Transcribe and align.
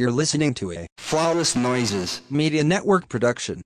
You're 0.00 0.10
listening 0.10 0.54
to 0.54 0.72
a 0.72 0.86
Flawless 0.96 1.54
Noises. 1.54 2.22
Media 2.30 2.64
Network 2.64 3.10
production. 3.10 3.60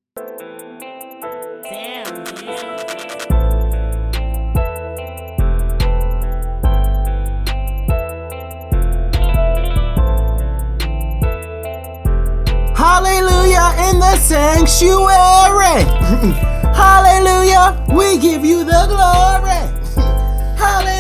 Hallelujah 12.75 13.71
in 13.89 14.01
the 14.01 14.17
sanctuary. 14.17 15.85
Hallelujah, 16.75 17.87
we 17.95 18.19
give 18.19 18.45
you 18.45 18.65
the 18.65 18.87
glory. 18.89 19.63
Hallelujah, 20.59 20.94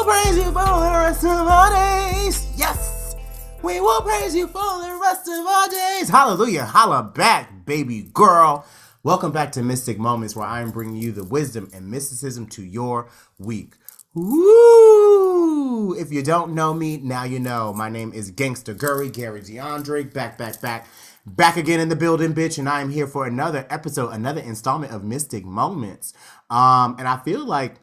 will 0.00 0.12
praise 0.12 0.36
you 0.36 0.44
for 0.44 0.52
the 0.52 0.90
rest 0.96 1.24
of 1.24 1.30
our 1.30 1.70
days. 1.70 2.50
Yes, 2.56 3.16
we 3.62 3.80
will 3.80 4.00
praise 4.00 4.34
you 4.34 4.46
for 4.46 4.80
the 4.80 4.98
rest 5.00 5.28
of 5.28 5.46
our 5.46 5.68
days. 5.68 6.08
Hallelujah, 6.08 6.64
holla 6.64 7.02
back, 7.02 7.66
baby 7.66 8.08
girl. 8.14 8.64
Welcome 9.02 9.30
back 9.30 9.52
to 9.52 9.62
Mystic 9.62 9.98
Moments, 9.98 10.34
where 10.34 10.46
I 10.46 10.60
am 10.62 10.70
bringing 10.70 10.96
you 10.96 11.12
the 11.12 11.24
wisdom 11.24 11.68
and 11.74 11.90
mysticism 11.90 12.46
to 12.48 12.62
your 12.62 13.10
week. 13.38 13.74
Woo! 14.14 15.94
If 15.94 16.10
you 16.10 16.22
don't 16.22 16.54
know 16.54 16.72
me, 16.72 16.96
now 16.96 17.24
you 17.24 17.38
know. 17.38 17.74
My 17.74 17.90
name 17.90 18.12
is 18.14 18.32
Gangsta 18.32 18.76
Gurry, 18.76 19.10
Gary 19.10 19.42
D'Andre, 19.42 20.04
back, 20.04 20.38
back, 20.38 20.62
back, 20.62 20.86
back 21.26 21.58
again 21.58 21.78
in 21.78 21.90
the 21.90 21.96
building, 21.96 22.32
bitch, 22.32 22.58
and 22.58 22.68
I 22.68 22.80
am 22.80 22.90
here 22.90 23.06
for 23.06 23.26
another 23.26 23.66
episode, 23.68 24.10
another 24.10 24.40
installment 24.40 24.92
of 24.94 25.04
Mystic 25.04 25.44
Moments. 25.44 26.14
Um, 26.48 26.96
and 26.98 27.06
I 27.06 27.18
feel 27.18 27.44
like, 27.44 27.76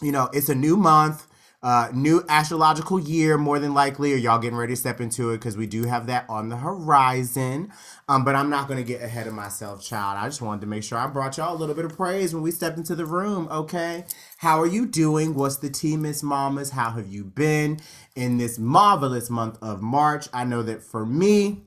you 0.00 0.12
know, 0.12 0.28
it's 0.32 0.48
a 0.48 0.54
new 0.54 0.76
month, 0.76 1.26
uh, 1.62 1.90
new 1.94 2.24
astrological 2.28 3.00
year, 3.00 3.38
more 3.38 3.58
than 3.58 3.74
likely, 3.74 4.12
or 4.12 4.16
y'all 4.16 4.38
getting 4.38 4.58
ready 4.58 4.74
to 4.74 4.80
step 4.80 5.00
into 5.00 5.30
it 5.30 5.38
because 5.38 5.56
we 5.56 5.66
do 5.66 5.84
have 5.84 6.06
that 6.06 6.24
on 6.28 6.48
the 6.48 6.56
horizon. 6.56 7.72
Um, 8.08 8.24
but 8.24 8.36
I'm 8.36 8.50
not 8.50 8.68
gonna 8.68 8.84
get 8.84 9.02
ahead 9.02 9.26
of 9.26 9.34
myself, 9.34 9.82
child. 9.82 10.18
I 10.18 10.26
just 10.28 10.42
wanted 10.42 10.62
to 10.62 10.68
make 10.68 10.84
sure 10.84 10.98
I 10.98 11.06
brought 11.08 11.36
y'all 11.36 11.54
a 11.54 11.58
little 11.58 11.74
bit 11.74 11.84
of 11.84 11.96
praise 11.96 12.34
when 12.34 12.42
we 12.42 12.50
stepped 12.52 12.78
into 12.78 12.94
the 12.94 13.06
room, 13.06 13.48
okay? 13.50 14.04
How 14.38 14.60
are 14.60 14.66
you 14.66 14.86
doing? 14.86 15.34
What's 15.34 15.56
the 15.56 15.70
tea, 15.70 15.96
Miss 15.96 16.22
Mamas? 16.22 16.70
How 16.70 16.90
have 16.90 17.08
you 17.08 17.24
been 17.24 17.80
in 18.16 18.38
this 18.38 18.58
marvelous 18.58 19.30
month 19.30 19.58
of 19.62 19.82
March? 19.82 20.28
I 20.32 20.44
know 20.44 20.62
that 20.62 20.82
for 20.82 21.06
me, 21.06 21.62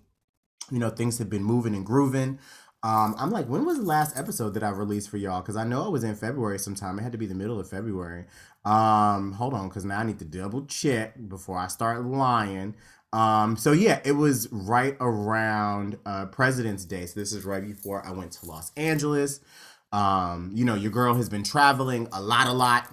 you 0.71 0.79
know, 0.79 0.89
things 0.89 1.17
have 1.19 1.29
been 1.29 1.44
moving 1.44 1.75
and 1.75 1.85
grooving. 1.85 2.39
Um, 2.83 3.15
I'm 3.19 3.29
like, 3.29 3.47
when 3.47 3.65
was 3.65 3.77
the 3.77 3.85
last 3.85 4.17
episode 4.17 4.55
that 4.55 4.63
I 4.63 4.69
released 4.69 5.09
for 5.09 5.17
y'all? 5.17 5.41
Because 5.41 5.55
I 5.55 5.63
know 5.63 5.85
it 5.85 5.91
was 5.91 6.03
in 6.03 6.15
February 6.15 6.57
sometime. 6.57 6.97
It 6.97 7.03
had 7.03 7.11
to 7.11 7.17
be 7.17 7.27
the 7.27 7.35
middle 7.35 7.59
of 7.59 7.69
February. 7.69 8.25
Um, 8.65 9.33
hold 9.33 9.53
on, 9.53 9.69
because 9.69 9.85
now 9.85 9.99
I 9.99 10.03
need 10.03 10.19
to 10.19 10.25
double 10.25 10.65
check 10.65 11.13
before 11.29 11.57
I 11.57 11.67
start 11.67 12.03
lying. 12.03 12.75
Um, 13.13 13.57
so 13.57 13.71
yeah, 13.71 13.99
it 14.05 14.13
was 14.13 14.47
right 14.51 14.95
around 14.99 15.97
uh, 16.05 16.27
President's 16.27 16.85
Day. 16.85 17.05
So 17.05 17.19
this 17.19 17.33
is 17.33 17.43
right 17.43 17.61
before 17.61 18.05
I 18.05 18.11
went 18.11 18.31
to 18.33 18.45
Los 18.45 18.71
Angeles. 18.77 19.41
Um, 19.91 20.51
you 20.53 20.63
know, 20.63 20.75
your 20.75 20.91
girl 20.91 21.16
has 21.16 21.29
been 21.29 21.43
traveling 21.43 22.07
a 22.13 22.21
lot, 22.21 22.47
a 22.47 22.53
lot. 22.53 22.88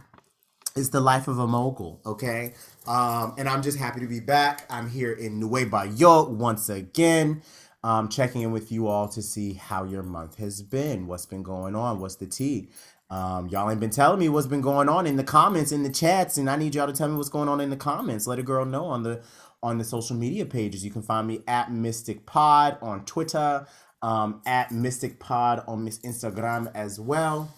It's 0.74 0.90
the 0.90 1.00
life 1.00 1.28
of 1.28 1.38
a 1.38 1.46
mogul, 1.46 2.00
okay? 2.04 2.54
Um, 2.86 3.34
and 3.38 3.48
I'm 3.48 3.62
just 3.62 3.78
happy 3.78 4.00
to 4.00 4.06
be 4.06 4.20
back. 4.20 4.64
I'm 4.70 4.88
here 4.88 5.12
in 5.12 5.40
Nueva 5.40 5.86
York 5.94 6.28
once 6.30 6.68
again, 6.68 7.42
um, 7.82 8.08
checking 8.08 8.42
in 8.42 8.52
with 8.52 8.72
you 8.72 8.88
all 8.88 9.08
to 9.08 9.22
see 9.22 9.54
how 9.54 9.84
your 9.84 10.02
month 10.02 10.36
has 10.36 10.62
been, 10.62 11.06
what's 11.06 11.26
been 11.26 11.42
going 11.42 11.74
on, 11.74 12.00
what's 12.00 12.16
the 12.16 12.26
tea. 12.26 12.70
Um, 13.10 13.48
y'all 13.48 13.70
ain't 13.70 13.80
been 13.80 13.90
telling 13.90 14.18
me 14.18 14.28
what's 14.28 14.46
been 14.46 14.60
going 14.60 14.88
on 14.88 15.06
in 15.06 15.16
the 15.16 15.24
comments, 15.24 15.72
in 15.72 15.82
the 15.82 15.90
chats, 15.90 16.36
and 16.36 16.50
I 16.50 16.56
need 16.56 16.74
y'all 16.74 16.86
to 16.86 16.92
tell 16.92 17.08
me 17.08 17.16
what's 17.16 17.30
going 17.30 17.48
on 17.48 17.60
in 17.60 17.70
the 17.70 17.76
comments. 17.76 18.26
Let 18.26 18.38
a 18.38 18.42
girl 18.42 18.64
know 18.64 18.84
on 18.86 19.02
the 19.02 19.22
on 19.62 19.78
the 19.78 19.84
social 19.84 20.14
media 20.14 20.44
pages. 20.44 20.84
You 20.84 20.90
can 20.90 21.02
find 21.02 21.26
me 21.26 21.40
at 21.48 21.72
Mystic 21.72 22.26
Pod 22.26 22.78
on 22.82 23.04
Twitter, 23.04 23.66
um, 24.02 24.42
at 24.46 24.70
Mystic 24.70 25.18
Pod 25.18 25.64
on 25.66 25.84
Miss 25.84 25.98
Instagram 26.00 26.70
as 26.74 27.00
well. 27.00 27.52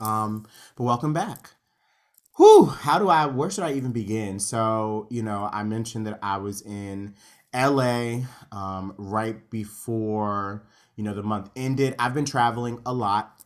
Um, 0.00 0.46
but 0.76 0.84
welcome 0.84 1.12
back. 1.12 1.50
Whew, 2.36 2.66
how 2.66 2.98
do 2.98 3.08
I, 3.08 3.26
where 3.26 3.48
should 3.48 3.64
I 3.64 3.74
even 3.74 3.92
begin? 3.92 4.40
So, 4.40 5.06
you 5.08 5.22
know, 5.22 5.48
I 5.52 5.62
mentioned 5.62 6.06
that 6.08 6.18
I 6.20 6.38
was 6.38 6.62
in 6.62 7.14
LA 7.54 8.24
um, 8.52 8.94
right 8.98 9.48
before, 9.50 10.66
you 10.96 11.04
know, 11.04 11.14
the 11.14 11.22
month 11.22 11.50
ended. 11.56 11.94
I've 11.98 12.14
been 12.14 12.24
traveling 12.24 12.80
a 12.84 12.92
lot. 12.92 13.42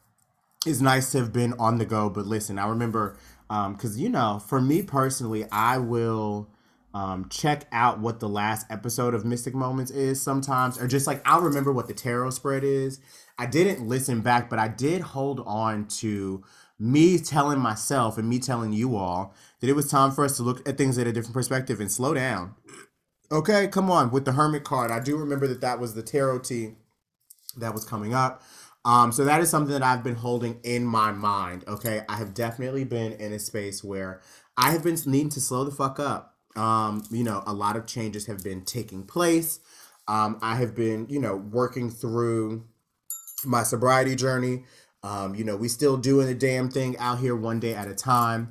It's 0.67 0.81
nice 0.81 1.13
to 1.13 1.19
have 1.19 1.33
been 1.33 1.55
on 1.59 1.79
the 1.79 1.87
go, 1.87 2.11
but 2.11 2.27
listen, 2.27 2.59
I 2.59 2.67
remember, 2.69 3.17
because, 3.49 3.99
you 3.99 4.09
know, 4.09 4.43
for 4.45 4.61
me 4.61 4.83
personally, 4.83 5.45
I 5.53 5.79
will 5.79 6.51
um, 6.95 7.29
check 7.29 7.67
out 7.71 8.01
what 8.01 8.21
the 8.21 8.29
last 8.29 8.67
episode 8.71 9.15
of 9.15 9.25
Mystic 9.25 9.55
Moments 9.55 9.91
is 9.91 10.21
sometimes, 10.21 10.81
or 10.81 10.89
just 10.89 11.07
like 11.07 11.23
I'll 11.25 11.43
remember 11.43 11.73
what 11.73 11.87
the 11.87 11.95
tarot 11.95 12.31
spread 12.31 12.65
is. 12.65 13.01
I 13.39 13.47
didn't 13.47 13.87
listen 13.87 14.21
back, 14.21 14.51
but 14.51 14.59
I 14.59 14.69
did 14.69 15.01
hold 15.01 15.41
on 15.47 15.87
to 15.99 16.43
me 16.79 17.19
telling 17.19 17.59
myself 17.59 18.19
and 18.19 18.29
me 18.29 18.39
telling 18.39 18.73
you 18.73 18.97
all 18.97 19.35
that 19.61 19.69
it 19.69 19.75
was 19.75 19.91
time 19.91 20.13
for 20.13 20.25
us 20.25 20.37
to 20.37 20.43
look 20.43 20.67
at 20.69 20.79
things 20.79 20.97
at 20.99 21.07
a 21.07 21.13
different 21.13 21.35
perspective 21.35 21.81
and 21.81 21.91
slow 21.91 22.15
down. 22.15 22.55
Okay, 23.31 23.69
come 23.69 23.91
on 23.91 24.11
with 24.11 24.25
the 24.25 24.33
Hermit 24.33 24.65
card. 24.65 24.91
I 24.91 25.01
do 25.01 25.17
remember 25.17 25.47
that 25.49 25.61
that 25.61 25.79
was 25.79 25.95
the 25.95 26.03
tarot 26.03 26.41
tea 26.41 26.73
that 27.59 27.75
was 27.75 27.85
coming 27.85 28.15
up. 28.15 28.43
Um, 28.87 29.13
so 29.13 29.25
that 29.25 29.43
is 29.43 29.51
something 29.51 29.73
that 29.73 29.83
I've 29.83 30.03
been 30.03 30.15
holding 30.15 30.61
in 30.63 30.85
my 30.85 31.13
mind. 31.13 31.65
Okay, 31.69 32.03
I 32.09 32.17
have 32.17 32.33
definitely 32.33 32.85
been 32.85 33.13
in 33.13 33.35
a 33.35 33.39
space 33.39 33.85
where 33.85 34.23
I 34.57 34.71
have 34.71 34.83
been 34.83 34.97
needing 35.05 35.29
to 35.31 35.41
slow 35.43 35.65
the 35.65 35.71
fuck 35.71 36.01
up. 36.01 36.37
Um, 36.57 37.05
you 37.11 37.23
know, 37.23 37.43
a 37.47 37.53
lot 37.53 37.77
of 37.77 37.87
changes 37.87 38.27
have 38.27 38.43
been 38.43 38.65
taking 38.65 39.03
place. 39.05 39.61
Um, 40.07 40.39
I 40.41 40.57
have 40.57 40.75
been, 40.75 41.07
you 41.11 41.21
know, 41.21 41.37
working 41.37 41.91
through 41.91 42.65
my 43.45 43.63
sobriety 43.63 44.17
journey. 44.17 44.65
Um, 45.03 45.35
you 45.35 45.45
know, 45.45 45.57
we 45.57 45.69
still 45.69 45.99
doing 45.99 46.27
the 46.27 46.35
damn 46.35 46.71
thing 46.71 46.97
out 46.97 47.19
here 47.19 47.37
one 47.37 47.61
day 47.61 47.75
at 47.75 47.89
a 47.89 47.95
time. 47.95 48.49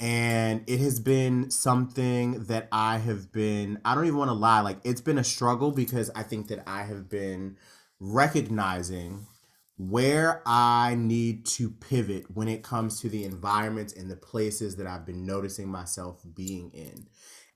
And 0.00 0.62
it 0.68 0.78
has 0.78 1.00
been 1.00 1.50
something 1.50 2.44
that 2.44 2.68
I 2.70 2.98
have 2.98 3.32
been, 3.32 3.80
I 3.84 3.94
don't 3.94 4.06
even 4.06 4.18
want 4.18 4.28
to 4.28 4.34
lie, 4.34 4.60
like 4.60 4.78
it's 4.84 5.00
been 5.00 5.18
a 5.18 5.24
struggle 5.24 5.72
because 5.72 6.08
I 6.14 6.22
think 6.22 6.48
that 6.48 6.62
I 6.68 6.82
have 6.82 7.08
been 7.08 7.56
recognizing 7.98 9.26
where 9.76 10.42
I 10.46 10.94
need 10.96 11.46
to 11.46 11.70
pivot 11.70 12.26
when 12.34 12.48
it 12.48 12.62
comes 12.62 13.00
to 13.00 13.08
the 13.08 13.24
environments 13.24 13.92
and 13.92 14.10
the 14.10 14.16
places 14.16 14.76
that 14.76 14.86
I've 14.86 15.06
been 15.06 15.24
noticing 15.24 15.68
myself 15.68 16.22
being 16.34 16.70
in. 16.72 17.08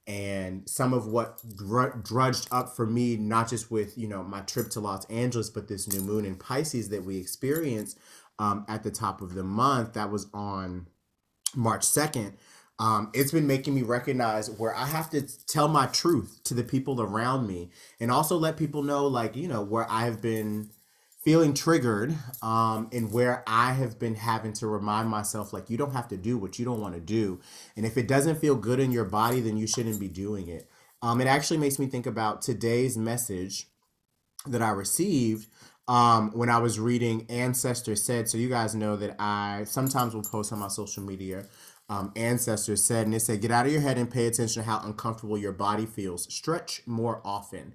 And 0.06 0.68
some 0.68 0.92
of 0.92 1.06
what 1.06 1.40
dr- 1.56 2.02
drudged 2.02 2.48
up 2.50 2.74
for 2.74 2.86
me, 2.86 3.16
not 3.16 3.48
just 3.48 3.70
with, 3.70 3.96
you 3.96 4.08
know, 4.08 4.24
my 4.24 4.40
trip 4.40 4.68
to 4.70 4.80
Los 4.80 5.04
Angeles, 5.06 5.48
but 5.48 5.68
this 5.68 5.86
new 5.86 6.00
moon 6.00 6.24
in 6.24 6.36
Pisces 6.36 6.88
that 6.88 7.04
we 7.04 7.18
experienced 7.18 7.98
um, 8.38 8.64
at 8.68 8.82
the 8.82 8.90
top 8.90 9.20
of 9.20 9.34
the 9.34 9.44
month, 9.44 9.92
that 9.92 10.10
was 10.10 10.26
on 10.34 10.88
March 11.54 11.82
2nd. 11.82 12.34
Um, 12.78 13.10
it's 13.14 13.30
been 13.32 13.46
making 13.46 13.74
me 13.74 13.82
recognize 13.82 14.50
where 14.50 14.74
I 14.74 14.86
have 14.86 15.10
to 15.10 15.22
tell 15.46 15.68
my 15.68 15.86
truth 15.86 16.40
to 16.44 16.54
the 16.54 16.64
people 16.64 17.00
around 17.00 17.46
me 17.46 17.70
and 18.00 18.10
also 18.10 18.36
let 18.36 18.56
people 18.56 18.82
know, 18.82 19.06
like, 19.06 19.36
you 19.36 19.46
know, 19.46 19.62
where 19.62 19.86
I 19.90 20.04
have 20.06 20.20
been 20.20 20.70
feeling 21.22 21.54
triggered 21.54 22.16
um, 22.42 22.88
and 22.92 23.12
where 23.12 23.44
I 23.46 23.72
have 23.74 23.98
been 23.98 24.16
having 24.16 24.52
to 24.54 24.66
remind 24.66 25.08
myself, 25.08 25.52
like, 25.52 25.70
you 25.70 25.76
don't 25.76 25.92
have 25.92 26.08
to 26.08 26.16
do 26.16 26.36
what 26.36 26.58
you 26.58 26.64
don't 26.64 26.80
want 26.80 26.94
to 26.94 27.00
do. 27.00 27.40
And 27.76 27.86
if 27.86 27.96
it 27.96 28.08
doesn't 28.08 28.40
feel 28.40 28.56
good 28.56 28.80
in 28.80 28.90
your 28.90 29.04
body, 29.04 29.40
then 29.40 29.56
you 29.56 29.68
shouldn't 29.68 30.00
be 30.00 30.08
doing 30.08 30.48
it. 30.48 30.68
Um, 31.02 31.20
it 31.20 31.26
actually 31.26 31.58
makes 31.58 31.78
me 31.78 31.86
think 31.86 32.06
about 32.06 32.42
today's 32.42 32.96
message 32.96 33.66
that 34.46 34.62
I 34.62 34.70
received 34.70 35.48
um, 35.88 36.30
when 36.32 36.48
I 36.48 36.58
was 36.58 36.78
reading 36.78 37.26
Ancestor 37.28 37.96
Said. 37.96 38.28
So, 38.28 38.38
you 38.38 38.48
guys 38.48 38.74
know 38.74 38.96
that 38.96 39.16
I 39.18 39.64
sometimes 39.64 40.14
will 40.14 40.22
post 40.22 40.52
on 40.52 40.58
my 40.58 40.68
social 40.68 41.02
media. 41.02 41.46
Um, 41.92 42.10
Ancestor 42.16 42.76
said, 42.76 43.04
and 43.04 43.14
it 43.14 43.20
said, 43.20 43.42
get 43.42 43.50
out 43.50 43.66
of 43.66 43.72
your 43.72 43.82
head 43.82 43.98
and 43.98 44.10
pay 44.10 44.26
attention 44.26 44.62
to 44.62 44.68
how 44.68 44.80
uncomfortable 44.82 45.36
your 45.36 45.52
body 45.52 45.84
feels. 45.84 46.32
Stretch 46.32 46.80
more 46.86 47.20
often. 47.22 47.74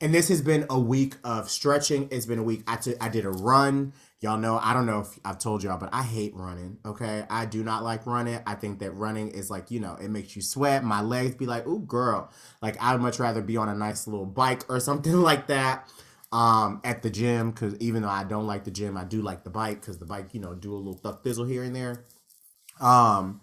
And 0.00 0.14
this 0.14 0.28
has 0.28 0.40
been 0.40 0.64
a 0.70 0.80
week 0.80 1.16
of 1.22 1.50
stretching. 1.50 2.08
It's 2.10 2.24
been 2.24 2.38
a 2.38 2.42
week. 2.42 2.62
I 2.66 2.76
took, 2.76 2.96
I 3.02 3.10
did 3.10 3.26
a 3.26 3.30
run. 3.30 3.92
Y'all 4.20 4.38
know, 4.38 4.58
I 4.62 4.72
don't 4.72 4.86
know 4.86 5.00
if 5.00 5.18
I've 5.24 5.38
told 5.38 5.62
y'all, 5.62 5.78
but 5.78 5.90
I 5.92 6.02
hate 6.02 6.34
running. 6.34 6.78
Okay. 6.86 7.24
I 7.28 7.44
do 7.44 7.62
not 7.62 7.82
like 7.82 8.06
running. 8.06 8.40
I 8.46 8.54
think 8.54 8.78
that 8.78 8.92
running 8.92 9.28
is 9.28 9.50
like, 9.50 9.70
you 9.70 9.80
know, 9.80 9.96
it 10.00 10.08
makes 10.08 10.34
you 10.34 10.40
sweat. 10.40 10.82
My 10.82 11.02
legs 11.02 11.34
be 11.34 11.44
like, 11.44 11.66
ooh, 11.66 11.80
girl. 11.80 12.30
Like, 12.62 12.82
I'd 12.82 13.00
much 13.00 13.18
rather 13.18 13.42
be 13.42 13.58
on 13.58 13.68
a 13.68 13.74
nice 13.74 14.06
little 14.06 14.24
bike 14.24 14.64
or 14.70 14.80
something 14.80 15.12
like 15.20 15.48
that 15.48 15.88
um 16.30 16.80
at 16.84 17.02
the 17.02 17.08
gym 17.08 17.50
because 17.50 17.74
even 17.76 18.02
though 18.02 18.08
i 18.08 18.22
don't 18.22 18.46
like 18.46 18.64
the 18.64 18.70
gym 18.70 18.98
i 18.98 19.04
do 19.04 19.22
like 19.22 19.44
the 19.44 19.50
bike 19.50 19.80
because 19.80 19.98
the 19.98 20.04
bike 20.04 20.28
you 20.32 20.40
know 20.40 20.54
do 20.54 20.74
a 20.74 20.76
little 20.76 20.94
thuck 20.94 21.24
thizzle 21.24 21.48
here 21.48 21.62
and 21.62 21.74
there. 21.74 22.04
Um 22.80 23.40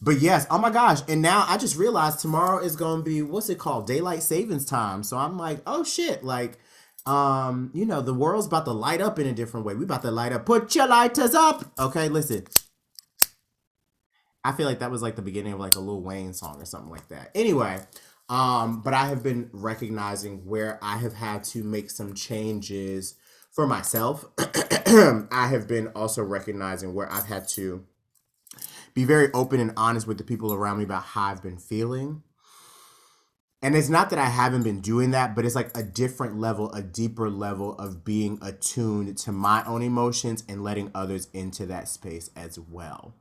but 0.00 0.20
yes 0.20 0.46
oh 0.50 0.58
my 0.58 0.70
gosh 0.70 1.00
and 1.08 1.20
now 1.20 1.44
i 1.48 1.56
just 1.56 1.76
realized 1.76 2.20
tomorrow 2.20 2.62
is 2.62 2.76
gonna 2.76 3.02
be 3.02 3.22
what's 3.22 3.48
it 3.48 3.58
called? 3.58 3.86
Daylight 3.86 4.22
savings 4.22 4.64
time. 4.64 5.02
So 5.02 5.18
i'm 5.18 5.36
like 5.36 5.60
oh 5.66 5.82
shit 5.82 6.22
like 6.22 6.58
um 7.06 7.70
you 7.74 7.84
know 7.84 8.02
the 8.02 8.14
world's 8.14 8.46
about 8.46 8.66
to 8.66 8.72
light 8.72 9.00
up 9.00 9.18
in 9.18 9.26
a 9.26 9.32
different 9.32 9.66
way. 9.66 9.74
We 9.74 9.84
about 9.84 10.02
to 10.02 10.10
light 10.12 10.32
up. 10.32 10.46
Put 10.46 10.74
your 10.76 10.86
lighters 10.86 11.34
up! 11.34 11.64
Okay 11.78 12.08
listen. 12.08 12.46
I 14.44 14.52
feel 14.52 14.66
like 14.66 14.78
that 14.78 14.90
was 14.90 15.02
like 15.02 15.16
the 15.16 15.22
beginning 15.22 15.52
of 15.52 15.60
like 15.60 15.74
a 15.74 15.80
Lil 15.80 16.00
Wayne 16.00 16.32
song 16.32 16.62
or 16.62 16.64
something 16.64 16.90
like 16.90 17.08
that. 17.08 17.30
Anyway, 17.34 17.80
um, 18.28 18.82
but 18.82 18.94
I 18.94 19.06
have 19.06 19.22
been 19.22 19.48
recognizing 19.52 20.44
where 20.46 20.78
I 20.82 20.98
have 20.98 21.14
had 21.14 21.44
to 21.44 21.62
make 21.62 21.90
some 21.90 22.14
changes 22.14 23.14
for 23.50 23.66
myself. 23.66 24.26
I 24.38 25.48
have 25.50 25.66
been 25.66 25.88
also 25.88 26.22
recognizing 26.22 26.94
where 26.94 27.10
I've 27.10 27.26
had 27.26 27.48
to 27.50 27.84
be 28.94 29.04
very 29.04 29.32
open 29.32 29.60
and 29.60 29.72
honest 29.76 30.06
with 30.06 30.18
the 30.18 30.24
people 30.24 30.52
around 30.52 30.78
me 30.78 30.84
about 30.84 31.04
how 31.04 31.24
I've 31.24 31.42
been 31.42 31.58
feeling. 31.58 32.22
And 33.60 33.74
it's 33.74 33.88
not 33.88 34.10
that 34.10 34.18
I 34.18 34.26
haven't 34.26 34.62
been 34.62 34.80
doing 34.80 35.10
that, 35.10 35.34
but 35.34 35.44
it's 35.44 35.56
like 35.56 35.76
a 35.76 35.82
different 35.82 36.38
level, 36.38 36.72
a 36.72 36.82
deeper 36.82 37.28
level 37.28 37.74
of 37.74 38.04
being 38.04 38.38
attuned 38.40 39.18
to 39.18 39.32
my 39.32 39.64
own 39.64 39.82
emotions 39.82 40.44
and 40.48 40.62
letting 40.62 40.92
others 40.94 41.28
into 41.32 41.66
that 41.66 41.88
space 41.88 42.30
as 42.36 42.58
well. 42.58 43.14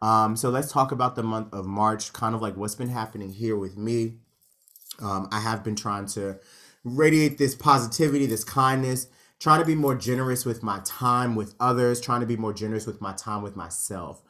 Um, 0.00 0.36
so 0.36 0.48
let's 0.48 0.70
talk 0.70 0.92
about 0.92 1.16
the 1.16 1.22
month 1.22 1.52
of 1.52 1.66
March, 1.66 2.12
kind 2.12 2.34
of 2.34 2.40
like 2.40 2.56
what's 2.56 2.76
been 2.76 2.88
happening 2.88 3.30
here 3.30 3.56
with 3.56 3.76
me. 3.76 4.18
Um, 5.00 5.28
I 5.32 5.40
have 5.40 5.64
been 5.64 5.76
trying 5.76 6.06
to 6.06 6.38
radiate 6.84 7.38
this 7.38 7.54
positivity, 7.54 8.26
this 8.26 8.44
kindness, 8.44 9.08
trying 9.38 9.60
to 9.60 9.66
be 9.66 9.74
more 9.74 9.94
generous 9.94 10.44
with 10.44 10.62
my 10.62 10.80
time 10.84 11.34
with 11.34 11.54
others, 11.60 12.00
trying 12.00 12.20
to 12.20 12.26
be 12.26 12.36
more 12.36 12.52
generous 12.52 12.86
with 12.86 13.00
my 13.00 13.12
time 13.12 13.42
with 13.42 13.56
myself. 13.56 14.22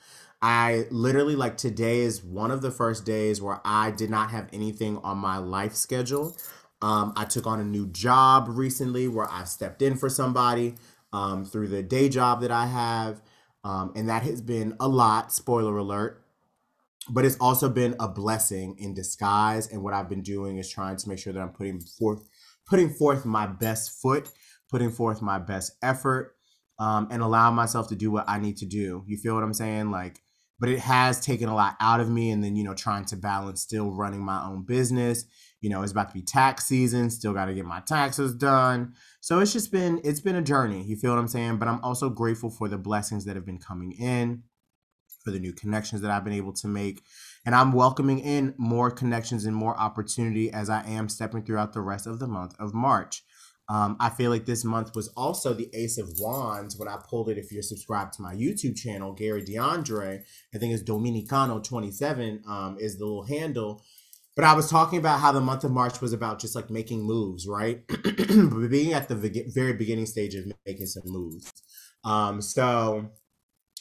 I 0.43 0.87
literally 0.91 1.37
like 1.37 1.59
today 1.59 1.99
is 2.01 2.25
one 2.25 2.51
of 2.51 2.63
the 2.63 2.71
first 2.71 3.05
days 3.05 3.43
where 3.43 3.61
I 3.65 3.91
did 3.91 4.09
not 4.09 4.31
have 4.31 4.49
anything 4.53 4.97
on 4.99 5.19
my 5.19 5.37
life 5.37 5.75
schedule. 5.75 6.37
Um, 6.81 7.13
I 7.15 7.25
took 7.27 7.47
on 7.47 7.61
a 7.61 7.65
new 7.65 7.87
job 7.89 8.47
recently 8.49 9.07
where 9.07 9.31
I 9.31 9.45
stepped 9.45 9.83
in 9.83 9.97
for 9.97 10.09
somebody 10.09 10.77
um, 11.13 11.45
through 11.45 11.69
the 11.69 11.83
day 11.83 12.09
job 12.09 12.41
that 12.41 12.51
I 12.51 12.67
have. 12.67 13.21
Um, 13.65 13.93
and 13.95 14.09
that 14.09 14.23
has 14.23 14.41
been 14.41 14.77
a 14.81 14.89
lot, 14.89 15.33
spoiler 15.33 15.77
alert. 15.77 16.25
But 17.13 17.25
it's 17.25 17.37
also 17.41 17.69
been 17.69 17.97
a 17.99 18.09
blessing 18.09 18.77
in 18.79 18.95
disguise. 18.95 19.69
And 19.69 19.83
what 19.83 19.95
I've 19.95 20.09
been 20.09 20.23
doing 20.23 20.59
is 20.59 20.71
trying 20.71 20.97
to 20.97 21.09
make 21.09 21.19
sure 21.19 21.33
that 21.33 21.41
I'm 21.41 21.53
putting 21.53 21.81
forth 21.81 22.29
putting 22.67 22.91
forth 22.91 23.25
my 23.25 23.47
best 23.47 24.01
foot, 24.01 24.29
putting 24.71 24.91
forth 24.91 25.21
my 25.21 25.39
best 25.39 25.73
effort, 25.83 26.37
um, 26.79 27.09
and 27.11 27.21
allowing 27.21 27.57
myself 27.57 27.89
to 27.89 27.97
do 27.97 28.11
what 28.11 28.29
I 28.29 28.39
need 28.39 28.59
to 28.59 28.67
do. 28.67 29.03
You 29.07 29.17
feel 29.17 29.35
what 29.35 29.43
I'm 29.43 29.55
saying? 29.55 29.91
Like 29.91 30.21
but 30.61 30.69
it 30.69 30.79
has 30.79 31.19
taken 31.19 31.49
a 31.49 31.55
lot 31.55 31.75
out 31.81 32.01
of 32.01 32.11
me 32.11 32.31
and 32.31 32.45
then 32.45 32.55
you 32.55 32.63
know 32.63 32.75
trying 32.75 33.05
to 33.07 33.17
balance 33.17 33.63
still 33.63 33.91
running 33.91 34.21
my 34.21 34.45
own 34.45 34.63
business 34.63 35.25
you 35.61 35.71
know 35.71 35.83
it's 35.83 35.91
about 35.91 36.09
to 36.09 36.15
be 36.15 36.23
tax 36.23 36.67
season 36.67 37.11
still 37.11 37.33
got 37.33 37.47
to 37.47 37.55
get 37.55 37.65
my 37.65 37.81
taxes 37.81 38.35
done 38.35 38.93
so 39.21 39.41
it's 39.41 39.53
just 39.53 39.73
been 39.73 40.01
it's 40.05 40.21
been 40.21 40.37
a 40.37 40.43
journey 40.43 40.85
you 40.85 40.97
feel 40.97 41.11
what 41.11 41.19
i'm 41.19 41.27
saying 41.27 41.57
but 41.57 41.67
i'm 41.67 41.83
also 41.83 42.09
grateful 42.09 42.51
for 42.51 42.69
the 42.69 42.79
blessings 42.79 43.25
that 43.25 43.35
have 43.35 43.47
been 43.47 43.59
coming 43.59 43.93
in 43.93 44.43
for 45.23 45.31
the 45.31 45.39
new 45.39 45.53
connections 45.53 46.01
that 46.03 46.11
i've 46.11 46.25
been 46.25 46.33
able 46.33 46.53
to 46.53 46.69
make 46.69 47.03
and 47.45 47.55
i'm 47.55 47.73
welcoming 47.73 48.19
in 48.19 48.55
more 48.59 48.91
connections 48.91 49.45
and 49.45 49.55
more 49.55 49.79
opportunity 49.79 50.51
as 50.53 50.69
i 50.71 50.83
am 50.85 51.09
stepping 51.09 51.43
throughout 51.43 51.73
the 51.73 51.81
rest 51.81 52.07
of 52.07 52.19
the 52.19 52.27
month 52.27 52.55
of 52.59 52.75
march 52.75 53.23
um, 53.71 53.97
I 54.01 54.11
feel 54.11 54.33
like 54.33 54.47
this 54.47 54.65
month 54.65 54.97
was 54.97 55.07
also 55.17 55.55
the 55.55 55.71
Ace 55.73 55.97
of 55.97 56.11
Wands 56.19 56.77
when 56.77 56.89
I 56.89 56.97
pulled 57.09 57.29
it. 57.29 57.39
If 57.39 57.53
you're 57.53 57.63
subscribed 57.63 58.15
to 58.15 58.23
my 58.23 58.35
YouTube 58.35 58.77
channel, 58.77 59.13
Gary 59.13 59.45
D'Andre, 59.45 60.25
I 60.53 60.59
think 60.59 60.75
it's 60.75 60.83
Dominicano27 60.83 62.49
um, 62.49 62.77
is 62.81 62.99
the 62.99 63.05
little 63.05 63.23
handle. 63.23 63.85
But 64.35 64.45
I 64.45 64.55
was 64.55 64.69
talking 64.69 64.99
about 64.99 65.21
how 65.21 65.31
the 65.31 65.41
month 65.41 65.63
of 65.63 65.71
March 65.71 66.01
was 66.01 66.13
about 66.13 66.41
just 66.41 66.57
like 66.57 66.69
making 66.69 67.05
moves, 67.05 67.47
right? 67.47 67.87
Being 68.69 68.93
at 68.93 69.09
the 69.09 69.45
very 69.55 69.75
beginning 69.75 70.07
stage 70.07 70.35
of 70.35 70.47
making 70.67 70.87
some 70.87 71.05
moves. 71.07 71.53
Um, 72.03 72.43
so, 72.43 73.11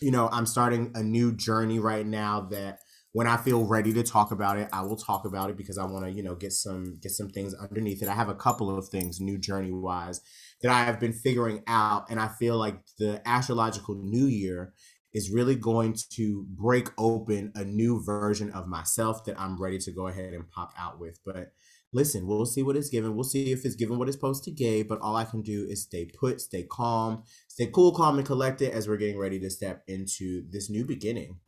you 0.02 0.12
know, 0.12 0.30
I'm 0.32 0.46
starting 0.46 0.92
a 0.96 1.04
new 1.04 1.34
journey 1.34 1.80
right 1.80 2.06
now 2.06 2.42
that 2.52 2.80
when 3.12 3.28
I 3.28 3.38
feel 3.38 3.66
ready 3.66 3.92
to 3.94 4.04
talk 4.04 4.32
about 4.32 4.58
it, 4.60 4.70
I 4.72 4.82
will 4.82 4.96
talk 4.96 5.26
about 5.26 5.50
it 5.50 5.58
because 5.58 5.78
I 5.78 5.86
want 5.86 6.06
to, 6.06 6.12
you 6.12 6.22
know, 6.22 6.36
get 6.36 6.54
some 6.54 7.00
get 7.02 7.12
some 7.12 7.30
things 7.30 7.56
underneath 7.56 8.04
it. 8.04 8.10
I 8.10 8.14
have 8.14 8.30
a 8.30 8.36
couple 8.36 8.76
of 8.76 8.88
things 8.88 9.20
new 9.20 9.38
journey 9.38 9.72
wise 9.72 10.22
that 10.62 10.72
I 10.72 10.84
have 10.84 11.00
been 11.00 11.14
figuring 11.14 11.64
out 11.68 12.06
and 12.10 12.20
I 12.20 12.28
feel 12.28 12.58
like 12.58 12.80
the 13.00 13.22
astrological 13.28 13.96
new 13.96 14.26
year 14.26 14.74
is 15.14 15.32
really 15.32 15.56
going 15.56 15.96
to 16.12 16.46
break 16.50 16.90
open 16.98 17.52
a 17.56 17.64
new 17.64 18.04
version 18.04 18.52
of 18.52 18.68
myself 18.68 19.26
that 19.26 19.40
I'm 19.40 19.60
ready 19.60 19.80
to 19.80 19.92
go 19.92 20.08
ahead 20.08 20.34
and 20.34 20.50
pop 20.52 20.72
out 20.78 21.00
with. 21.00 21.20
But 21.26 21.52
listen, 21.92 22.28
we'll 22.28 22.46
see 22.46 22.62
what 22.62 22.76
it's 22.76 22.90
given. 22.90 23.16
We'll 23.16 23.24
see 23.24 23.52
if 23.52 23.66
it's 23.66 23.76
given 23.76 23.98
what 23.98 24.08
it's 24.08 24.18
supposed 24.18 24.44
to 24.44 24.52
give. 24.52 24.88
But 24.88 25.02
all 25.02 25.16
I 25.16 25.26
can 25.26 25.42
do 25.42 25.66
is 25.68 25.84
stay 25.84 26.06
put, 26.06 26.42
stay 26.42 26.64
calm, 26.70 27.24
stay 27.60 27.72
cool, 27.74 27.94
calm, 27.94 28.18
and 28.18 28.28
collected 28.28 28.72
as 28.72 28.88
we're 28.88 28.98
getting 28.98 29.18
ready 29.18 29.40
to 29.40 29.50
step 29.50 29.84
into 29.88 30.44
this 30.50 30.70
new 30.70 30.86
beginning 30.86 31.40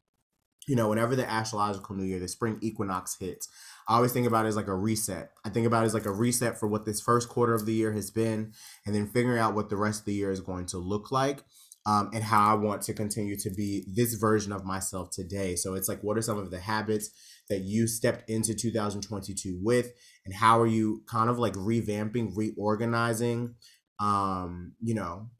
you 0.67 0.75
know, 0.75 0.89
whenever 0.89 1.15
the 1.15 1.29
astrological 1.29 1.95
new 1.95 2.03
year, 2.03 2.19
the 2.19 2.27
spring 2.27 2.57
equinox 2.61 3.17
hits, 3.19 3.47
I 3.87 3.95
always 3.95 4.13
think 4.13 4.27
about 4.27 4.45
it 4.45 4.49
as 4.49 4.55
like 4.55 4.67
a 4.67 4.75
reset. 4.75 5.31
I 5.43 5.49
think 5.49 5.65
about 5.65 5.83
it 5.83 5.87
as 5.87 5.93
like 5.93 6.05
a 6.05 6.11
reset 6.11 6.59
for 6.59 6.67
what 6.67 6.85
this 6.85 7.01
first 7.01 7.29
quarter 7.29 7.53
of 7.53 7.65
the 7.65 7.73
year 7.73 7.91
has 7.93 8.11
been, 8.11 8.53
and 8.85 8.93
then 8.93 9.07
figuring 9.07 9.39
out 9.39 9.55
what 9.55 9.69
the 9.69 9.75
rest 9.75 10.01
of 10.01 10.05
the 10.05 10.13
year 10.13 10.31
is 10.31 10.39
going 10.39 10.67
to 10.67 10.77
look 10.77 11.11
like. 11.11 11.43
Um, 11.83 12.11
and 12.13 12.23
how 12.23 12.51
I 12.51 12.53
want 12.53 12.83
to 12.83 12.93
continue 12.93 13.35
to 13.37 13.49
be 13.49 13.87
this 13.91 14.13
version 14.13 14.51
of 14.51 14.63
myself 14.63 15.09
today. 15.09 15.55
So 15.55 15.73
it's 15.73 15.89
like, 15.89 16.03
what 16.03 16.15
are 16.15 16.21
some 16.21 16.37
of 16.37 16.51
the 16.51 16.59
habits 16.59 17.09
that 17.49 17.61
you 17.61 17.87
stepped 17.87 18.29
into 18.29 18.53
2022 18.53 19.59
with, 19.63 19.91
and 20.23 20.35
how 20.35 20.59
are 20.59 20.67
you 20.67 21.01
kind 21.07 21.27
of 21.27 21.39
like 21.39 21.53
revamping, 21.53 22.33
reorganizing, 22.35 23.55
um, 23.99 24.73
you 24.79 24.93
know, 24.93 25.31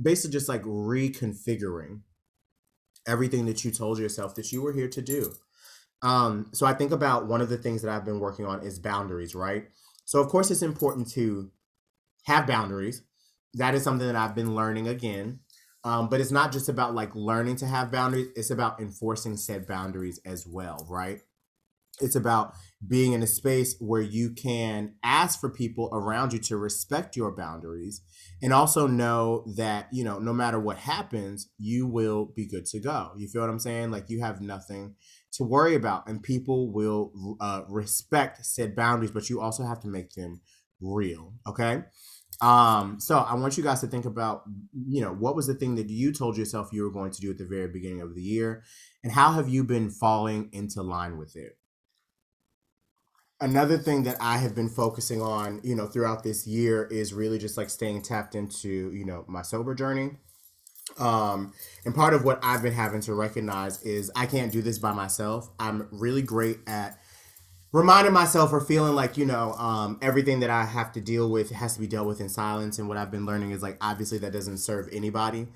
basically 0.00 0.32
just 0.32 0.48
like 0.48 0.62
reconfiguring 0.62 2.00
everything 3.06 3.46
that 3.46 3.64
you 3.64 3.70
told 3.70 3.98
yourself 3.98 4.34
that 4.34 4.52
you 4.52 4.62
were 4.62 4.72
here 4.72 4.88
to 4.88 5.02
do. 5.02 5.32
Um, 6.02 6.50
so 6.52 6.66
I 6.66 6.74
think 6.74 6.92
about 6.92 7.26
one 7.26 7.40
of 7.40 7.48
the 7.48 7.56
things 7.56 7.82
that 7.82 7.90
I've 7.90 8.04
been 8.04 8.20
working 8.20 8.46
on 8.46 8.62
is 8.62 8.78
boundaries, 8.78 9.34
right? 9.34 9.64
So 10.04 10.20
of 10.20 10.28
course 10.28 10.50
it's 10.50 10.62
important 10.62 11.10
to 11.12 11.50
have 12.24 12.46
boundaries. 12.46 13.02
That 13.54 13.74
is 13.74 13.82
something 13.82 14.06
that 14.06 14.16
I've 14.16 14.34
been 14.34 14.54
learning 14.54 14.88
again. 14.88 15.40
Um, 15.84 16.08
but 16.08 16.20
it's 16.20 16.30
not 16.30 16.50
just 16.50 16.68
about 16.68 16.94
like 16.94 17.14
learning 17.14 17.56
to 17.56 17.66
have 17.66 17.92
boundaries, 17.92 18.28
it's 18.36 18.50
about 18.50 18.80
enforcing 18.80 19.36
said 19.36 19.66
boundaries 19.66 20.18
as 20.24 20.46
well, 20.46 20.86
right? 20.88 21.20
It's 22.00 22.16
about 22.16 22.54
being 22.86 23.12
in 23.12 23.22
a 23.22 23.26
space 23.26 23.76
where 23.78 24.02
you 24.02 24.30
can 24.30 24.94
ask 25.02 25.40
for 25.40 25.48
people 25.48 25.88
around 25.92 26.32
you 26.32 26.38
to 26.40 26.56
respect 26.56 27.16
your 27.16 27.30
boundaries 27.34 28.02
and 28.42 28.52
also 28.52 28.86
know 28.86 29.44
that, 29.56 29.88
you 29.92 30.04
know, 30.04 30.18
no 30.18 30.32
matter 30.32 30.58
what 30.58 30.76
happens, 30.78 31.48
you 31.58 31.86
will 31.86 32.26
be 32.34 32.46
good 32.46 32.66
to 32.66 32.80
go. 32.80 33.12
You 33.16 33.28
feel 33.28 33.42
what 33.42 33.50
I'm 33.50 33.58
saying? 33.58 33.90
Like 33.90 34.10
you 34.10 34.20
have 34.20 34.40
nothing 34.40 34.96
to 35.34 35.44
worry 35.44 35.74
about 35.74 36.08
and 36.08 36.22
people 36.22 36.72
will 36.72 37.12
uh, 37.40 37.62
respect 37.68 38.44
said 38.44 38.74
boundaries, 38.74 39.12
but 39.12 39.30
you 39.30 39.40
also 39.40 39.64
have 39.64 39.80
to 39.80 39.88
make 39.88 40.14
them 40.14 40.40
real. 40.80 41.34
Okay. 41.46 41.84
Um, 42.40 42.98
so 43.00 43.18
I 43.18 43.34
want 43.34 43.56
you 43.56 43.62
guys 43.62 43.80
to 43.80 43.86
think 43.86 44.04
about, 44.04 44.42
you 44.88 45.00
know, 45.00 45.12
what 45.12 45.36
was 45.36 45.46
the 45.46 45.54
thing 45.54 45.76
that 45.76 45.88
you 45.88 46.12
told 46.12 46.36
yourself 46.36 46.70
you 46.72 46.82
were 46.82 46.90
going 46.90 47.12
to 47.12 47.20
do 47.20 47.30
at 47.30 47.38
the 47.38 47.46
very 47.46 47.68
beginning 47.68 48.00
of 48.00 48.14
the 48.14 48.22
year, 48.22 48.64
and 49.04 49.12
how 49.12 49.32
have 49.32 49.48
you 49.48 49.62
been 49.64 49.88
falling 49.88 50.50
into 50.52 50.82
line 50.82 51.16
with 51.16 51.36
it? 51.36 51.56
Another 53.44 53.76
thing 53.76 54.04
that 54.04 54.16
I 54.20 54.38
have 54.38 54.54
been 54.54 54.70
focusing 54.70 55.20
on, 55.20 55.60
you 55.62 55.74
know, 55.74 55.86
throughout 55.86 56.22
this 56.22 56.46
year 56.46 56.84
is 56.84 57.12
really 57.12 57.38
just 57.38 57.58
like 57.58 57.68
staying 57.68 58.00
tapped 58.00 58.34
into, 58.34 58.90
you 58.92 59.04
know, 59.04 59.24
my 59.28 59.42
sober 59.42 59.74
journey. 59.74 60.12
Um, 60.98 61.52
and 61.84 61.94
part 61.94 62.14
of 62.14 62.24
what 62.24 62.38
I've 62.42 62.62
been 62.62 62.72
having 62.72 63.02
to 63.02 63.14
recognize 63.14 63.82
is 63.82 64.10
I 64.16 64.26
can't 64.26 64.50
do 64.50 64.62
this 64.62 64.78
by 64.78 64.92
myself. 64.92 65.50
I'm 65.58 65.88
really 65.92 66.22
great 66.22 66.58
at 66.66 66.98
reminding 67.72 68.14
myself 68.14 68.50
or 68.52 68.62
feeling 68.62 68.94
like, 68.94 69.18
you 69.18 69.26
know, 69.26 69.52
um, 69.54 69.98
everything 70.00 70.40
that 70.40 70.50
I 70.50 70.64
have 70.64 70.92
to 70.92 71.00
deal 71.00 71.30
with 71.30 71.50
has 71.50 71.74
to 71.74 71.80
be 71.80 71.86
dealt 71.86 72.06
with 72.06 72.20
in 72.20 72.30
silence. 72.30 72.78
And 72.78 72.88
what 72.88 72.96
I've 72.96 73.10
been 73.10 73.26
learning 73.26 73.50
is 73.50 73.62
like, 73.62 73.76
obviously, 73.82 74.18
that 74.18 74.32
doesn't 74.32 74.58
serve 74.58 74.88
anybody. 74.90 75.48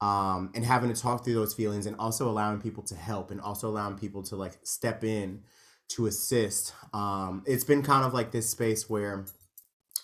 Um, 0.00 0.50
and 0.54 0.64
having 0.64 0.92
to 0.92 1.00
talk 1.00 1.24
through 1.24 1.34
those 1.34 1.54
feelings 1.54 1.86
and 1.86 1.96
also 1.98 2.28
allowing 2.28 2.60
people 2.60 2.82
to 2.84 2.96
help 2.96 3.30
and 3.30 3.40
also 3.40 3.68
allowing 3.68 3.96
people 3.96 4.22
to 4.24 4.36
like 4.36 4.58
step 4.62 5.04
in 5.04 5.42
to 5.88 6.06
assist. 6.06 6.74
Um, 6.92 7.42
it's 7.46 7.64
been 7.64 7.82
kind 7.82 8.04
of 8.04 8.14
like 8.14 8.30
this 8.30 8.48
space 8.48 8.88
where, 8.88 9.26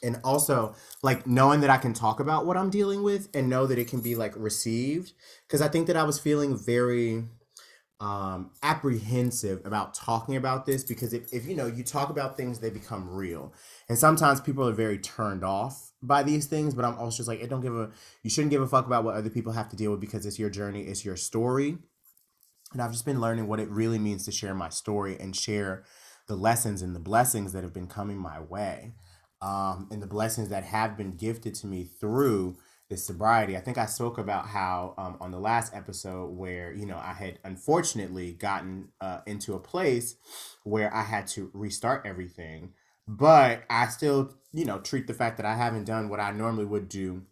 and 0.02 0.20
also 0.24 0.74
like 1.02 1.26
knowing 1.26 1.60
that 1.60 1.70
I 1.70 1.78
can 1.78 1.92
talk 1.92 2.20
about 2.20 2.44
what 2.46 2.56
I'm 2.56 2.70
dealing 2.70 3.02
with 3.02 3.28
and 3.34 3.48
know 3.48 3.66
that 3.66 3.78
it 3.78 3.88
can 3.88 4.00
be 4.00 4.14
like 4.14 4.32
received. 4.36 5.12
Cause 5.48 5.62
I 5.62 5.68
think 5.68 5.86
that 5.86 5.96
I 5.96 6.02
was 6.02 6.18
feeling 6.18 6.58
very 6.58 7.24
um, 8.00 8.50
apprehensive 8.64 9.64
about 9.64 9.94
talking 9.94 10.34
about 10.34 10.66
this 10.66 10.82
because 10.82 11.12
if, 11.12 11.32
if 11.32 11.46
you 11.46 11.54
know, 11.54 11.66
you 11.66 11.84
talk 11.84 12.10
about 12.10 12.36
things, 12.36 12.58
they 12.58 12.68
become 12.68 13.08
real. 13.08 13.54
And 13.88 13.96
sometimes 13.96 14.40
people 14.40 14.68
are 14.68 14.72
very 14.72 14.98
turned 14.98 15.44
off 15.44 15.92
by 16.02 16.24
these 16.24 16.46
things, 16.46 16.74
but 16.74 16.84
I'm 16.84 16.98
also 16.98 17.18
just 17.18 17.28
like, 17.28 17.40
it 17.40 17.48
don't 17.48 17.60
give 17.60 17.76
a, 17.76 17.90
you 18.24 18.30
shouldn't 18.30 18.50
give 18.50 18.60
a 18.60 18.66
fuck 18.66 18.86
about 18.86 19.04
what 19.04 19.14
other 19.14 19.30
people 19.30 19.52
have 19.52 19.68
to 19.68 19.76
deal 19.76 19.92
with 19.92 20.00
because 20.00 20.26
it's 20.26 20.38
your 20.38 20.50
journey, 20.50 20.82
it's 20.82 21.04
your 21.04 21.16
story 21.16 21.78
and 22.72 22.82
I've 22.82 22.92
just 22.92 23.04
been 23.04 23.20
learning 23.20 23.46
what 23.46 23.60
it 23.60 23.68
really 23.70 23.98
means 23.98 24.24
to 24.24 24.32
share 24.32 24.54
my 24.54 24.68
story 24.68 25.16
and 25.18 25.34
share 25.34 25.84
the 26.28 26.36
lessons 26.36 26.82
and 26.82 26.94
the 26.94 27.00
blessings 27.00 27.52
that 27.52 27.62
have 27.62 27.72
been 27.72 27.86
coming 27.86 28.18
my 28.18 28.40
way, 28.40 28.94
um, 29.40 29.88
and 29.90 30.02
the 30.02 30.06
blessings 30.06 30.48
that 30.48 30.64
have 30.64 30.96
been 30.96 31.16
gifted 31.16 31.54
to 31.56 31.66
me 31.66 31.84
through 31.84 32.56
this 32.88 33.06
sobriety. 33.06 33.56
I 33.56 33.60
think 33.60 33.78
I 33.78 33.86
spoke 33.86 34.18
about 34.18 34.46
how 34.46 34.94
um, 34.98 35.16
on 35.20 35.30
the 35.30 35.40
last 35.40 35.74
episode 35.74 36.36
where 36.36 36.72
you 36.72 36.86
know 36.86 36.98
I 36.98 37.12
had 37.12 37.38
unfortunately 37.44 38.32
gotten 38.32 38.88
uh, 39.00 39.20
into 39.26 39.54
a 39.54 39.60
place 39.60 40.16
where 40.64 40.94
I 40.94 41.02
had 41.02 41.26
to 41.28 41.50
restart 41.54 42.06
everything, 42.06 42.74
but 43.08 43.62
I 43.70 43.88
still 43.88 44.34
you 44.52 44.64
know 44.64 44.78
treat 44.78 45.06
the 45.06 45.14
fact 45.14 45.38
that 45.38 45.46
I 45.46 45.56
haven't 45.56 45.84
done 45.84 46.08
what 46.08 46.20
I 46.20 46.32
normally 46.32 46.66
would 46.66 46.88
do 46.88 47.22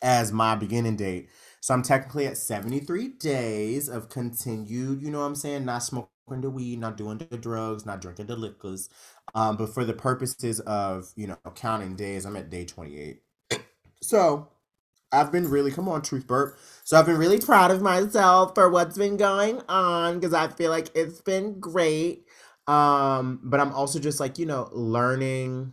as 0.00 0.32
my 0.32 0.54
beginning 0.54 0.96
date. 0.96 1.28
So 1.60 1.74
I'm 1.74 1.82
technically 1.82 2.26
at 2.26 2.38
73 2.38 3.08
days 3.08 3.88
of 3.88 4.08
continued, 4.10 5.02
you 5.02 5.10
know 5.10 5.20
what 5.20 5.26
I'm 5.26 5.36
saying, 5.36 5.64
not 5.66 5.84
smoking 5.84 6.08
the 6.40 6.50
weed, 6.50 6.80
not 6.80 6.96
doing 6.98 7.18
the 7.18 7.38
drugs, 7.38 7.86
not 7.86 8.00
drinking 8.02 8.26
the 8.28 8.36
liquors. 8.36 8.90
Um, 9.34 9.56
but 9.58 9.74
for 9.74 9.84
the 9.84 9.94
purposes 9.94 10.60
of, 10.60 11.12
you 11.16 11.28
know, 11.28 11.38
counting 11.56 11.96
days, 11.96 12.26
I'm 12.26 12.36
at 12.36 12.50
day 12.50 12.64
28. 12.66 13.22
So 14.02 14.48
I've 15.12 15.32
been 15.32 15.48
really, 15.50 15.70
come 15.70 15.88
on, 15.88 16.02
Truth 16.02 16.26
Burp. 16.26 16.58
So 16.84 16.98
I've 16.98 17.06
been 17.06 17.18
really 17.18 17.40
proud 17.40 17.70
of 17.70 17.82
myself 17.82 18.54
for 18.54 18.68
what's 18.70 18.98
been 18.98 19.16
going 19.16 19.62
on 19.68 20.16
because 20.20 20.34
I 20.34 20.48
feel 20.48 20.70
like 20.70 20.90
it's 20.94 21.20
been 21.22 21.60
great. 21.60 22.26
Um, 22.66 23.40
but 23.42 23.60
I'm 23.60 23.72
also 23.72 23.98
just 23.98 24.20
like, 24.20 24.38
you 24.38 24.46
know, 24.46 24.68
learning. 24.72 25.72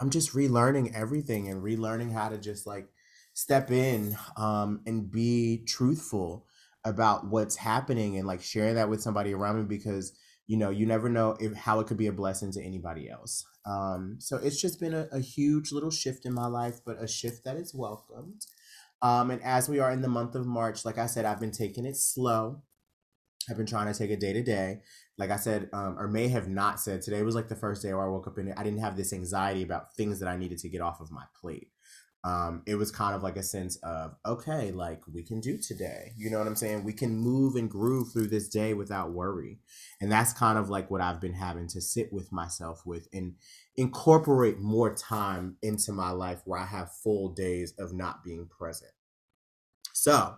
I'm 0.00 0.10
just 0.10 0.34
relearning 0.34 0.94
everything 0.94 1.48
and 1.48 1.62
relearning 1.62 2.12
how 2.12 2.28
to 2.30 2.38
just 2.38 2.66
like 2.66 2.88
step 3.34 3.70
in 3.70 4.16
um, 4.36 4.80
and 4.86 5.10
be 5.10 5.64
truthful 5.66 6.46
about 6.84 7.26
what's 7.28 7.56
happening 7.56 8.16
and 8.16 8.26
like 8.26 8.42
sharing 8.42 8.74
that 8.74 8.88
with 8.88 9.00
somebody 9.00 9.32
around 9.32 9.56
me 9.56 9.64
because 9.64 10.12
you 10.46 10.56
know 10.56 10.70
you 10.70 10.84
never 10.84 11.08
know 11.08 11.36
if 11.40 11.54
how 11.54 11.80
it 11.80 11.86
could 11.86 11.96
be 11.96 12.08
a 12.08 12.12
blessing 12.12 12.52
to 12.52 12.62
anybody 12.62 13.08
else. 13.08 13.44
Um, 13.64 14.16
so 14.18 14.36
it's 14.38 14.60
just 14.60 14.80
been 14.80 14.92
a, 14.94 15.06
a 15.12 15.20
huge 15.20 15.70
little 15.70 15.90
shift 15.90 16.26
in 16.26 16.34
my 16.34 16.46
life 16.46 16.80
but 16.84 17.02
a 17.02 17.06
shift 17.08 17.44
that 17.44 17.56
is 17.56 17.74
welcomed. 17.74 18.42
Um, 19.00 19.30
and 19.30 19.42
as 19.42 19.68
we 19.68 19.78
are 19.80 19.90
in 19.90 20.02
the 20.02 20.08
month 20.08 20.36
of 20.36 20.46
march 20.46 20.84
like 20.84 20.96
i 20.98 21.06
said 21.06 21.24
i've 21.24 21.40
been 21.40 21.52
taking 21.52 21.84
it 21.86 21.96
slow. 21.96 22.62
I've 23.50 23.56
been 23.56 23.66
trying 23.66 23.92
to 23.92 23.98
take 23.98 24.10
it 24.10 24.20
day 24.20 24.32
to 24.32 24.42
day. 24.42 24.80
Like 25.18 25.30
i 25.30 25.36
said 25.36 25.68
um, 25.72 25.98
or 25.98 26.08
may 26.08 26.28
have 26.28 26.48
not 26.48 26.80
said 26.80 27.02
today 27.02 27.22
was 27.22 27.34
like 27.34 27.48
the 27.48 27.56
first 27.56 27.82
day 27.82 27.92
where 27.94 28.04
i 28.04 28.08
woke 28.08 28.26
up 28.26 28.38
and 28.38 28.52
i 28.56 28.62
didn't 28.62 28.80
have 28.80 28.96
this 28.96 29.12
anxiety 29.12 29.62
about 29.62 29.94
things 29.94 30.20
that 30.20 30.28
i 30.28 30.36
needed 30.36 30.58
to 30.58 30.68
get 30.68 30.80
off 30.80 31.00
of 31.00 31.10
my 31.10 31.24
plate 31.40 31.71
um, 32.24 32.62
it 32.66 32.76
was 32.76 32.92
kind 32.92 33.16
of 33.16 33.22
like 33.24 33.36
a 33.36 33.42
sense 33.42 33.76
of 33.82 34.14
okay 34.24 34.70
like 34.70 35.02
we 35.12 35.24
can 35.24 35.40
do 35.40 35.58
today. 35.58 36.12
You 36.16 36.30
know 36.30 36.38
what 36.38 36.46
i'm 36.46 36.54
saying? 36.54 36.84
We 36.84 36.92
can 36.92 37.16
move 37.16 37.56
and 37.56 37.68
groove 37.68 38.12
through 38.12 38.28
this 38.28 38.48
day 38.48 38.74
without 38.74 39.12
worry. 39.12 39.58
And 40.00 40.10
that's 40.10 40.32
kind 40.32 40.56
of 40.56 40.70
like 40.70 40.90
what 40.90 41.00
i've 41.00 41.20
been 41.20 41.34
having 41.34 41.66
to 41.68 41.80
sit 41.80 42.12
with 42.12 42.30
myself 42.30 42.82
with 42.86 43.08
and 43.12 43.34
incorporate 43.76 44.60
more 44.60 44.94
time 44.94 45.56
into 45.62 45.92
my 45.92 46.10
life 46.10 46.42
where 46.44 46.60
i 46.60 46.66
have 46.66 46.92
full 46.92 47.30
days 47.30 47.74
of 47.78 47.92
not 47.92 48.22
being 48.22 48.46
present. 48.46 48.92
So 49.92 50.36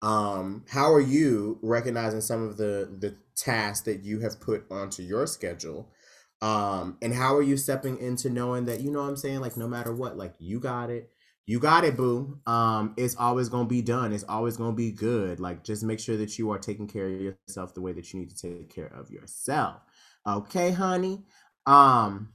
um 0.00 0.64
how 0.70 0.90
are 0.92 1.00
you 1.00 1.58
recognizing 1.62 2.22
some 2.22 2.42
of 2.42 2.56
the 2.56 2.96
the 2.98 3.14
tasks 3.34 3.84
that 3.84 4.02
you 4.04 4.20
have 4.20 4.40
put 4.40 4.64
onto 4.70 5.02
your 5.02 5.26
schedule? 5.26 5.92
Um 6.40 6.96
and 7.02 7.12
how 7.12 7.36
are 7.36 7.42
you 7.42 7.58
stepping 7.58 7.98
into 7.98 8.30
knowing 8.30 8.64
that 8.66 8.80
you 8.80 8.90
know 8.90 9.02
what 9.02 9.10
i'm 9.10 9.16
saying? 9.18 9.40
Like 9.40 9.58
no 9.58 9.68
matter 9.68 9.94
what 9.94 10.16
like 10.16 10.32
you 10.38 10.60
got 10.60 10.88
it 10.88 11.10
you 11.46 11.60
got 11.60 11.84
it, 11.84 11.96
boo. 11.96 12.40
Um, 12.46 12.94
it's 12.96 13.16
always 13.16 13.48
gonna 13.48 13.68
be 13.68 13.82
done. 13.82 14.12
It's 14.12 14.24
always 14.28 14.56
gonna 14.56 14.74
be 14.74 14.90
good. 14.90 15.38
Like, 15.38 15.62
just 15.62 15.84
make 15.84 16.00
sure 16.00 16.16
that 16.16 16.38
you 16.38 16.50
are 16.50 16.58
taking 16.58 16.88
care 16.88 17.06
of 17.06 17.20
yourself 17.20 17.72
the 17.72 17.80
way 17.80 17.92
that 17.92 18.12
you 18.12 18.20
need 18.20 18.30
to 18.30 18.36
take 18.36 18.74
care 18.74 18.92
of 18.92 19.10
yourself. 19.10 19.80
Okay, 20.26 20.72
honey. 20.72 21.24
Um, 21.66 22.32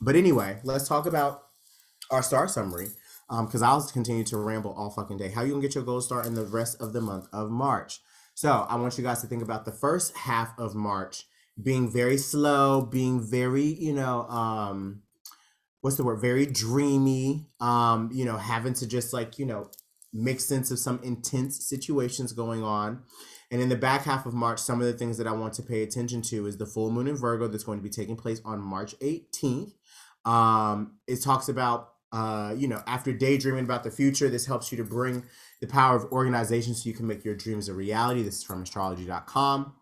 but 0.00 0.16
anyway, 0.16 0.60
let's 0.64 0.88
talk 0.88 1.06
about 1.06 1.42
our 2.10 2.22
star 2.22 2.48
summary. 2.48 2.88
Um, 3.28 3.46
because 3.46 3.62
I'll 3.62 3.80
continue 3.82 4.24
to 4.24 4.38
ramble 4.38 4.72
all 4.72 4.90
fucking 4.90 5.18
day. 5.18 5.28
How 5.28 5.42
you 5.42 5.50
gonna 5.50 5.62
get 5.62 5.76
your 5.76 5.84
gold 5.84 6.02
star 6.02 6.26
in 6.26 6.34
the 6.34 6.44
rest 6.44 6.80
of 6.82 6.92
the 6.92 7.00
month 7.00 7.28
of 7.32 7.48
March? 7.48 8.00
So 8.34 8.66
I 8.68 8.74
want 8.74 8.98
you 8.98 9.04
guys 9.04 9.20
to 9.20 9.28
think 9.28 9.42
about 9.42 9.64
the 9.64 9.70
first 9.70 10.16
half 10.16 10.58
of 10.58 10.74
March 10.74 11.26
being 11.62 11.88
very 11.90 12.16
slow, 12.16 12.80
being 12.80 13.20
very, 13.20 13.62
you 13.62 13.92
know, 13.92 14.22
um, 14.28 15.02
what's 15.80 15.96
the 15.96 16.04
word 16.04 16.20
very 16.20 16.46
dreamy 16.46 17.46
um 17.60 18.10
you 18.12 18.24
know 18.24 18.36
having 18.36 18.74
to 18.74 18.86
just 18.86 19.12
like 19.12 19.38
you 19.38 19.46
know 19.46 19.68
make 20.12 20.40
sense 20.40 20.70
of 20.70 20.78
some 20.78 20.98
intense 21.04 21.64
situations 21.64 22.32
going 22.32 22.64
on. 22.64 23.00
And 23.52 23.62
in 23.62 23.68
the 23.68 23.76
back 23.76 24.02
half 24.02 24.26
of 24.26 24.34
march 24.34 24.60
some 24.60 24.80
of 24.80 24.86
the 24.86 24.92
things 24.92 25.18
that 25.18 25.26
i 25.26 25.32
want 25.32 25.54
to 25.54 25.62
pay 25.62 25.82
attention 25.82 26.22
to 26.22 26.46
is 26.46 26.56
the 26.56 26.66
full 26.66 26.90
moon 26.90 27.08
in 27.08 27.16
virgo 27.16 27.48
that's 27.48 27.64
going 27.64 27.78
to 27.78 27.82
be 27.82 27.90
taking 27.90 28.16
place 28.16 28.40
on 28.44 28.60
march 28.60 28.94
18th 29.00 29.72
um 30.24 30.98
it 31.08 31.20
talks 31.20 31.48
about 31.48 31.94
uh 32.12 32.54
you 32.56 32.68
know 32.68 32.80
after 32.86 33.12
daydreaming 33.12 33.64
about 33.64 33.82
the 33.82 33.90
future 33.90 34.28
this 34.28 34.46
helps 34.46 34.70
you 34.70 34.78
to 34.78 34.84
bring 34.84 35.24
the 35.60 35.66
power 35.66 35.96
of 35.96 36.04
organization 36.12 36.74
so 36.74 36.88
you 36.88 36.94
can 36.94 37.06
make 37.06 37.24
your 37.24 37.34
dreams 37.34 37.68
a 37.68 37.74
reality. 37.74 38.22
This 38.22 38.38
is 38.38 38.44
from 38.44 38.62
astrology.com 38.62 39.74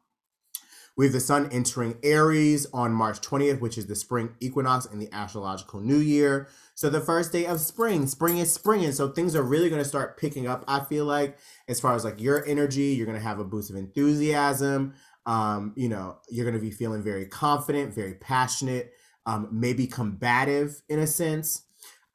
we 0.98 1.04
have 1.04 1.12
the 1.12 1.20
sun 1.20 1.48
entering 1.52 1.96
Aries 2.02 2.66
on 2.74 2.92
March 2.92 3.20
20th, 3.20 3.60
which 3.60 3.78
is 3.78 3.86
the 3.86 3.94
spring 3.94 4.30
equinox 4.40 4.84
in 4.86 4.98
the 4.98 5.08
astrological 5.12 5.80
new 5.80 5.98
year. 5.98 6.48
So 6.74 6.90
the 6.90 7.00
first 7.00 7.30
day 7.30 7.46
of 7.46 7.60
spring, 7.60 8.08
spring 8.08 8.38
is 8.38 8.52
springing. 8.52 8.90
So 8.90 9.08
things 9.08 9.36
are 9.36 9.44
really 9.44 9.70
going 9.70 9.80
to 9.80 9.88
start 9.88 10.18
picking 10.18 10.48
up. 10.48 10.64
I 10.66 10.80
feel 10.80 11.04
like 11.04 11.38
as 11.68 11.78
far 11.78 11.94
as 11.94 12.04
like 12.04 12.20
your 12.20 12.44
energy, 12.46 12.94
you're 12.96 13.06
going 13.06 13.16
to 13.16 13.22
have 13.22 13.38
a 13.38 13.44
boost 13.44 13.70
of 13.70 13.76
enthusiasm. 13.76 14.94
Um, 15.24 15.72
you 15.76 15.88
know, 15.88 16.18
you're 16.30 16.44
going 16.44 16.58
to 16.58 16.60
be 16.60 16.72
feeling 16.72 17.04
very 17.04 17.26
confident, 17.26 17.94
very 17.94 18.14
passionate, 18.14 18.92
um, 19.24 19.48
maybe 19.52 19.86
combative 19.86 20.82
in 20.88 20.98
a 20.98 21.06
sense. 21.06 21.62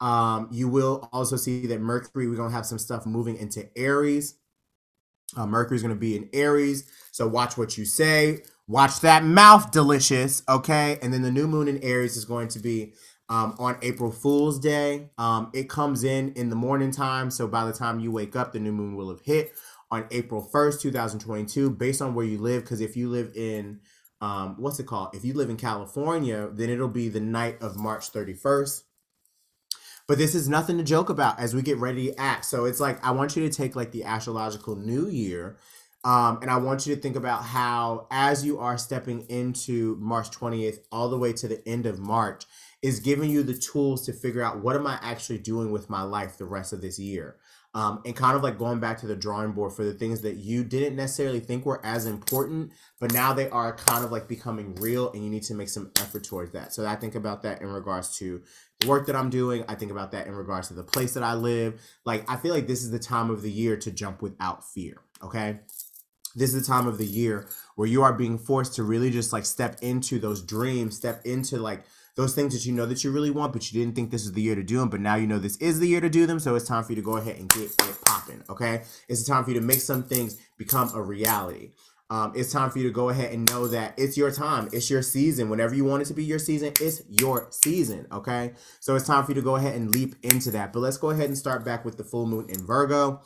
Um, 0.02 0.48
you 0.52 0.68
will 0.68 1.08
also 1.10 1.36
see 1.36 1.66
that 1.68 1.80
Mercury, 1.80 2.28
we're 2.28 2.36
going 2.36 2.50
to 2.50 2.54
have 2.54 2.66
some 2.66 2.78
stuff 2.78 3.06
moving 3.06 3.38
into 3.38 3.66
Aries. 3.78 4.34
Uh, 5.34 5.46
Mercury 5.46 5.76
is 5.76 5.82
going 5.82 5.94
to 5.94 5.98
be 5.98 6.16
in 6.16 6.28
Aries. 6.34 6.86
So 7.12 7.26
watch 7.26 7.56
what 7.56 7.78
you 7.78 7.86
say 7.86 8.42
Watch 8.66 9.00
that 9.00 9.24
mouth, 9.24 9.70
delicious. 9.70 10.42
Okay. 10.48 10.98
And 11.02 11.12
then 11.12 11.22
the 11.22 11.30
new 11.30 11.46
moon 11.46 11.68
in 11.68 11.82
Aries 11.82 12.16
is 12.16 12.24
going 12.24 12.48
to 12.48 12.58
be 12.58 12.94
um, 13.28 13.54
on 13.58 13.76
April 13.82 14.10
Fool's 14.10 14.58
Day. 14.58 15.10
Um, 15.18 15.50
it 15.52 15.68
comes 15.68 16.02
in 16.02 16.32
in 16.32 16.48
the 16.48 16.56
morning 16.56 16.90
time. 16.90 17.30
So 17.30 17.46
by 17.46 17.64
the 17.66 17.72
time 17.72 18.00
you 18.00 18.10
wake 18.10 18.36
up, 18.36 18.52
the 18.52 18.60
new 18.60 18.72
moon 18.72 18.96
will 18.96 19.10
have 19.10 19.20
hit 19.20 19.52
on 19.90 20.06
April 20.10 20.48
1st, 20.52 20.80
2022, 20.80 21.70
based 21.70 22.00
on 22.00 22.14
where 22.14 22.24
you 22.24 22.38
live. 22.38 22.62
Because 22.62 22.80
if 22.80 22.96
you 22.96 23.10
live 23.10 23.32
in, 23.36 23.80
um, 24.22 24.56
what's 24.58 24.80
it 24.80 24.86
called? 24.86 25.14
If 25.14 25.24
you 25.24 25.34
live 25.34 25.50
in 25.50 25.56
California, 25.58 26.48
then 26.52 26.70
it'll 26.70 26.88
be 26.88 27.10
the 27.10 27.20
night 27.20 27.60
of 27.60 27.76
March 27.76 28.12
31st. 28.12 28.82
But 30.06 30.18
this 30.18 30.34
is 30.34 30.48
nothing 30.48 30.76
to 30.78 30.84
joke 30.84 31.08
about 31.08 31.38
as 31.38 31.54
we 31.54 31.62
get 31.62 31.78
ready 31.78 32.08
to 32.08 32.20
act. 32.20 32.44
So 32.44 32.66
it's 32.66 32.80
like, 32.80 33.02
I 33.04 33.10
want 33.12 33.36
you 33.36 33.48
to 33.48 33.54
take 33.54 33.74
like 33.74 33.92
the 33.92 34.04
astrological 34.04 34.76
new 34.76 35.08
year 35.08 35.56
um, 36.04 36.38
and 36.42 36.50
I 36.50 36.58
want 36.58 36.86
you 36.86 36.94
to 36.94 37.00
think 37.00 37.16
about 37.16 37.44
how, 37.44 38.06
as 38.10 38.44
you 38.44 38.58
are 38.58 38.76
stepping 38.76 39.22
into 39.30 39.96
March 39.98 40.30
20th, 40.30 40.80
all 40.92 41.08
the 41.08 41.16
way 41.16 41.32
to 41.32 41.48
the 41.48 41.66
end 41.66 41.86
of 41.86 41.98
March, 41.98 42.44
is 42.82 43.00
giving 43.00 43.30
you 43.30 43.42
the 43.42 43.54
tools 43.54 44.04
to 44.04 44.12
figure 44.12 44.42
out 44.42 44.62
what 44.62 44.76
am 44.76 44.86
I 44.86 44.98
actually 45.00 45.38
doing 45.38 45.72
with 45.72 45.88
my 45.88 46.02
life 46.02 46.36
the 46.36 46.44
rest 46.44 46.74
of 46.74 46.82
this 46.82 46.98
year. 46.98 47.36
Um, 47.72 48.02
and 48.04 48.14
kind 48.14 48.36
of 48.36 48.42
like 48.42 48.56
going 48.56 48.78
back 48.78 49.00
to 49.00 49.06
the 49.06 49.16
drawing 49.16 49.50
board 49.50 49.72
for 49.72 49.82
the 49.82 49.94
things 49.94 50.20
that 50.20 50.36
you 50.36 50.62
didn't 50.62 50.94
necessarily 50.94 51.40
think 51.40 51.66
were 51.66 51.84
as 51.84 52.06
important, 52.06 52.70
but 53.00 53.12
now 53.12 53.32
they 53.32 53.50
are 53.50 53.74
kind 53.74 54.04
of 54.04 54.12
like 54.12 54.28
becoming 54.28 54.76
real 54.76 55.10
and 55.10 55.24
you 55.24 55.30
need 55.30 55.42
to 55.44 55.54
make 55.54 55.68
some 55.68 55.90
effort 55.98 56.22
towards 56.22 56.52
that. 56.52 56.72
So 56.72 56.86
I 56.86 56.94
think 56.94 57.16
about 57.16 57.42
that 57.42 57.62
in 57.62 57.66
regards 57.66 58.16
to 58.18 58.42
the 58.78 58.86
work 58.86 59.06
that 59.06 59.16
I'm 59.16 59.28
doing. 59.28 59.64
I 59.66 59.74
think 59.74 59.90
about 59.90 60.12
that 60.12 60.28
in 60.28 60.34
regards 60.34 60.68
to 60.68 60.74
the 60.74 60.84
place 60.84 61.14
that 61.14 61.24
I 61.24 61.34
live. 61.34 61.80
Like, 62.04 62.30
I 62.30 62.36
feel 62.36 62.54
like 62.54 62.68
this 62.68 62.84
is 62.84 62.92
the 62.92 63.00
time 63.00 63.30
of 63.30 63.42
the 63.42 63.50
year 63.50 63.76
to 63.78 63.90
jump 63.90 64.22
without 64.22 64.62
fear. 64.64 64.98
Okay 65.20 65.58
this 66.34 66.54
is 66.54 66.66
the 66.66 66.72
time 66.72 66.86
of 66.86 66.98
the 66.98 67.06
year 67.06 67.48
where 67.76 67.88
you 67.88 68.02
are 68.02 68.12
being 68.12 68.38
forced 68.38 68.74
to 68.74 68.82
really 68.82 69.10
just 69.10 69.32
like 69.32 69.44
step 69.44 69.76
into 69.82 70.18
those 70.18 70.42
dreams, 70.42 70.96
step 70.96 71.20
into 71.24 71.58
like 71.58 71.84
those 72.16 72.34
things 72.34 72.54
that 72.54 72.64
you 72.64 72.72
know 72.72 72.86
that 72.86 73.02
you 73.02 73.10
really 73.10 73.30
want, 73.30 73.52
but 73.52 73.72
you 73.72 73.80
didn't 73.80 73.96
think 73.96 74.10
this 74.10 74.24
is 74.24 74.32
the 74.32 74.42
year 74.42 74.54
to 74.54 74.62
do 74.62 74.78
them, 74.78 74.88
but 74.88 75.00
now 75.00 75.16
you 75.16 75.26
know 75.26 75.38
this 75.38 75.56
is 75.56 75.80
the 75.80 75.88
year 75.88 76.00
to 76.00 76.08
do 76.08 76.26
them. 76.26 76.38
So 76.38 76.54
it's 76.54 76.66
time 76.66 76.84
for 76.84 76.92
you 76.92 76.96
to 76.96 77.02
go 77.02 77.16
ahead 77.16 77.36
and 77.36 77.48
get 77.48 77.62
it 77.64 77.98
popping. 78.04 78.42
Okay, 78.48 78.82
it's 79.08 79.24
the 79.24 79.32
time 79.32 79.44
for 79.44 79.50
you 79.50 79.60
to 79.60 79.66
make 79.66 79.80
some 79.80 80.02
things 80.02 80.38
become 80.56 80.90
a 80.94 81.02
reality. 81.02 81.70
Um, 82.10 82.32
it's 82.36 82.52
time 82.52 82.70
for 82.70 82.78
you 82.78 82.84
to 82.84 82.92
go 82.92 83.08
ahead 83.08 83.32
and 83.32 83.48
know 83.50 83.66
that 83.68 83.94
it's 83.96 84.16
your 84.16 84.30
time. 84.30 84.68
It's 84.72 84.90
your 84.90 85.02
season. 85.02 85.48
Whenever 85.48 85.74
you 85.74 85.84
want 85.84 86.02
it 86.02 86.04
to 86.06 86.14
be 86.14 86.22
your 86.22 86.38
season, 86.38 86.72
it's 86.80 87.02
your 87.08 87.48
season. 87.50 88.06
Okay. 88.12 88.52
So 88.78 88.94
it's 88.94 89.06
time 89.06 89.24
for 89.24 89.30
you 89.30 89.36
to 89.36 89.42
go 89.42 89.56
ahead 89.56 89.74
and 89.74 89.90
leap 89.90 90.14
into 90.22 90.50
that. 90.52 90.72
But 90.72 90.80
let's 90.80 90.98
go 90.98 91.10
ahead 91.10 91.26
and 91.26 91.36
start 91.36 91.64
back 91.64 91.84
with 91.84 91.96
the 91.96 92.04
full 92.04 92.26
moon 92.26 92.46
in 92.50 92.64
Virgo. 92.64 93.22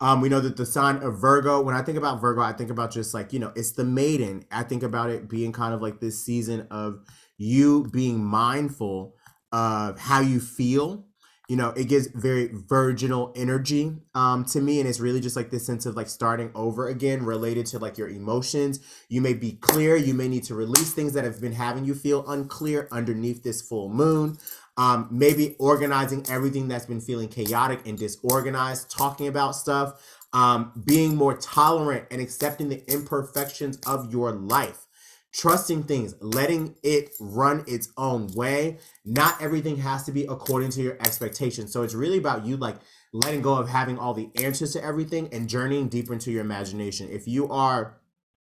Um, 0.00 0.20
we 0.20 0.28
know 0.28 0.40
that 0.40 0.56
the 0.56 0.66
sign 0.66 0.96
of 0.96 1.20
Virgo, 1.20 1.62
when 1.62 1.74
I 1.74 1.82
think 1.82 1.96
about 1.96 2.20
Virgo, 2.20 2.42
I 2.42 2.52
think 2.52 2.70
about 2.70 2.90
just 2.90 3.14
like, 3.14 3.32
you 3.32 3.38
know, 3.38 3.52
it's 3.56 3.72
the 3.72 3.84
maiden. 3.84 4.44
I 4.50 4.62
think 4.62 4.82
about 4.82 5.10
it 5.10 5.28
being 5.28 5.52
kind 5.52 5.72
of 5.72 5.80
like 5.80 6.00
this 6.00 6.22
season 6.22 6.66
of 6.70 7.00
you 7.38 7.88
being 7.92 8.22
mindful 8.22 9.14
of 9.52 9.98
how 9.98 10.20
you 10.20 10.40
feel. 10.40 11.06
You 11.48 11.54
know, 11.56 11.70
it 11.70 11.84
gives 11.84 12.08
very 12.08 12.50
virginal 12.52 13.32
energy 13.36 13.92
um, 14.16 14.44
to 14.46 14.60
me. 14.60 14.80
And 14.80 14.88
it's 14.88 14.98
really 14.98 15.20
just 15.20 15.36
like 15.36 15.50
this 15.50 15.64
sense 15.64 15.86
of 15.86 15.94
like 15.94 16.08
starting 16.08 16.50
over 16.56 16.88
again 16.88 17.24
related 17.24 17.66
to 17.66 17.78
like 17.78 17.96
your 17.96 18.08
emotions. 18.08 18.80
You 19.08 19.20
may 19.20 19.32
be 19.32 19.52
clear. 19.52 19.96
You 19.96 20.12
may 20.12 20.28
need 20.28 20.42
to 20.44 20.56
release 20.56 20.92
things 20.92 21.12
that 21.12 21.24
have 21.24 21.40
been 21.40 21.52
having 21.52 21.84
you 21.84 21.94
feel 21.94 22.28
unclear 22.28 22.88
underneath 22.90 23.44
this 23.44 23.62
full 23.62 23.88
moon. 23.88 24.38
Um, 24.78 25.08
maybe 25.10 25.56
organizing 25.58 26.26
everything 26.28 26.68
that's 26.68 26.84
been 26.84 27.00
feeling 27.00 27.28
chaotic 27.28 27.86
and 27.86 27.98
disorganized, 27.98 28.90
talking 28.90 29.26
about 29.26 29.52
stuff, 29.52 30.02
um, 30.34 30.72
being 30.84 31.16
more 31.16 31.34
tolerant 31.34 32.06
and 32.10 32.20
accepting 32.20 32.68
the 32.68 32.84
imperfections 32.92 33.78
of 33.86 34.12
your 34.12 34.32
life, 34.32 34.86
trusting 35.32 35.84
things, 35.84 36.14
letting 36.20 36.74
it 36.82 37.10
run 37.20 37.64
its 37.66 37.90
own 37.96 38.28
way. 38.34 38.78
Not 39.04 39.40
everything 39.40 39.78
has 39.78 40.04
to 40.04 40.12
be 40.12 40.24
according 40.24 40.70
to 40.72 40.82
your 40.82 40.96
expectations. 41.00 41.72
So 41.72 41.82
it's 41.82 41.94
really 41.94 42.18
about 42.18 42.44
you 42.44 42.58
like 42.58 42.76
letting 43.14 43.40
go 43.40 43.54
of 43.54 43.68
having 43.68 43.98
all 43.98 44.12
the 44.12 44.30
answers 44.42 44.74
to 44.74 44.84
everything 44.84 45.30
and 45.32 45.48
journeying 45.48 45.88
deeper 45.88 46.12
into 46.12 46.30
your 46.30 46.42
imagination. 46.42 47.08
If 47.10 47.26
you 47.26 47.48
are 47.48 47.98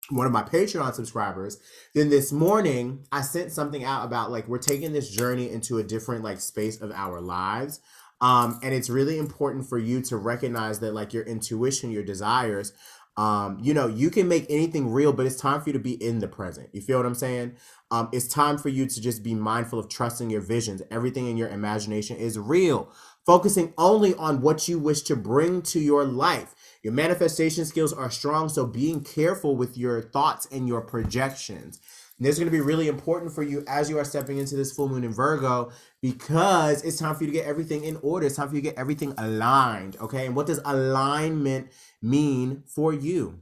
one 0.09 0.25
of 0.25 0.33
my 0.33 0.43
Patreon 0.43 0.93
subscribers, 0.93 1.59
then 1.93 2.09
this 2.09 2.31
morning 2.31 3.05
I 3.11 3.21
sent 3.21 3.51
something 3.51 3.83
out 3.83 4.05
about 4.05 4.31
like 4.31 4.47
we're 4.47 4.57
taking 4.57 4.93
this 4.93 5.09
journey 5.09 5.49
into 5.49 5.77
a 5.77 5.83
different 5.83 6.23
like 6.23 6.39
space 6.39 6.81
of 6.81 6.91
our 6.91 7.21
lives. 7.21 7.79
Um, 8.21 8.59
and 8.63 8.73
it's 8.73 8.89
really 8.89 9.17
important 9.17 9.67
for 9.67 9.77
you 9.77 10.01
to 10.03 10.17
recognize 10.17 10.79
that 10.79 10.93
like 10.93 11.13
your 11.13 11.23
intuition, 11.23 11.91
your 11.91 12.03
desires, 12.03 12.73
um, 13.15 13.59
you 13.61 13.73
know, 13.73 13.87
you 13.87 14.09
can 14.09 14.27
make 14.27 14.45
anything 14.49 14.91
real, 14.91 15.13
but 15.13 15.25
it's 15.25 15.35
time 15.35 15.61
for 15.61 15.69
you 15.69 15.73
to 15.73 15.79
be 15.79 16.03
in 16.03 16.19
the 16.19 16.27
present. 16.27 16.69
You 16.73 16.81
feel 16.81 16.97
what 16.97 17.05
I'm 17.05 17.13
saying? 17.13 17.55
Um, 17.91 18.09
it's 18.11 18.27
time 18.27 18.57
for 18.57 18.69
you 18.69 18.87
to 18.87 19.01
just 19.01 19.21
be 19.21 19.35
mindful 19.35 19.77
of 19.77 19.87
trusting 19.87 20.31
your 20.31 20.41
visions. 20.41 20.81
Everything 20.89 21.27
in 21.27 21.37
your 21.37 21.49
imagination 21.49 22.17
is 22.17 22.39
real. 22.39 22.91
Focusing 23.25 23.73
only 23.77 24.15
on 24.15 24.41
what 24.41 24.67
you 24.67 24.79
wish 24.79 25.03
to 25.03 25.15
bring 25.15 25.61
to 25.63 25.79
your 25.79 26.05
life 26.05 26.55
your 26.83 26.93
manifestation 26.93 27.65
skills 27.65 27.93
are 27.93 28.11
strong, 28.11 28.49
so 28.49 28.65
being 28.65 29.03
careful 29.03 29.55
with 29.55 29.77
your 29.77 30.01
thoughts 30.01 30.47
and 30.51 30.67
your 30.67 30.81
projections. 30.81 31.79
And 32.17 32.27
this 32.27 32.33
is 32.33 32.39
going 32.39 32.51
to 32.51 32.57
be 32.57 32.61
really 32.61 32.89
important 32.89 33.33
for 33.33 33.41
you 33.41 33.63
as 33.67 33.89
you 33.89 33.97
are 33.97 34.03
stepping 34.03 34.37
into 34.37 34.55
this 34.55 34.73
full 34.73 34.89
moon 34.89 35.03
in 35.03 35.13
Virgo 35.13 35.71
because 36.01 36.83
it's 36.83 36.99
time 36.99 37.15
for 37.15 37.23
you 37.23 37.31
to 37.31 37.37
get 37.37 37.47
everything 37.47 37.85
in 37.85 37.97
order. 38.01 38.27
It's 38.27 38.35
time 38.35 38.49
for 38.49 38.55
you 38.55 38.61
to 38.61 38.69
get 38.69 38.77
everything 38.77 39.13
aligned. 39.17 39.97
Okay. 39.97 40.25
And 40.25 40.35
what 40.35 40.45
does 40.45 40.59
alignment 40.63 41.69
mean 42.01 42.63
for 42.67 42.93
you? 42.93 43.39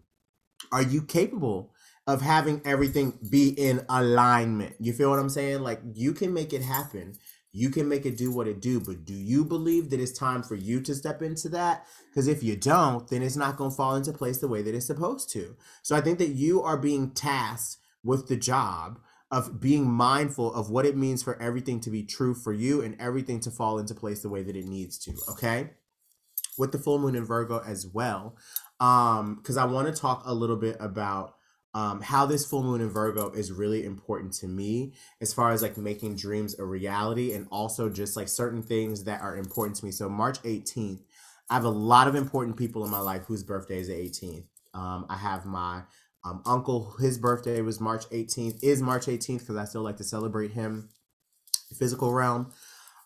Are 0.72 0.84
you 0.84 1.02
capable 1.02 1.74
of 2.08 2.22
having 2.22 2.62
everything 2.64 3.20
be 3.30 3.50
in 3.50 3.86
alignment? 3.90 4.76
You 4.80 4.94
feel 4.94 5.10
what 5.10 5.20
I'm 5.20 5.30
saying? 5.30 5.62
Like 5.62 5.82
you 5.94 6.14
can 6.14 6.34
make 6.34 6.54
it 6.54 6.62
happen 6.62 7.16
you 7.54 7.70
can 7.70 7.88
make 7.88 8.06
it 8.06 8.18
do 8.18 8.32
what 8.32 8.48
it 8.48 8.62
do 8.62 8.80
but 8.80 9.06
do 9.06 9.14
you 9.14 9.44
believe 9.44 9.90
that 9.90 10.00
it's 10.00 10.18
time 10.18 10.44
for 10.44 10.56
you 10.56 10.82
to 10.82 10.96
step 10.96 11.22
into 11.22 11.50
that? 11.50 11.86
Because 12.10 12.28
if 12.28 12.44
you 12.44 12.56
don't 12.56 13.08
then 13.10 13.22
it's 13.22 13.36
not 13.36 13.58
going 13.58 13.70
to 13.70 13.76
fall 13.76 13.96
into 13.96 14.14
place 14.14 14.40
the 14.40 14.48
way 14.48 14.62
that 14.62 14.76
it's 14.76 14.88
supposed 14.88 15.32
to. 15.32 15.56
So 15.82 15.96
i 15.96 16.02
think 16.02 16.18
that 16.20 16.30
you 16.30 16.62
are 16.62 16.78
being 16.78 17.12
tasked 17.12 17.78
with 18.04 18.28
the 18.28 18.38
job 18.38 19.00
of 19.32 19.62
being 19.62 19.90
mindful 19.90 20.54
of 20.54 20.70
what 20.70 20.86
it 20.86 20.98
means 20.98 21.24
for 21.24 21.42
everything 21.42 21.80
to 21.80 21.90
be 21.90 22.04
true 22.04 22.34
for 22.34 22.52
you 22.52 22.82
and 22.82 23.00
everything 23.00 23.40
to 23.40 23.52
fall 23.52 23.80
into 23.80 23.96
place 23.96 24.22
the 24.22 24.30
way 24.30 24.44
that 24.44 24.56
it 24.56 24.66
needs 24.66 24.98
to 25.00 25.14
okay? 25.30 25.72
With 26.58 26.74
the 26.74 26.80
full 26.80 27.00
moon 27.00 27.16
in 27.16 27.26
virgo 27.26 27.62
as 27.66 27.88
well 27.88 28.36
um 28.82 29.36
because 29.36 29.58
i 29.58 29.64
want 29.64 29.88
to 29.88 30.02
talk 30.02 30.24
a 30.26 30.34
little 30.34 30.58
bit 30.58 30.76
about 30.80 31.36
um, 31.74 32.02
how 32.02 32.26
this 32.26 32.46
full 32.46 32.64
moon 32.64 32.82
in 32.82 32.90
Virgo 32.90 33.32
is 33.32 33.52
really 33.52 33.86
important 33.86 34.34
to 34.34 34.48
me 34.48 34.94
as 35.22 35.34
far 35.34 35.52
as 35.52 35.62
like 35.62 35.78
making 35.78 36.16
dreams 36.16 36.60
a 36.60 36.66
reality 36.66 37.34
and 37.34 37.48
also 37.50 37.90
just 37.90 38.18
like 38.18 38.28
certain 38.28 38.62
things 38.62 39.06
that 39.06 39.22
are 39.22 39.38
important 39.38 39.78
to 39.78 39.86
me. 39.86 39.92
So, 39.92 40.10
March 40.10 40.42
18th, 40.44 41.00
I 41.50 41.54
have 41.54 41.64
a 41.64 41.70
lot 41.70 42.08
of 42.08 42.16
important 42.16 42.58
people 42.58 42.84
in 42.84 42.92
my 42.92 43.00
life 43.00 43.24
whose 43.26 43.44
birthday 43.44 43.80
is 43.80 43.88
the 43.88 43.94
18th. 43.94 44.46
Um, 44.74 45.06
I 45.10 45.18
have 45.18 45.46
my 45.46 45.84
um, 46.24 46.42
uncle, 46.46 46.96
his 47.00 47.18
birthday 47.18 47.62
was 47.62 47.80
March 47.80 48.08
18th, 48.10 48.64
is 48.64 48.82
March 48.82 49.06
18th 49.06 49.40
because 49.40 49.58
I 49.58 49.66
still 49.66 49.82
like 49.82 49.98
to 49.98 50.04
celebrate 50.04 50.52
him, 50.52 50.90
physical 51.78 52.14
realm. 52.14 52.52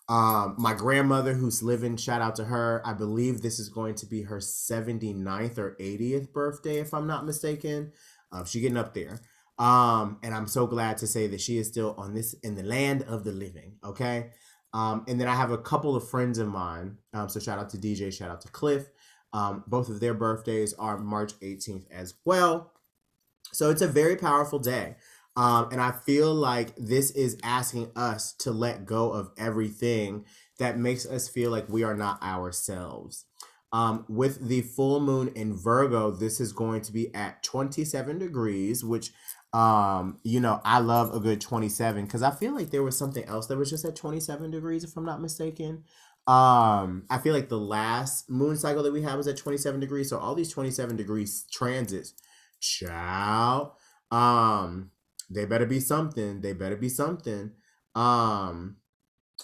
Um, 0.08 0.54
my 0.58 0.72
grandmother 0.74 1.34
who's 1.34 1.62
living, 1.62 1.96
shout 1.96 2.22
out 2.22 2.36
to 2.36 2.44
her. 2.44 2.80
I 2.84 2.92
believe 2.92 3.42
this 3.42 3.58
is 3.58 3.68
going 3.68 3.96
to 3.96 4.06
be 4.06 4.22
her 4.22 4.38
79th 4.38 5.58
or 5.58 5.76
80th 5.80 6.32
birthday, 6.32 6.78
if 6.78 6.94
I'm 6.94 7.08
not 7.08 7.26
mistaken. 7.26 7.92
Um, 8.32 8.44
she 8.44 8.60
getting 8.60 8.76
up 8.76 8.94
there. 8.94 9.20
Um, 9.58 10.18
and 10.22 10.34
I'm 10.34 10.46
so 10.46 10.66
glad 10.66 10.98
to 10.98 11.06
say 11.06 11.26
that 11.28 11.40
she 11.40 11.58
is 11.58 11.68
still 11.68 11.94
on 11.96 12.14
this 12.14 12.34
in 12.42 12.54
the 12.54 12.62
land 12.62 13.02
of 13.04 13.24
the 13.24 13.32
living. 13.32 13.76
Okay. 13.84 14.30
Um, 14.72 15.04
and 15.08 15.20
then 15.20 15.28
I 15.28 15.34
have 15.34 15.50
a 15.50 15.58
couple 15.58 15.96
of 15.96 16.08
friends 16.08 16.38
of 16.38 16.48
mine. 16.48 16.98
Um, 17.14 17.28
so 17.28 17.40
shout 17.40 17.58
out 17.58 17.70
to 17.70 17.78
DJ, 17.78 18.12
shout 18.12 18.30
out 18.30 18.42
to 18.42 18.48
Cliff. 18.48 18.86
Um, 19.32 19.64
both 19.66 19.88
of 19.88 20.00
their 20.00 20.14
birthdays 20.14 20.74
are 20.74 20.98
March 20.98 21.32
18th 21.40 21.86
as 21.90 22.14
well. 22.24 22.72
So 23.52 23.70
it's 23.70 23.82
a 23.82 23.88
very 23.88 24.16
powerful 24.16 24.58
day. 24.58 24.96
Um, 25.36 25.68
and 25.70 25.80
I 25.80 25.92
feel 25.92 26.34
like 26.34 26.74
this 26.76 27.10
is 27.10 27.38
asking 27.42 27.90
us 27.94 28.32
to 28.34 28.50
let 28.50 28.86
go 28.86 29.12
of 29.12 29.30
everything 29.36 30.24
that 30.58 30.78
makes 30.78 31.04
us 31.04 31.28
feel 31.28 31.50
like 31.50 31.68
we 31.68 31.84
are 31.84 31.96
not 31.96 32.22
ourselves. 32.22 33.26
Um, 33.72 34.04
with 34.08 34.48
the 34.48 34.62
full 34.62 35.00
moon 35.00 35.28
in 35.34 35.54
Virgo, 35.54 36.10
this 36.10 36.40
is 36.40 36.52
going 36.52 36.82
to 36.82 36.92
be 36.92 37.14
at 37.14 37.42
27 37.42 38.18
degrees, 38.18 38.84
which, 38.84 39.10
um, 39.52 40.18
you 40.22 40.40
know, 40.40 40.60
I 40.64 40.78
love 40.78 41.14
a 41.14 41.20
good 41.20 41.40
27 41.40 42.04
because 42.04 42.22
I 42.22 42.30
feel 42.30 42.54
like 42.54 42.70
there 42.70 42.82
was 42.82 42.96
something 42.96 43.24
else 43.24 43.48
that 43.48 43.58
was 43.58 43.70
just 43.70 43.84
at 43.84 43.96
27 43.96 44.50
degrees, 44.50 44.84
if 44.84 44.96
I'm 44.96 45.04
not 45.04 45.20
mistaken. 45.20 45.84
Um, 46.26 47.04
I 47.08 47.18
feel 47.18 47.34
like 47.34 47.48
the 47.48 47.58
last 47.58 48.28
moon 48.28 48.56
cycle 48.56 48.82
that 48.82 48.92
we 48.92 49.02
had 49.02 49.16
was 49.16 49.28
at 49.28 49.36
27 49.36 49.80
degrees. 49.80 50.10
So 50.10 50.18
all 50.18 50.34
these 50.34 50.52
27 50.52 50.96
degrees 50.96 51.44
transits, 51.52 52.14
ciao. 52.60 53.74
Um, 54.10 54.90
they 55.30 55.44
better 55.44 55.66
be 55.66 55.80
something. 55.80 56.40
They 56.40 56.52
better 56.52 56.76
be 56.76 56.88
something. 56.88 57.52
Um, 57.94 58.76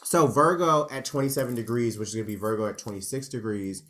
so 0.03 0.27
Virgo 0.27 0.89
at 0.91 1.05
27 1.05 1.55
degrees, 1.55 1.99
which 1.99 2.09
is 2.09 2.15
gonna 2.15 2.27
be 2.27 2.37
Virgo 2.37 2.67
at 2.67 2.79
26 2.79 3.29
degrees, 3.29 3.83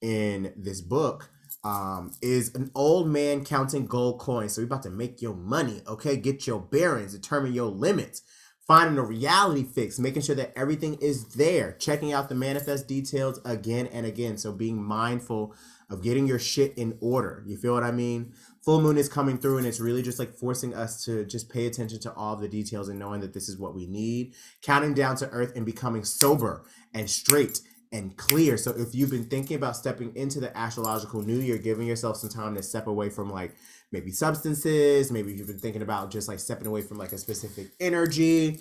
in 0.00 0.52
this 0.56 0.80
book 0.80 1.30
um, 1.64 2.12
is 2.22 2.54
an 2.54 2.70
old 2.74 3.08
man 3.08 3.44
counting 3.44 3.86
gold 3.86 4.18
coins. 4.18 4.54
So 4.54 4.62
we're 4.62 4.66
about 4.66 4.82
to 4.84 4.90
make 4.90 5.20
your 5.20 5.34
money, 5.34 5.82
okay? 5.86 6.16
Get 6.16 6.46
your 6.46 6.60
bearings, 6.60 7.12
determine 7.12 7.52
your 7.52 7.70
limits, 7.70 8.22
finding 8.66 8.98
a 8.98 9.02
reality 9.02 9.64
fix, 9.64 9.98
making 9.98 10.22
sure 10.22 10.36
that 10.36 10.56
everything 10.56 10.94
is 11.00 11.34
there, 11.34 11.72
checking 11.72 12.12
out 12.12 12.28
the 12.28 12.34
manifest 12.34 12.88
details 12.88 13.40
again 13.44 13.88
and 13.88 14.06
again. 14.06 14.38
So 14.38 14.52
being 14.52 14.82
mindful 14.82 15.54
of 15.90 16.02
getting 16.02 16.26
your 16.26 16.38
shit 16.38 16.78
in 16.78 16.96
order. 17.00 17.42
You 17.46 17.56
feel 17.56 17.74
what 17.74 17.82
I 17.82 17.90
mean? 17.90 18.32
Full 18.64 18.80
moon 18.80 18.96
is 18.96 19.08
coming 19.08 19.38
through 19.38 19.58
and 19.58 19.66
it's 19.66 19.80
really 19.80 20.02
just 20.02 20.18
like 20.20 20.32
forcing 20.34 20.72
us 20.72 21.04
to 21.04 21.24
just 21.24 21.50
pay 21.50 21.66
attention 21.66 21.98
to 22.00 22.12
all 22.12 22.36
the 22.36 22.48
details 22.48 22.88
and 22.88 22.98
knowing 22.98 23.20
that 23.22 23.34
this 23.34 23.48
is 23.48 23.58
what 23.58 23.74
we 23.74 23.86
need. 23.86 24.34
Counting 24.62 24.94
down 24.94 25.16
to 25.16 25.28
earth 25.30 25.52
and 25.56 25.66
becoming 25.66 26.04
sober 26.04 26.64
and 26.94 27.10
straight 27.10 27.60
and 27.92 28.16
clear. 28.16 28.56
So 28.56 28.70
if 28.72 28.94
you've 28.94 29.10
been 29.10 29.24
thinking 29.24 29.56
about 29.56 29.76
stepping 29.76 30.14
into 30.14 30.40
the 30.40 30.56
astrological 30.56 31.22
new 31.22 31.38
year, 31.38 31.58
giving 31.58 31.86
yourself 31.86 32.16
some 32.16 32.30
time 32.30 32.54
to 32.54 32.62
step 32.62 32.86
away 32.86 33.10
from 33.10 33.30
like 33.30 33.54
maybe 33.90 34.12
substances, 34.12 35.10
maybe 35.10 35.32
you've 35.32 35.48
been 35.48 35.58
thinking 35.58 35.82
about 35.82 36.10
just 36.10 36.28
like 36.28 36.38
stepping 36.38 36.66
away 36.66 36.82
from 36.82 36.98
like 36.98 37.12
a 37.12 37.18
specific 37.18 37.72
energy, 37.80 38.60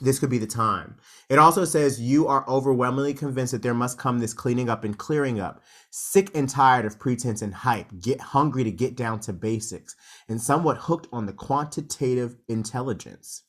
this 0.00 0.18
could 0.18 0.30
be 0.30 0.38
the 0.38 0.46
time. 0.46 0.96
It 1.28 1.38
also 1.38 1.64
says 1.64 2.00
you 2.00 2.26
are 2.26 2.44
overwhelmingly 2.48 3.14
convinced 3.14 3.52
that 3.52 3.62
there 3.62 3.74
must 3.74 3.98
come 3.98 4.18
this 4.18 4.34
cleaning 4.34 4.68
up 4.68 4.82
and 4.82 4.98
clearing 4.98 5.38
up. 5.38 5.62
Sick 5.90 6.30
and 6.34 6.48
tired 6.48 6.84
of 6.84 6.98
pretense 6.98 7.42
and 7.42 7.54
hype, 7.54 7.86
get 8.00 8.20
hungry 8.20 8.64
to 8.64 8.72
get 8.72 8.96
down 8.96 9.20
to 9.20 9.32
basics, 9.32 9.94
and 10.28 10.40
somewhat 10.40 10.78
hooked 10.78 11.06
on 11.12 11.26
the 11.26 11.32
quantitative 11.32 12.36
intelligence 12.48 13.43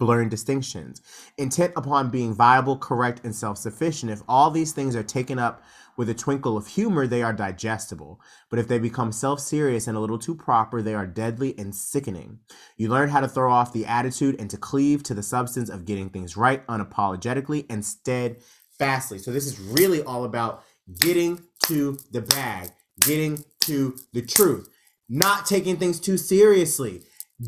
blurring 0.00 0.30
distinctions, 0.30 1.02
intent 1.38 1.74
upon 1.76 2.10
being 2.10 2.34
viable, 2.34 2.76
correct, 2.76 3.20
and 3.22 3.36
self 3.36 3.58
sufficient. 3.58 4.10
If 4.10 4.22
all 4.26 4.50
these 4.50 4.72
things 4.72 4.96
are 4.96 5.04
taken 5.04 5.38
up 5.38 5.62
with 5.96 6.08
a 6.08 6.14
twinkle 6.14 6.56
of 6.56 6.66
humor, 6.66 7.06
they 7.06 7.22
are 7.22 7.34
digestible. 7.34 8.20
But 8.48 8.58
if 8.58 8.66
they 8.66 8.80
become 8.80 9.12
self 9.12 9.38
serious 9.38 9.86
and 9.86 9.96
a 9.96 10.00
little 10.00 10.18
too 10.18 10.34
proper, 10.34 10.82
they 10.82 10.94
are 10.94 11.06
deadly 11.06 11.56
and 11.58 11.72
sickening. 11.72 12.40
You 12.78 12.88
learn 12.88 13.10
how 13.10 13.20
to 13.20 13.28
throw 13.28 13.52
off 13.52 13.72
the 13.72 13.86
attitude 13.86 14.40
and 14.40 14.50
to 14.50 14.56
cleave 14.56 15.04
to 15.04 15.14
the 15.14 15.22
substance 15.22 15.68
of 15.68 15.84
getting 15.84 16.08
things 16.08 16.36
right 16.36 16.66
unapologetically 16.66 17.66
and 17.70 17.84
steadfastly. 17.84 19.18
So, 19.18 19.30
this 19.30 19.46
is 19.46 19.60
really 19.60 20.02
all 20.02 20.24
about 20.24 20.64
getting 20.98 21.42
to 21.66 21.98
the 22.10 22.22
bag, 22.22 22.70
getting 23.00 23.44
to 23.60 23.96
the 24.14 24.22
truth, 24.22 24.68
not 25.10 25.44
taking 25.44 25.76
things 25.76 26.00
too 26.00 26.16
seriously, 26.16 27.02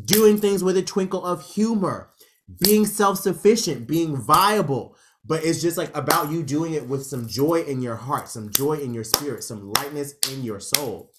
doing 0.05 0.37
things 0.37 0.63
with 0.63 0.77
a 0.77 0.83
twinkle 0.83 1.25
of 1.25 1.43
humor 1.43 2.12
being 2.59 2.85
self-sufficient, 2.85 3.87
being 3.87 4.15
viable, 4.17 4.95
but 5.25 5.43
it's 5.43 5.61
just 5.61 5.77
like 5.77 5.95
about 5.95 6.31
you 6.31 6.43
doing 6.43 6.73
it 6.73 6.87
with 6.87 7.05
some 7.05 7.27
joy 7.27 7.61
in 7.61 7.81
your 7.81 7.95
heart, 7.95 8.27
some 8.27 8.49
joy 8.49 8.73
in 8.73 8.93
your 8.93 9.03
spirit, 9.03 9.43
some 9.43 9.71
lightness 9.71 10.15
in 10.31 10.43
your 10.43 10.59
soul. 10.59 11.11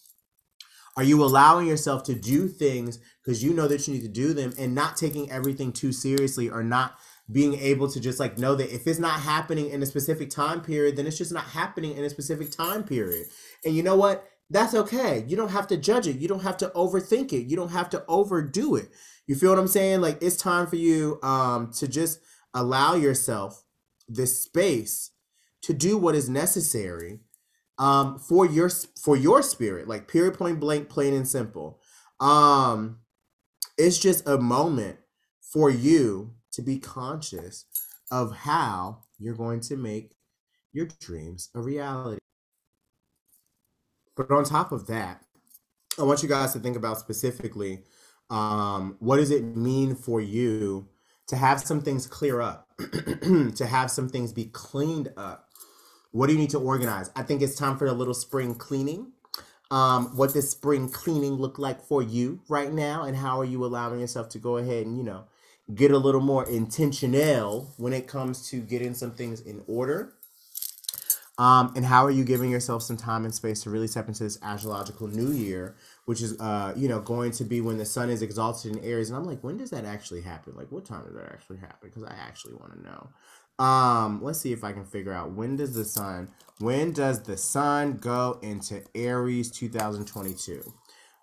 Are 0.96 1.02
you 1.02 1.24
allowing 1.24 1.66
yourself 1.66 2.04
to 2.04 2.14
do 2.14 2.46
things 2.46 3.00
because 3.24 3.42
you 3.42 3.52
know 3.52 3.66
that 3.66 3.88
you 3.88 3.94
need 3.94 4.02
to 4.02 4.08
do 4.08 4.32
them 4.32 4.52
and 4.58 4.74
not 4.74 4.96
taking 4.96 5.30
everything 5.30 5.72
too 5.72 5.92
seriously 5.92 6.48
or 6.48 6.62
not 6.62 6.98
being 7.32 7.54
able 7.54 7.88
to 7.88 8.00
just 8.00 8.20
like 8.20 8.38
know 8.38 8.54
that 8.54 8.72
if 8.72 8.86
it's 8.86 8.98
not 8.98 9.20
happening 9.20 9.70
in 9.70 9.82
a 9.82 9.86
specific 9.86 10.30
time 10.30 10.60
period, 10.60 10.96
then 10.96 11.06
it's 11.06 11.18
just 11.18 11.32
not 11.32 11.44
happening 11.44 11.96
in 11.96 12.04
a 12.04 12.10
specific 12.10 12.50
time 12.50 12.84
period. 12.84 13.26
And 13.64 13.74
you 13.74 13.82
know 13.82 13.96
what? 13.96 14.28
That's 14.50 14.74
okay. 14.74 15.24
You 15.26 15.36
don't 15.36 15.50
have 15.50 15.66
to 15.68 15.76
judge 15.76 16.06
it. 16.06 16.16
You 16.16 16.28
don't 16.28 16.42
have 16.42 16.56
to 16.58 16.68
overthink 16.70 17.32
it. 17.32 17.46
You 17.48 17.56
don't 17.56 17.70
have 17.70 17.90
to 17.90 18.04
overdo 18.08 18.76
it. 18.76 18.90
You 19.26 19.34
feel 19.34 19.50
what 19.50 19.58
I'm 19.58 19.66
saying? 19.66 20.00
Like 20.00 20.18
it's 20.22 20.36
time 20.36 20.66
for 20.66 20.76
you 20.76 21.18
um 21.22 21.70
to 21.72 21.88
just 21.88 22.20
allow 22.54 22.94
yourself 22.94 23.64
this 24.08 24.42
space 24.42 25.10
to 25.62 25.72
do 25.72 25.96
what 25.96 26.14
is 26.14 26.28
necessary 26.28 27.20
um 27.78 28.18
for 28.18 28.46
your 28.46 28.68
for 29.00 29.16
your 29.16 29.42
spirit 29.42 29.88
like 29.88 30.06
period 30.08 30.34
point 30.34 30.60
blank 30.60 30.88
plain 30.88 31.14
and 31.14 31.26
simple 31.26 31.80
um 32.20 32.98
it's 33.78 33.98
just 33.98 34.28
a 34.28 34.38
moment 34.38 34.98
for 35.40 35.70
you 35.70 36.34
to 36.52 36.62
be 36.62 36.78
conscious 36.78 37.66
of 38.10 38.36
how 38.36 39.00
you're 39.18 39.34
going 39.34 39.60
to 39.60 39.76
make 39.76 40.14
your 40.72 40.86
dreams 41.00 41.50
a 41.54 41.60
reality 41.60 42.18
but 44.16 44.30
on 44.30 44.44
top 44.44 44.72
of 44.72 44.86
that 44.86 45.22
i 45.98 46.02
want 46.02 46.22
you 46.22 46.28
guys 46.28 46.52
to 46.52 46.58
think 46.58 46.76
about 46.76 46.98
specifically 46.98 47.82
um 48.30 48.96
what 49.00 49.16
does 49.16 49.30
it 49.30 49.44
mean 49.56 49.94
for 49.94 50.20
you 50.20 50.88
to 51.26 51.36
have 51.36 51.60
some 51.60 51.80
things 51.80 52.06
clear 52.06 52.40
up 52.40 52.68
to 53.56 53.66
have 53.66 53.90
some 53.90 54.08
things 54.08 54.32
be 54.32 54.46
cleaned 54.46 55.12
up 55.16 55.44
what 56.12 56.28
do 56.28 56.32
you 56.32 56.38
need 56.38 56.50
to 56.50 56.60
organize? 56.60 57.10
I 57.16 57.22
think 57.22 57.42
it's 57.42 57.56
time 57.56 57.76
for 57.76 57.86
a 57.86 57.92
little 57.92 58.14
spring 58.14 58.54
cleaning. 58.54 59.12
Um, 59.70 60.16
what 60.16 60.32
does 60.32 60.50
spring 60.50 60.88
cleaning 60.88 61.34
look 61.34 61.58
like 61.58 61.82
for 61.82 62.02
you 62.02 62.40
right 62.48 62.72
now? 62.72 63.02
And 63.04 63.16
how 63.16 63.40
are 63.40 63.44
you 63.44 63.64
allowing 63.64 64.00
yourself 64.00 64.28
to 64.30 64.38
go 64.38 64.58
ahead 64.58 64.86
and, 64.86 64.96
you 64.96 65.02
know, 65.02 65.24
get 65.74 65.90
a 65.90 65.98
little 65.98 66.20
more 66.20 66.48
intentional 66.48 67.74
when 67.78 67.92
it 67.92 68.06
comes 68.06 68.48
to 68.50 68.60
getting 68.60 68.94
some 68.94 69.12
things 69.12 69.40
in 69.40 69.62
order? 69.66 70.14
Um, 71.36 71.72
and 71.74 71.84
how 71.84 72.04
are 72.04 72.12
you 72.12 72.24
giving 72.24 72.50
yourself 72.50 72.82
some 72.82 72.96
time 72.96 73.24
and 73.24 73.34
space 73.34 73.62
to 73.64 73.70
really 73.70 73.88
step 73.88 74.06
into 74.06 74.22
this 74.22 74.38
astrological 74.40 75.08
new 75.08 75.32
year, 75.32 75.74
which 76.04 76.22
is, 76.22 76.38
uh, 76.40 76.72
you 76.76 76.86
know, 76.86 77.00
going 77.00 77.32
to 77.32 77.44
be 77.44 77.60
when 77.60 77.76
the 77.76 77.84
sun 77.84 78.08
is 78.08 78.22
exalted 78.22 78.76
in 78.76 78.84
Aries? 78.84 79.10
And 79.10 79.16
I'm 79.18 79.24
like, 79.24 79.42
when 79.42 79.56
does 79.56 79.70
that 79.70 79.84
actually 79.84 80.20
happen? 80.20 80.54
Like, 80.56 80.70
what 80.70 80.84
time 80.84 81.04
does 81.04 81.14
that 81.14 81.32
actually 81.32 81.58
happen? 81.58 81.90
Because 81.90 82.04
I 82.04 82.14
actually 82.14 82.54
want 82.54 82.74
to 82.74 82.82
know. 82.82 83.08
Um, 83.64 84.22
let's 84.22 84.40
see 84.40 84.52
if 84.52 84.62
I 84.62 84.72
can 84.72 84.84
figure 84.84 85.12
out 85.12 85.32
when 85.32 85.56
does 85.56 85.74
the 85.74 85.84
sun 85.84 86.28
when 86.58 86.92
does 86.92 87.22
the 87.22 87.36
sun 87.36 87.96
go 87.96 88.38
into 88.42 88.82
Aries 88.94 89.50
2022? 89.50 90.62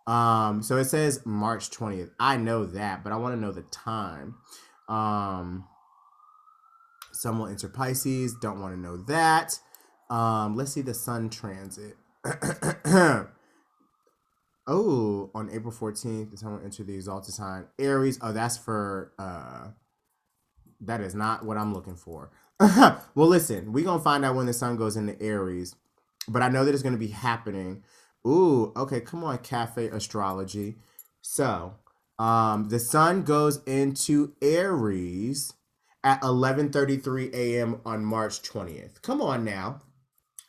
Um, 0.07 0.61
so 0.61 0.77
it 0.77 0.85
says 0.85 1.25
March 1.25 1.69
20th. 1.69 2.11
I 2.19 2.37
know 2.37 2.65
that, 2.65 3.03
but 3.03 3.13
I 3.13 3.17
want 3.17 3.35
to 3.35 3.39
know 3.39 3.51
the 3.51 3.61
time. 3.63 4.35
Um, 4.89 5.65
sun 7.13 7.39
will 7.39 7.47
enter 7.47 7.69
Pisces. 7.69 8.35
Don't 8.41 8.59
want 8.59 8.75
to 8.75 8.79
know 8.79 8.97
that. 9.03 9.57
Um, 10.11 10.55
let's 10.57 10.73
see 10.73 10.81
the 10.81 10.93
sun 10.93 11.29
transit. 11.29 11.95
oh, 14.67 15.31
on 15.33 15.49
April 15.51 15.71
14th, 15.73 16.31
the 16.31 16.37
sun 16.37 16.51
will 16.51 16.63
enter 16.63 16.83
the 16.83 16.93
exalted 16.93 17.33
sign 17.33 17.65
Aries. 17.79 18.19
Oh, 18.21 18.33
that's 18.33 18.57
for 18.57 19.13
uh 19.17 19.69
that 20.81 20.99
is 20.99 21.15
not 21.15 21.45
what 21.45 21.57
I'm 21.57 21.73
looking 21.73 21.95
for. 21.95 22.29
well, 22.59 22.99
listen, 23.15 23.71
we're 23.71 23.85
gonna 23.85 24.03
find 24.03 24.25
out 24.25 24.35
when 24.35 24.47
the 24.47 24.53
sun 24.53 24.75
goes 24.75 24.97
into 24.97 25.19
Aries, 25.21 25.75
but 26.27 26.41
I 26.41 26.49
know 26.49 26.65
that 26.65 26.73
it's 26.73 26.83
gonna 26.83 26.97
be 26.97 27.07
happening. 27.07 27.83
Ooh, 28.27 28.73
okay, 28.75 28.99
come 28.99 29.23
on, 29.23 29.37
cafe 29.37 29.87
astrology. 29.87 30.75
So, 31.21 31.75
um, 32.19 32.67
the 32.69 32.79
sun 32.79 33.23
goes 33.23 33.63
into 33.63 34.33
Aries 34.41 35.53
at 36.03 36.21
11:33 36.21 37.33
a.m. 37.33 37.79
on 37.85 38.03
March 38.03 38.41
20th. 38.41 39.01
Come 39.01 39.21
on 39.21 39.45
now. 39.45 39.81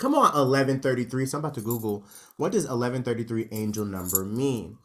Come 0.03 0.17
on, 0.17 0.35
1133. 0.35 1.27
So 1.27 1.39
I'm 1.39 1.45
about 1.45 1.55
to 1.55 1.61
Google 1.61 2.05
what 2.37 2.51
does 2.51 2.65
1133 2.65 3.51
angel 3.53 3.85
number 3.85 4.25
mean? 4.25 4.79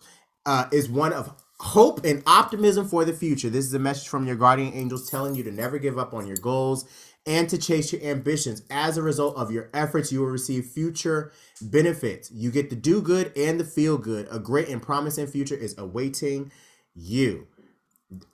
Uh, 0.45 0.67
is 0.71 0.87
one 0.87 1.11
of 1.11 1.33
hope 1.59 2.05
and 2.05 2.21
optimism 2.27 2.87
for 2.87 3.03
the 3.03 3.13
future. 3.13 3.49
This 3.49 3.65
is 3.65 3.73
a 3.73 3.79
message 3.79 4.09
from 4.09 4.27
your 4.27 4.35
guardian 4.35 4.75
angels 4.75 5.09
telling 5.09 5.33
you 5.33 5.41
to 5.45 5.51
never 5.51 5.79
give 5.79 5.97
up 5.97 6.13
on 6.13 6.27
your 6.27 6.37
goals 6.37 6.85
and 7.25 7.49
to 7.49 7.57
chase 7.57 7.91
your 7.91 8.03
ambitions. 8.03 8.61
As 8.69 8.95
a 8.95 9.01
result 9.01 9.35
of 9.37 9.49
your 9.49 9.71
efforts, 9.73 10.11
you 10.11 10.19
will 10.19 10.27
receive 10.27 10.67
future 10.67 11.31
benefits. 11.63 12.29
You 12.31 12.51
get 12.51 12.69
the 12.69 12.75
do 12.75 13.01
good 13.01 13.35
and 13.35 13.59
the 13.59 13.65
feel 13.65 13.97
good. 13.97 14.27
A 14.29 14.37
great 14.37 14.69
and 14.69 14.83
promising 14.83 15.25
future 15.25 15.55
is 15.55 15.75
awaiting 15.79 16.51
you. 16.93 17.47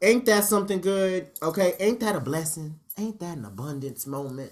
Ain't 0.02 0.26
that 0.26 0.44
something 0.44 0.82
good? 0.82 1.32
Okay, 1.42 1.76
ain't 1.80 2.02
that 2.02 2.18
a 2.18 2.20
blessing? 2.20 2.82
Ain't 2.98 3.22
that 3.22 3.38
an 3.38 3.46
abundance 3.46 4.06
moment? 4.06 4.52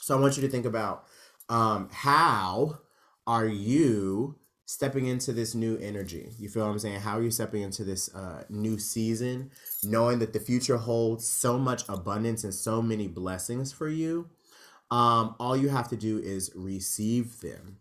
So 0.00 0.18
I 0.18 0.20
want 0.20 0.36
you 0.36 0.42
to 0.42 0.48
think 0.48 0.66
about 0.66 1.04
um, 1.50 1.88
how 1.92 2.78
are 3.26 3.46
you 3.46 4.40
stepping 4.70 5.06
into 5.06 5.32
this 5.32 5.52
new 5.52 5.76
energy. 5.78 6.30
You 6.38 6.48
feel 6.48 6.64
what 6.64 6.70
I'm 6.70 6.78
saying? 6.78 7.00
How 7.00 7.18
are 7.18 7.22
you 7.24 7.32
stepping 7.32 7.62
into 7.62 7.82
this 7.82 8.14
uh, 8.14 8.44
new 8.48 8.78
season, 8.78 9.50
knowing 9.82 10.20
that 10.20 10.32
the 10.32 10.38
future 10.38 10.76
holds 10.76 11.28
so 11.28 11.58
much 11.58 11.82
abundance 11.88 12.44
and 12.44 12.54
so 12.54 12.80
many 12.80 13.08
blessings 13.08 13.72
for 13.72 13.88
you? 13.88 14.30
Um, 14.88 15.34
all 15.40 15.56
you 15.56 15.70
have 15.70 15.88
to 15.88 15.96
do 15.96 16.18
is 16.18 16.52
receive 16.54 17.40
them. 17.40 17.78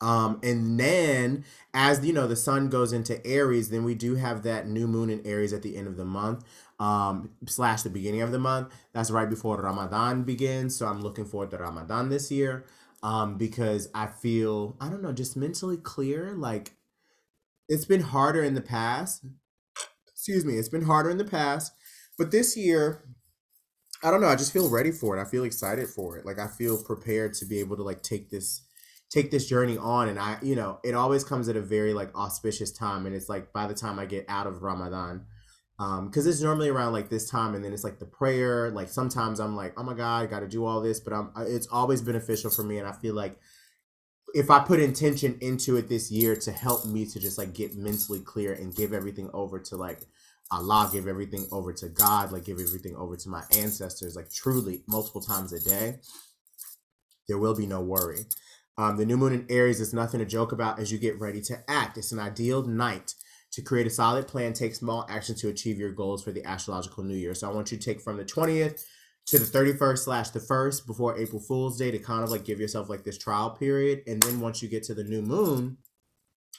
Um, 0.00 0.40
and 0.42 0.78
then 0.78 1.44
as 1.72 2.04
you 2.04 2.12
know, 2.12 2.26
the 2.26 2.34
sun 2.34 2.68
goes 2.68 2.92
into 2.92 3.24
Aries, 3.24 3.70
then 3.70 3.84
we 3.84 3.94
do 3.94 4.16
have 4.16 4.42
that 4.42 4.66
new 4.66 4.88
moon 4.88 5.08
in 5.08 5.24
Aries 5.24 5.52
at 5.52 5.62
the 5.62 5.76
end 5.76 5.86
of 5.86 5.96
the 5.96 6.04
month, 6.04 6.44
um, 6.78 7.30
slash 7.46 7.82
the 7.82 7.90
beginning 7.90 8.22
of 8.22 8.32
the 8.32 8.38
month. 8.38 8.72
That's 8.92 9.10
right 9.10 9.28
before 9.28 9.60
Ramadan 9.60 10.24
begins. 10.24 10.76
So 10.76 10.86
I'm 10.86 11.00
looking 11.00 11.24
forward 11.24 11.50
to 11.50 11.58
Ramadan 11.58 12.08
this 12.08 12.30
year 12.30 12.64
um, 13.02 13.38
because 13.38 13.88
I 13.94 14.06
feel, 14.06 14.76
I 14.80 14.88
don't 14.88 15.02
know, 15.02 15.12
just 15.12 15.36
mentally 15.36 15.76
clear. 15.76 16.34
Like 16.34 16.72
it's 17.68 17.84
been 17.84 18.02
harder 18.02 18.42
in 18.42 18.54
the 18.54 18.60
past. 18.60 19.24
Excuse 20.08 20.44
me, 20.44 20.54
it's 20.54 20.68
been 20.68 20.84
harder 20.84 21.10
in 21.10 21.18
the 21.18 21.24
past. 21.24 21.72
But 22.18 22.30
this 22.30 22.56
year, 22.56 23.04
I 24.02 24.10
don't 24.10 24.20
know, 24.20 24.28
I 24.28 24.36
just 24.36 24.52
feel 24.52 24.70
ready 24.70 24.90
for 24.90 25.16
it. 25.16 25.20
I 25.20 25.24
feel 25.24 25.44
excited 25.44 25.88
for 25.88 26.16
it. 26.16 26.26
Like 26.26 26.38
I 26.38 26.46
feel 26.46 26.82
prepared 26.82 27.34
to 27.34 27.44
be 27.44 27.60
able 27.60 27.76
to 27.76 27.82
like 27.82 28.02
take 28.02 28.30
this 28.30 28.62
take 29.08 29.30
this 29.30 29.46
journey 29.46 29.78
on 29.78 30.08
and 30.08 30.18
I, 30.18 30.36
you 30.42 30.56
know, 30.56 30.80
it 30.82 30.94
always 30.94 31.22
comes 31.22 31.48
at 31.48 31.56
a 31.56 31.60
very 31.60 31.94
like 31.94 32.12
auspicious 32.16 32.72
time 32.72 33.06
and 33.06 33.14
it's 33.14 33.28
like 33.28 33.52
by 33.52 33.68
the 33.68 33.74
time 33.74 34.00
I 34.00 34.04
get 34.04 34.24
out 34.28 34.48
of 34.48 34.62
Ramadan, 34.62 35.26
um 35.78 36.06
because 36.06 36.26
it's 36.26 36.40
normally 36.40 36.68
around 36.68 36.92
like 36.92 37.08
this 37.08 37.28
time 37.28 37.54
and 37.54 37.64
then 37.64 37.72
it's 37.72 37.84
like 37.84 37.98
the 37.98 38.06
prayer 38.06 38.70
like 38.70 38.88
sometimes 38.88 39.40
i'm 39.40 39.56
like 39.56 39.72
oh 39.76 39.82
my 39.82 39.94
god 39.94 40.22
i 40.22 40.26
gotta 40.26 40.48
do 40.48 40.64
all 40.64 40.80
this 40.80 41.00
but 41.00 41.12
i'm 41.12 41.30
it's 41.38 41.66
always 41.68 42.00
beneficial 42.02 42.50
for 42.50 42.62
me 42.62 42.78
and 42.78 42.88
i 42.88 42.92
feel 42.92 43.14
like 43.14 43.38
if 44.34 44.50
i 44.50 44.58
put 44.58 44.80
intention 44.80 45.36
into 45.40 45.76
it 45.76 45.88
this 45.88 46.10
year 46.10 46.34
to 46.36 46.52
help 46.52 46.86
me 46.86 47.04
to 47.06 47.20
just 47.20 47.38
like 47.38 47.52
get 47.52 47.76
mentally 47.76 48.20
clear 48.20 48.52
and 48.52 48.74
give 48.74 48.92
everything 48.92 49.30
over 49.32 49.58
to 49.58 49.76
like 49.76 50.00
allah 50.50 50.88
give 50.92 51.06
everything 51.08 51.46
over 51.52 51.72
to 51.72 51.88
god 51.88 52.32
like 52.32 52.44
give 52.44 52.58
everything 52.58 52.94
over 52.96 53.16
to 53.16 53.28
my 53.28 53.42
ancestors 53.56 54.16
like 54.16 54.30
truly 54.30 54.82
multiple 54.86 55.20
times 55.20 55.52
a 55.52 55.60
day 55.60 55.98
there 57.28 57.38
will 57.38 57.54
be 57.54 57.66
no 57.66 57.80
worry. 57.80 58.26
Um, 58.78 58.96
the 58.96 59.06
new 59.06 59.16
moon 59.16 59.32
in 59.32 59.46
aries 59.48 59.80
is 59.80 59.94
nothing 59.94 60.20
to 60.20 60.26
joke 60.26 60.52
about 60.52 60.78
as 60.78 60.92
you 60.92 60.98
get 60.98 61.18
ready 61.18 61.40
to 61.42 61.58
act. 61.68 61.96
It's 61.96 62.12
an 62.12 62.18
ideal 62.18 62.62
night 62.62 63.14
to 63.56 63.62
create 63.62 63.86
a 63.86 63.90
solid 63.90 64.28
plan, 64.28 64.52
take 64.52 64.74
small 64.74 65.06
action 65.08 65.34
to 65.34 65.48
achieve 65.48 65.78
your 65.78 65.90
goals 65.90 66.22
for 66.22 66.30
the 66.30 66.44
astrological 66.44 67.02
new 67.02 67.16
year. 67.16 67.32
So 67.32 67.50
I 67.50 67.54
want 67.54 67.72
you 67.72 67.78
to 67.78 67.82
take 67.82 68.02
from 68.02 68.18
the 68.18 68.24
20th 68.24 68.84
to 69.28 69.38
the 69.38 69.46
31st 69.46 69.98
slash 69.98 70.28
the 70.28 70.40
1st 70.40 70.86
before 70.86 71.18
April 71.18 71.40
Fool's 71.40 71.78
Day 71.78 71.90
to 71.90 71.98
kind 71.98 72.22
of 72.22 72.30
like 72.30 72.44
give 72.44 72.60
yourself 72.60 72.90
like 72.90 73.02
this 73.02 73.16
trial 73.16 73.48
period. 73.48 74.02
And 74.06 74.22
then 74.22 74.40
once 74.40 74.62
you 74.62 74.68
get 74.68 74.82
to 74.84 74.94
the 74.94 75.04
new 75.04 75.22
moon, 75.22 75.78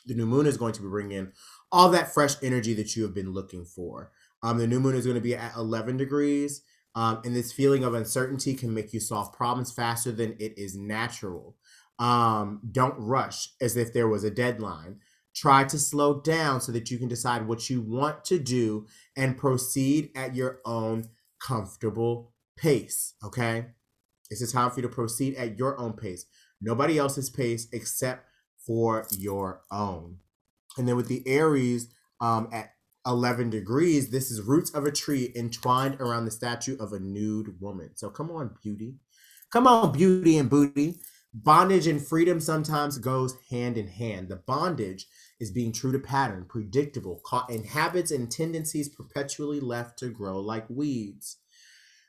the 0.07 0.15
new 0.15 0.25
moon 0.25 0.47
is 0.47 0.57
going 0.57 0.73
to 0.73 0.81
bring 0.81 1.11
in 1.11 1.33
all 1.71 1.91
that 1.91 2.11
fresh 2.15 2.33
energy 2.41 2.73
that 2.73 2.95
you 2.95 3.03
have 3.03 3.13
been 3.13 3.31
looking 3.31 3.63
for. 3.63 4.11
Um, 4.41 4.57
the 4.57 4.65
new 4.65 4.79
moon 4.79 4.95
is 4.95 5.05
going 5.05 5.17
to 5.17 5.21
be 5.21 5.35
at 5.35 5.55
11 5.55 5.97
degrees. 5.97 6.63
Um, 6.95 7.21
and 7.23 7.35
this 7.35 7.53
feeling 7.53 7.83
of 7.83 7.93
uncertainty 7.93 8.55
can 8.55 8.73
make 8.73 8.91
you 8.91 8.99
solve 8.99 9.33
problems 9.33 9.71
faster 9.71 10.11
than 10.11 10.31
it 10.39 10.57
is 10.57 10.75
natural. 10.75 11.55
Um, 11.99 12.59
don't 12.71 12.95
rush 12.97 13.49
as 13.61 13.77
if 13.77 13.93
there 13.93 14.07
was 14.07 14.23
a 14.23 14.31
deadline. 14.31 15.01
Try 15.37 15.65
to 15.65 15.77
slow 15.77 16.19
down 16.19 16.61
so 16.61 16.71
that 16.71 16.89
you 16.89 16.97
can 16.97 17.07
decide 17.07 17.47
what 17.47 17.69
you 17.69 17.79
want 17.81 18.25
to 18.25 18.39
do 18.39 18.87
and 19.15 19.37
proceed 19.37 20.09
at 20.15 20.35
your 20.35 20.61
own 20.65 21.09
comfortable 21.39 22.33
pace. 22.57 23.13
Okay. 23.23 23.67
It's 24.31 24.41
a 24.41 24.51
time 24.51 24.71
for 24.71 24.77
you 24.77 24.81
to 24.81 24.89
proceed 24.89 25.35
at 25.35 25.59
your 25.59 25.79
own 25.79 25.93
pace, 25.93 26.25
nobody 26.59 26.97
else's 26.97 27.29
pace 27.29 27.67
except 27.71 28.25
for 28.65 29.05
your 29.11 29.61
own. 29.71 30.17
And 30.75 30.87
then 30.87 30.95
with 30.95 31.07
the 31.07 31.25
Aries 31.27 31.87
um, 32.19 32.49
at 32.51 32.71
11 33.05 33.51
degrees, 33.51 34.09
this 34.09 34.31
is 34.31 34.41
roots 34.41 34.71
of 34.71 34.85
a 34.85 34.91
tree 34.91 35.31
entwined 35.35 36.01
around 36.01 36.25
the 36.25 36.31
statue 36.31 36.77
of 36.79 36.93
a 36.93 36.99
nude 36.99 37.61
woman. 37.61 37.91
So 37.93 38.09
come 38.09 38.31
on, 38.31 38.55
beauty. 38.63 38.95
Come 39.51 39.67
on, 39.67 39.91
beauty 39.91 40.37
and 40.37 40.49
booty. 40.49 40.95
Bondage 41.33 41.87
and 41.87 42.05
freedom 42.05 42.39
sometimes 42.39 42.97
goes 42.97 43.35
hand 43.51 43.77
in 43.77 43.87
hand. 43.87 44.27
The 44.27 44.37
bondage 44.37 45.05
is 45.39 45.51
being 45.51 45.71
true 45.71 45.91
to 45.91 45.99
pattern, 45.99 46.45
predictable, 46.47 47.21
caught 47.25 47.49
in 47.49 47.63
habits 47.63 48.11
and 48.11 48.31
tendencies 48.31 48.89
perpetually 48.89 49.59
left 49.59 49.99
to 49.99 50.09
grow 50.09 50.39
like 50.39 50.69
weeds. 50.69 51.37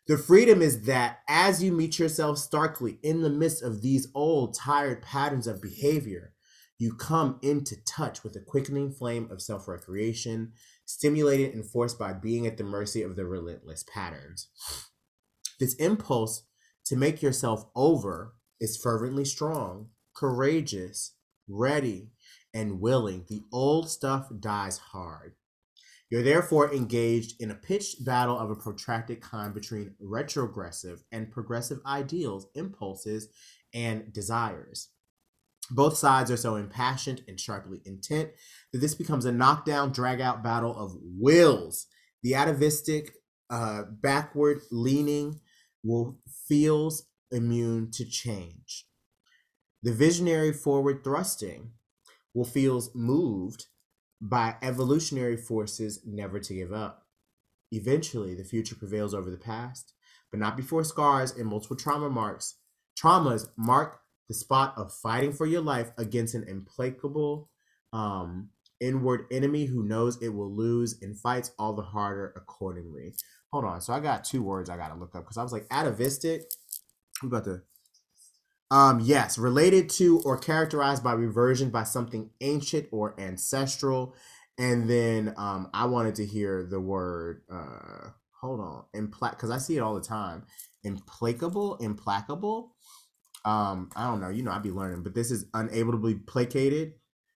The 0.07 0.17
freedom 0.17 0.63
is 0.63 0.83
that 0.83 1.19
as 1.29 1.63
you 1.63 1.71
meet 1.71 1.99
yourself 1.99 2.39
starkly 2.39 2.99
in 3.03 3.21
the 3.21 3.29
midst 3.29 3.63
of 3.63 3.83
these 3.83 4.09
old, 4.15 4.55
tired 4.55 5.03
patterns 5.03 5.47
of 5.47 5.61
behavior, 5.61 6.33
you 6.79 6.95
come 6.95 7.39
into 7.43 7.77
touch 7.85 8.23
with 8.23 8.37
a 8.37 8.41
quickening 8.41 8.93
flame 8.93 9.29
of 9.31 9.43
self 9.43 9.69
recreation, 9.69 10.53
stimulated 10.87 11.53
and 11.53 11.67
forced 11.67 11.99
by 11.99 12.13
being 12.13 12.47
at 12.47 12.57
the 12.57 12.65
mercy 12.65 13.03
of 13.03 13.17
the 13.17 13.27
relentless 13.27 13.85
patterns. 13.93 14.49
This 15.61 15.75
impulse 15.75 16.45
to 16.87 16.97
make 16.97 17.21
yourself 17.21 17.67
over 17.75 18.35
is 18.61 18.77
fervently 18.77 19.25
strong, 19.25 19.89
courageous, 20.15 21.15
ready, 21.49 22.13
and 22.55 22.81
willing. 22.81 23.25
The 23.29 23.43
old 23.53 23.91
stuff 23.91 24.29
dies 24.41 24.79
hard. 24.79 25.35
You're 26.11 26.23
therefore 26.23 26.73
engaged 26.73 27.41
in 27.41 27.51
a 27.51 27.55
pitched 27.55 28.05
battle 28.05 28.39
of 28.39 28.51
a 28.51 28.57
protracted 28.57 29.21
kind 29.21 29.53
between 29.53 29.95
retrogressive 30.01 31.03
and 31.13 31.31
progressive 31.31 31.81
ideals, 31.85 32.47
impulses, 32.55 33.29
and 33.75 34.11
desires. 34.13 34.89
Both 35.71 35.99
sides 35.99 36.31
are 36.31 36.37
so 36.39 36.57
impassioned 36.57 37.25
and 37.29 37.39
sharply 37.39 37.81
intent 37.85 38.31
that 38.73 38.79
this 38.79 38.95
becomes 38.95 39.27
a 39.27 39.33
knockdown, 39.33 39.93
drag 39.93 40.23
out 40.23 40.43
battle 40.43 40.75
of 40.77 40.97
wills. 41.03 41.87
The 42.23 42.35
atavistic, 42.35 43.13
uh, 43.51 43.83
backward 43.91 44.63
leaning 44.71 45.41
will 45.85 46.19
feels 46.49 47.07
immune 47.31 47.91
to 47.93 48.07
change. 48.07 48.87
The 49.83 49.93
visionary 49.93 50.53
forward 50.53 51.05
thrusting 51.05 51.73
will 52.39 52.45
feels 52.45 52.95
moved 52.95 53.67
by 54.21 54.55
evolutionary 54.63 55.37
forces 55.37 56.01
never 56.07 56.39
to 56.39 56.55
give 56.55 56.73
up. 56.73 57.03
Eventually, 57.73 58.35
the 58.35 58.45
future 58.45 58.77
prevails 58.77 59.13
over 59.13 59.31
the 59.31 59.37
past, 59.37 59.93
but 60.31 60.41
not 60.41 60.57
before 60.57 60.85
scars 60.85 61.33
and 61.33 61.47
multiple 61.47 61.77
trauma 61.77 62.09
marks. 62.09 62.55
Traumas 62.97 63.49
mark 63.57 64.01
the 64.29 64.35
spot 64.35 64.75
of 64.77 64.93
fighting 64.93 65.33
for 65.33 65.47
your 65.47 65.61
life 65.61 65.91
against 65.99 66.35
an 66.35 66.45
implacable 66.49 67.51
um, 67.93 68.51
inward 68.81 69.27
enemy 69.33 69.65
who 69.65 69.83
knows 69.83 70.23
it 70.23 70.29
will 70.29 70.55
lose 70.55 71.01
and 71.03 71.19
fights 71.19 71.51
all 71.59 71.73
the 71.73 71.83
harder 71.83 72.33
accordingly. 72.37 73.15
Hold 73.53 73.65
on. 73.65 73.81
So 73.81 73.93
I 73.93 74.01
got 74.01 74.25
two 74.25 74.43
words 74.43 74.71
I 74.71 74.77
got 74.77 74.89
to 74.89 74.95
look 74.95 75.15
up 75.17 75.25
because 75.25 75.39
I 75.39 75.43
was 75.43 75.53
like, 75.53 75.67
atavistic. 75.71 76.43
We 77.23 77.29
about 77.29 77.45
to. 77.45 77.63
Um, 78.71 79.01
yes, 79.01 79.39
related 79.39 79.89
to 79.91 80.21
or 80.25 80.37
characterized 80.37 81.03
by 81.03 81.13
reversion 81.13 81.71
by 81.71 81.85
something 81.85 82.31
ancient 82.41 82.89
or 82.93 83.19
ancestral. 83.19 84.15
And 84.59 84.91
then 84.91 85.35
um, 85.37 85.71
I 85.73 85.87
wanted 85.87 86.17
to 86.17 86.27
hear 86.27 86.65
the 86.65 86.81
word, 86.81 87.43
uh, 87.51 88.11
hold 88.41 88.61
on, 88.61 88.85
impla 88.95 89.31
because 89.31 89.51
I 89.51 89.59
see 89.59 89.77
it 89.77 89.81
all 89.81 89.95
the 89.95 90.01
time. 90.01 90.45
Implacable, 90.85 91.77
implacable. 91.77 92.75
Um, 93.45 93.91
I 93.97 94.07
don't 94.07 94.21
know, 94.21 94.29
you 94.29 94.43
know, 94.43 94.51
I'd 94.51 94.63
be 94.63 94.71
learning, 94.71 95.03
but 95.03 95.15
this 95.15 95.31
is 95.31 95.47
unable 95.55 95.93
to 95.93 95.99
be 95.99 96.15
placated, 96.15 96.95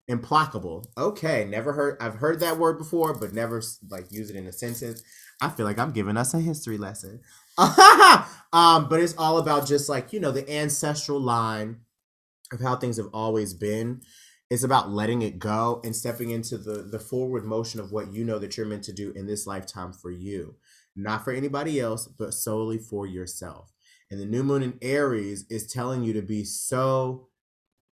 implacable. 0.08 0.84
Okay, 0.98 1.44
never 1.44 1.72
heard, 1.72 1.96
I've 2.00 2.16
heard 2.16 2.40
that 2.40 2.58
word 2.58 2.76
before, 2.76 3.14
but 3.14 3.32
never 3.32 3.62
like 3.88 4.12
use 4.12 4.28
it 4.28 4.36
in 4.36 4.46
a 4.46 4.52
sentence. 4.52 5.02
I 5.40 5.48
feel 5.48 5.64
like 5.64 5.78
I'm 5.78 5.92
giving 5.92 6.16
us 6.16 6.34
a 6.34 6.40
history 6.40 6.76
lesson. 6.76 7.20
um, 8.52 8.88
but 8.88 9.00
it's 9.00 9.16
all 9.16 9.38
about 9.38 9.66
just 9.66 9.88
like, 9.88 10.12
you 10.12 10.20
know, 10.20 10.30
the 10.30 10.50
ancestral 10.50 11.20
line 11.20 11.80
of 12.52 12.60
how 12.60 12.76
things 12.76 12.96
have 12.96 13.08
always 13.12 13.54
been. 13.54 14.02
It's 14.50 14.64
about 14.64 14.90
letting 14.90 15.22
it 15.22 15.38
go 15.38 15.80
and 15.82 15.96
stepping 15.96 16.30
into 16.30 16.58
the 16.58 16.82
the 16.82 16.98
forward 16.98 17.44
motion 17.44 17.80
of 17.80 17.90
what 17.90 18.12
you 18.12 18.22
know 18.22 18.38
that 18.38 18.56
you're 18.56 18.66
meant 18.66 18.84
to 18.84 18.92
do 18.92 19.10
in 19.12 19.26
this 19.26 19.46
lifetime 19.46 19.94
for 19.94 20.10
you. 20.10 20.56
Not 20.94 21.24
for 21.24 21.32
anybody 21.32 21.80
else, 21.80 22.06
but 22.06 22.34
solely 22.34 22.76
for 22.76 23.06
yourself. 23.06 23.72
And 24.10 24.20
the 24.20 24.26
new 24.26 24.42
moon 24.42 24.62
in 24.62 24.78
Aries 24.82 25.46
is 25.48 25.66
telling 25.66 26.04
you 26.04 26.12
to 26.12 26.20
be 26.20 26.44
so 26.44 27.28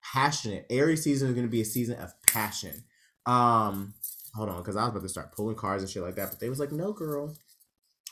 passionate. 0.02 0.66
Aries 0.72 1.04
season 1.04 1.28
is 1.28 1.36
going 1.36 1.46
to 1.46 1.52
be 1.52 1.62
a 1.62 1.66
season 1.66 2.00
of 2.00 2.20
passion. 2.24 2.86
Um, 3.28 3.94
hold 4.34 4.50
on, 4.50 4.58
because 4.58 4.76
I 4.76 4.82
was 4.82 4.90
about 4.90 5.04
to 5.04 5.10
start 5.10 5.32
pulling 5.32 5.56
cards 5.56 5.84
and 5.84 5.92
shit 5.92 6.02
like 6.02 6.16
that, 6.16 6.32
but 6.32 6.40
they 6.40 6.50
was 6.50 6.60
like, 6.60 6.72
no, 6.72 6.92
girl, 6.92 7.36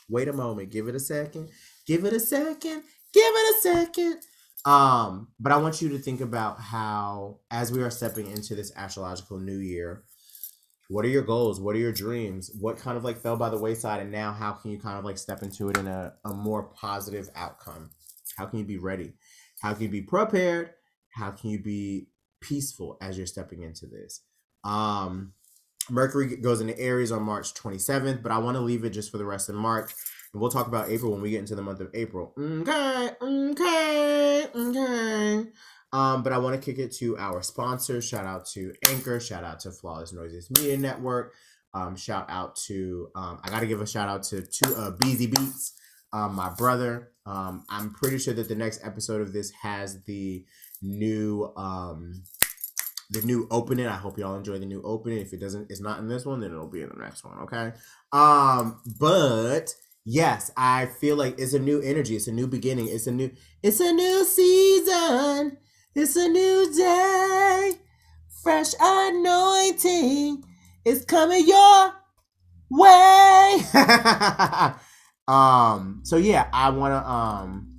wait 0.08 0.28
a 0.28 0.32
moment, 0.32 0.70
give 0.70 0.88
it 0.88 0.94
a 0.94 1.00
second, 1.00 1.50
give 1.86 2.04
it 2.04 2.12
a 2.12 2.20
second, 2.20 2.82
give 3.12 3.32
it 3.34 3.56
a 3.56 3.60
second. 3.60 4.20
Um, 4.64 5.28
but 5.38 5.52
I 5.52 5.58
want 5.58 5.80
you 5.80 5.88
to 5.90 5.98
think 5.98 6.20
about 6.20 6.60
how, 6.60 7.38
as 7.50 7.70
we 7.70 7.82
are 7.82 7.90
stepping 7.90 8.26
into 8.30 8.54
this 8.54 8.72
astrological 8.76 9.38
new 9.38 9.58
year, 9.58 10.04
what 10.88 11.04
are 11.04 11.08
your 11.08 11.22
goals? 11.22 11.60
What 11.60 11.74
are 11.76 11.80
your 11.80 11.92
dreams? 11.92 12.50
What 12.58 12.78
kind 12.78 12.96
of 12.96 13.04
like 13.04 13.18
fell 13.18 13.36
by 13.36 13.48
the 13.48 13.58
wayside, 13.58 14.00
and 14.00 14.12
now 14.12 14.32
how 14.32 14.52
can 14.52 14.70
you 14.70 14.78
kind 14.78 14.98
of 14.98 15.04
like 15.04 15.18
step 15.18 15.42
into 15.42 15.68
it 15.68 15.78
in 15.78 15.86
a, 15.86 16.14
a 16.24 16.34
more 16.34 16.64
positive 16.64 17.28
outcome? 17.34 17.90
How 18.36 18.46
can 18.46 18.58
you 18.58 18.64
be 18.64 18.78
ready? 18.78 19.14
How 19.60 19.72
can 19.74 19.84
you 19.84 19.88
be 19.88 20.02
prepared? 20.02 20.70
How 21.10 21.30
can 21.30 21.50
you 21.50 21.62
be 21.62 22.08
peaceful 22.40 22.98
as 23.00 23.16
you're 23.16 23.26
stepping 23.26 23.62
into 23.62 23.86
this? 23.86 24.22
Um, 24.64 25.32
Mercury 25.90 26.36
goes 26.36 26.60
into 26.60 26.78
Aries 26.78 27.12
on 27.12 27.22
March 27.22 27.54
27th, 27.54 28.22
but 28.22 28.32
I 28.32 28.38
want 28.38 28.56
to 28.56 28.60
leave 28.60 28.84
it 28.84 28.90
just 28.90 29.10
for 29.10 29.18
the 29.18 29.24
rest 29.24 29.48
of 29.48 29.54
March. 29.54 29.92
And 30.32 30.40
we'll 30.40 30.50
talk 30.50 30.66
about 30.66 30.90
April 30.90 31.12
when 31.12 31.22
we 31.22 31.30
get 31.30 31.40
into 31.40 31.54
the 31.54 31.62
month 31.62 31.80
of 31.80 31.90
April. 31.94 32.34
Okay, 32.38 33.10
okay, 33.20 34.46
okay. 34.54 35.44
Um, 35.92 36.22
but 36.22 36.32
I 36.32 36.38
want 36.38 36.60
to 36.60 36.64
kick 36.64 36.78
it 36.78 36.92
to 36.96 37.16
our 37.16 37.42
sponsors. 37.42 38.06
Shout 38.06 38.26
out 38.26 38.46
to 38.48 38.74
Anchor. 38.88 39.20
Shout 39.20 39.44
out 39.44 39.60
to 39.60 39.70
Flawless 39.70 40.12
Noises 40.12 40.50
Media 40.50 40.76
Network. 40.76 41.34
Um, 41.72 41.96
shout 41.96 42.26
out 42.28 42.56
to 42.66 43.08
um, 43.14 43.38
I 43.42 43.50
got 43.50 43.60
to 43.60 43.66
give 43.66 43.80
a 43.80 43.86
shout 43.86 44.08
out 44.08 44.22
to 44.24 44.42
to 44.42 44.74
uh, 44.76 44.90
Beats, 44.92 45.74
um, 46.12 46.34
my 46.34 46.50
brother. 46.50 47.12
Um, 47.24 47.64
I'm 47.68 47.92
pretty 47.92 48.18
sure 48.18 48.34
that 48.34 48.48
the 48.48 48.54
next 48.54 48.84
episode 48.84 49.20
of 49.20 49.32
this 49.32 49.50
has 49.62 50.02
the 50.04 50.44
new 50.82 51.52
um 51.56 52.22
the 53.10 53.22
new 53.22 53.46
opening. 53.50 53.86
I 53.86 53.96
hope 53.96 54.18
y'all 54.18 54.36
enjoy 54.36 54.58
the 54.58 54.66
new 54.66 54.82
opening. 54.82 55.18
If 55.18 55.32
it 55.32 55.40
doesn't, 55.40 55.70
it's 55.70 55.80
not 55.80 55.98
in 55.98 56.08
this 56.08 56.26
one, 56.26 56.40
then 56.40 56.50
it'll 56.52 56.68
be 56.68 56.82
in 56.82 56.88
the 56.88 57.02
next 57.02 57.24
one. 57.24 57.38
Okay. 57.40 57.72
Um, 58.12 58.80
but 58.98 59.74
yes, 60.04 60.50
I 60.56 60.86
feel 60.86 61.16
like 61.16 61.38
it's 61.38 61.54
a 61.54 61.58
new 61.58 61.80
energy. 61.80 62.16
It's 62.16 62.28
a 62.28 62.32
new 62.32 62.46
beginning. 62.46 62.88
It's 62.88 63.06
a 63.06 63.12
new. 63.12 63.30
It's 63.62 63.80
a 63.80 63.92
new 63.92 64.24
season. 64.24 65.58
It's 65.94 66.16
a 66.16 66.28
new 66.28 66.72
day. 66.74 67.72
Fresh 68.42 68.74
anointing 68.80 70.44
is 70.84 71.04
coming 71.04 71.46
your 71.46 71.92
way. 72.70 73.58
um. 75.28 76.00
So 76.04 76.16
yeah, 76.16 76.48
I 76.52 76.70
wanna 76.70 76.98
um. 76.98 77.72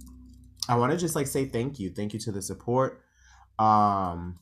I 0.70 0.76
want 0.76 0.92
to 0.92 0.98
just 0.98 1.16
like 1.16 1.28
say 1.28 1.46
thank 1.46 1.80
you. 1.80 1.90
Thank 1.90 2.13
you 2.13 2.20
to 2.22 2.32
the 2.32 2.42
support. 2.42 3.02
Um, 3.58 4.40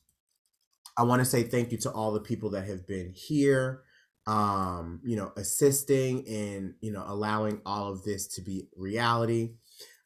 I 0.97 1.03
want 1.03 1.19
to 1.19 1.25
say 1.25 1.43
thank 1.43 1.71
you 1.71 1.77
to 1.79 1.91
all 1.91 2.13
the 2.13 2.21
people 2.21 2.51
that 2.51 2.67
have 2.67 2.88
been 2.88 3.12
here, 3.13 3.81
um, 4.27 5.01
you 5.03 5.15
know, 5.15 5.31
assisting 5.36 6.23
in, 6.23 6.75
you 6.81 6.91
know, 6.91 7.03
allowing 7.05 7.62
all 7.65 7.91
of 7.91 8.03
this 8.03 8.27
to 8.36 8.41
be 8.41 8.69
reality. 8.75 9.55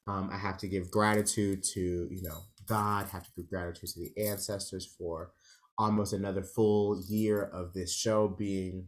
Um, 0.08 0.30
I 0.34 0.38
have 0.38 0.58
to 0.60 0.68
give 0.68 0.90
gratitude 0.90 1.64
to, 1.74 1.80
you 1.80 2.24
know, 2.24 2.40
God, 2.68 3.08
have 3.08 3.24
to 3.24 3.32
give 3.36 3.50
gratitude 3.50 3.90
to 3.90 4.00
the 4.00 4.28
ancestors 4.28 4.86
for 4.98 5.32
almost 5.78 6.14
another 6.14 6.44
full 6.44 7.02
year 7.08 7.42
of 7.42 7.74
this 7.74 7.96
show 7.96 8.28
being 8.28 8.88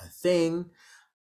a 0.00 0.08
thing. 0.08 0.66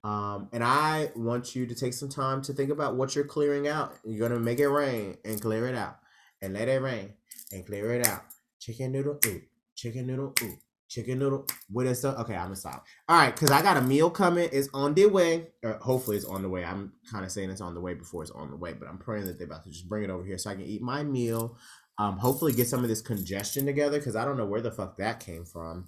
Um, 0.04 0.50
and 0.54 0.64
I 0.64 1.12
want 1.16 1.56
you 1.56 1.66
to 1.66 1.76
take 1.76 1.94
some 1.94 2.10
time 2.10 2.42
to 2.44 2.54
think 2.54 2.70
about 2.70 2.96
what 2.96 3.16
you're 3.16 3.26
clearing 3.26 3.68
out. 3.68 3.96
You're 4.06 4.28
gonna 4.28 4.40
make 4.40 4.60
it 4.60 4.70
rain 4.70 5.18
and 5.26 5.42
clear 5.42 5.68
it 5.68 5.76
out, 5.76 5.98
and 6.42 6.54
let 6.54 6.68
it 6.68 6.82
rain 6.82 7.14
and 7.52 7.66
clear 7.66 7.94
it 7.94 8.08
out. 8.08 8.24
Chicken 8.60 8.92
noodle, 8.92 9.20
ooh, 9.26 9.42
chicken 9.78 10.08
noodle, 10.08 10.34
ooh, 10.44 10.58
chicken 10.90 11.20
noodle. 11.20 11.48
What 11.70 11.86
is 11.86 12.00
stuff? 12.00 12.18
Okay, 12.20 12.36
I'm 12.36 12.46
gonna 12.46 12.56
stop. 12.58 12.86
All 13.08 13.18
right, 13.18 13.34
cause 13.34 13.52
I 13.52 13.62
got 13.62 13.78
a 13.78 13.82
meal 13.82 14.10
coming. 14.10 14.50
It's 14.52 14.68
on 14.74 14.94
the 14.94 15.06
way, 15.06 15.48
or 15.64 15.74
hopefully 15.74 16.18
it's 16.18 16.26
on 16.26 16.42
the 16.42 16.50
way. 16.50 16.66
I'm 16.66 16.92
kind 17.10 17.24
of 17.24 17.32
saying 17.32 17.50
it's 17.50 17.62
on 17.62 17.76
the 17.76 17.82
way 17.82 17.94
before 17.94 18.24
it's 18.24 18.32
on 18.32 18.50
the 18.50 18.58
way, 18.58 18.74
but 18.74 18.90
I'm 18.90 18.98
praying 18.98 19.28
that 19.28 19.38
they're 19.38 19.48
about 19.48 19.64
to 19.64 19.70
just 19.70 19.88
bring 19.88 20.04
it 20.04 20.10
over 20.10 20.26
here 20.26 20.38
so 20.38 20.50
I 20.50 20.56
can 20.56 20.66
eat 20.66 20.82
my 20.82 21.04
meal. 21.04 21.58
Um, 22.00 22.18
hopefully 22.18 22.52
get 22.52 22.68
some 22.68 22.84
of 22.84 22.90
this 22.90 23.02
congestion 23.02 23.66
together 23.66 23.98
because 23.98 24.16
I 24.16 24.26
don't 24.26 24.38
know 24.38 24.46
where 24.46 24.62
the 24.62 24.72
fuck 24.72 24.98
that 24.98 25.20
came 25.20 25.46
from. 25.46 25.88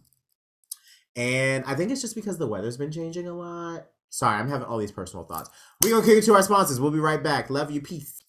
And 1.15 1.63
I 1.65 1.75
think 1.75 1.91
it's 1.91 2.01
just 2.01 2.15
because 2.15 2.37
the 2.37 2.47
weather's 2.47 2.77
been 2.77 2.91
changing 2.91 3.27
a 3.27 3.33
lot. 3.33 3.87
Sorry, 4.09 4.39
I'm 4.39 4.49
having 4.49 4.65
all 4.65 4.79
these 4.79 4.91
personal 4.91 5.25
thoughts. 5.25 5.49
We're 5.83 5.91
gonna 5.91 6.05
kick 6.05 6.17
it 6.17 6.25
to 6.25 6.33
our 6.33 6.41
sponsors. 6.41 6.79
We'll 6.79 6.91
be 6.91 6.99
right 6.99 7.21
back. 7.21 7.49
Love 7.49 7.69
you. 7.71 7.81
Peace. 7.81 8.21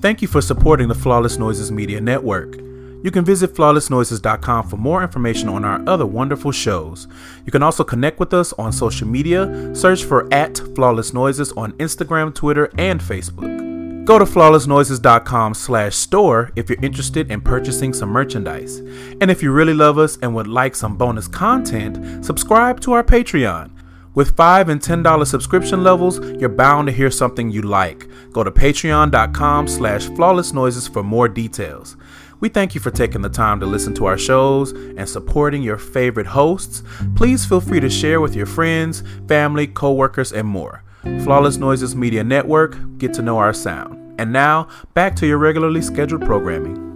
Thank 0.00 0.22
you 0.22 0.28
for 0.28 0.40
supporting 0.40 0.88
the 0.88 0.94
Flawless 0.94 1.36
Noises 1.36 1.70
Media 1.70 2.00
Network. 2.00 2.56
You 3.02 3.10
can 3.10 3.24
visit 3.24 3.54
flawlessnoises.com 3.54 4.68
for 4.68 4.76
more 4.76 5.02
information 5.02 5.48
on 5.48 5.64
our 5.64 5.82
other 5.86 6.06
wonderful 6.06 6.52
shows. 6.52 7.06
You 7.44 7.52
can 7.52 7.62
also 7.62 7.84
connect 7.84 8.18
with 8.18 8.32
us 8.32 8.52
on 8.54 8.72
social 8.72 9.06
media. 9.06 9.74
Search 9.74 10.04
for 10.04 10.32
at 10.32 10.58
Flawless 10.74 11.12
Noises 11.12 11.52
on 11.52 11.72
Instagram, 11.72 12.34
Twitter, 12.34 12.70
and 12.78 13.00
Facebook. 13.00 14.04
Go 14.06 14.18
to 14.18 14.24
flawlessnoises.com 14.24 15.54
slash 15.54 15.94
store 15.94 16.50
if 16.56 16.68
you're 16.68 16.82
interested 16.82 17.30
in 17.30 17.40
purchasing 17.40 17.92
some 17.92 18.08
merchandise. 18.08 18.78
And 18.78 19.30
if 19.30 19.42
you 19.42 19.52
really 19.52 19.74
love 19.74 19.98
us 19.98 20.18
and 20.22 20.34
would 20.34 20.48
like 20.48 20.74
some 20.74 20.96
bonus 20.96 21.28
content, 21.28 22.24
subscribe 22.24 22.80
to 22.80 22.92
our 22.92 23.04
Patreon. 23.04 23.70
With 24.12 24.36
5 24.36 24.68
and 24.68 24.80
$10 24.80 25.26
subscription 25.26 25.84
levels, 25.84 26.18
you're 26.40 26.48
bound 26.48 26.88
to 26.88 26.92
hear 26.92 27.12
something 27.12 27.50
you 27.50 27.62
like. 27.62 28.08
Go 28.32 28.42
to 28.42 28.50
patreon.com 28.50 29.68
slash 29.68 30.08
flawlessnoises 30.08 30.92
for 30.92 31.04
more 31.04 31.28
details. 31.28 31.96
We 32.40 32.48
thank 32.48 32.74
you 32.74 32.80
for 32.80 32.90
taking 32.90 33.20
the 33.20 33.28
time 33.28 33.60
to 33.60 33.66
listen 33.66 33.94
to 33.94 34.06
our 34.06 34.18
shows 34.18 34.72
and 34.72 35.08
supporting 35.08 35.62
your 35.62 35.78
favorite 35.78 36.26
hosts. 36.26 36.82
Please 37.14 37.44
feel 37.44 37.60
free 37.60 37.80
to 37.80 37.90
share 37.90 38.20
with 38.20 38.34
your 38.34 38.46
friends, 38.46 39.04
family, 39.28 39.66
coworkers, 39.68 40.32
and 40.32 40.48
more. 40.48 40.82
Flawless 41.22 41.58
Noises 41.58 41.94
Media 41.94 42.24
Network, 42.24 42.76
get 42.98 43.14
to 43.14 43.22
know 43.22 43.38
our 43.38 43.52
sound. 43.52 44.18
And 44.18 44.32
now, 44.32 44.68
back 44.92 45.14
to 45.16 45.26
your 45.26 45.38
regularly 45.38 45.82
scheduled 45.82 46.22
programming. 46.22 46.88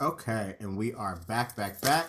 Okay, 0.00 0.56
and 0.58 0.76
we 0.76 0.92
are 0.94 1.16
back, 1.28 1.54
back, 1.54 1.80
back, 1.80 2.08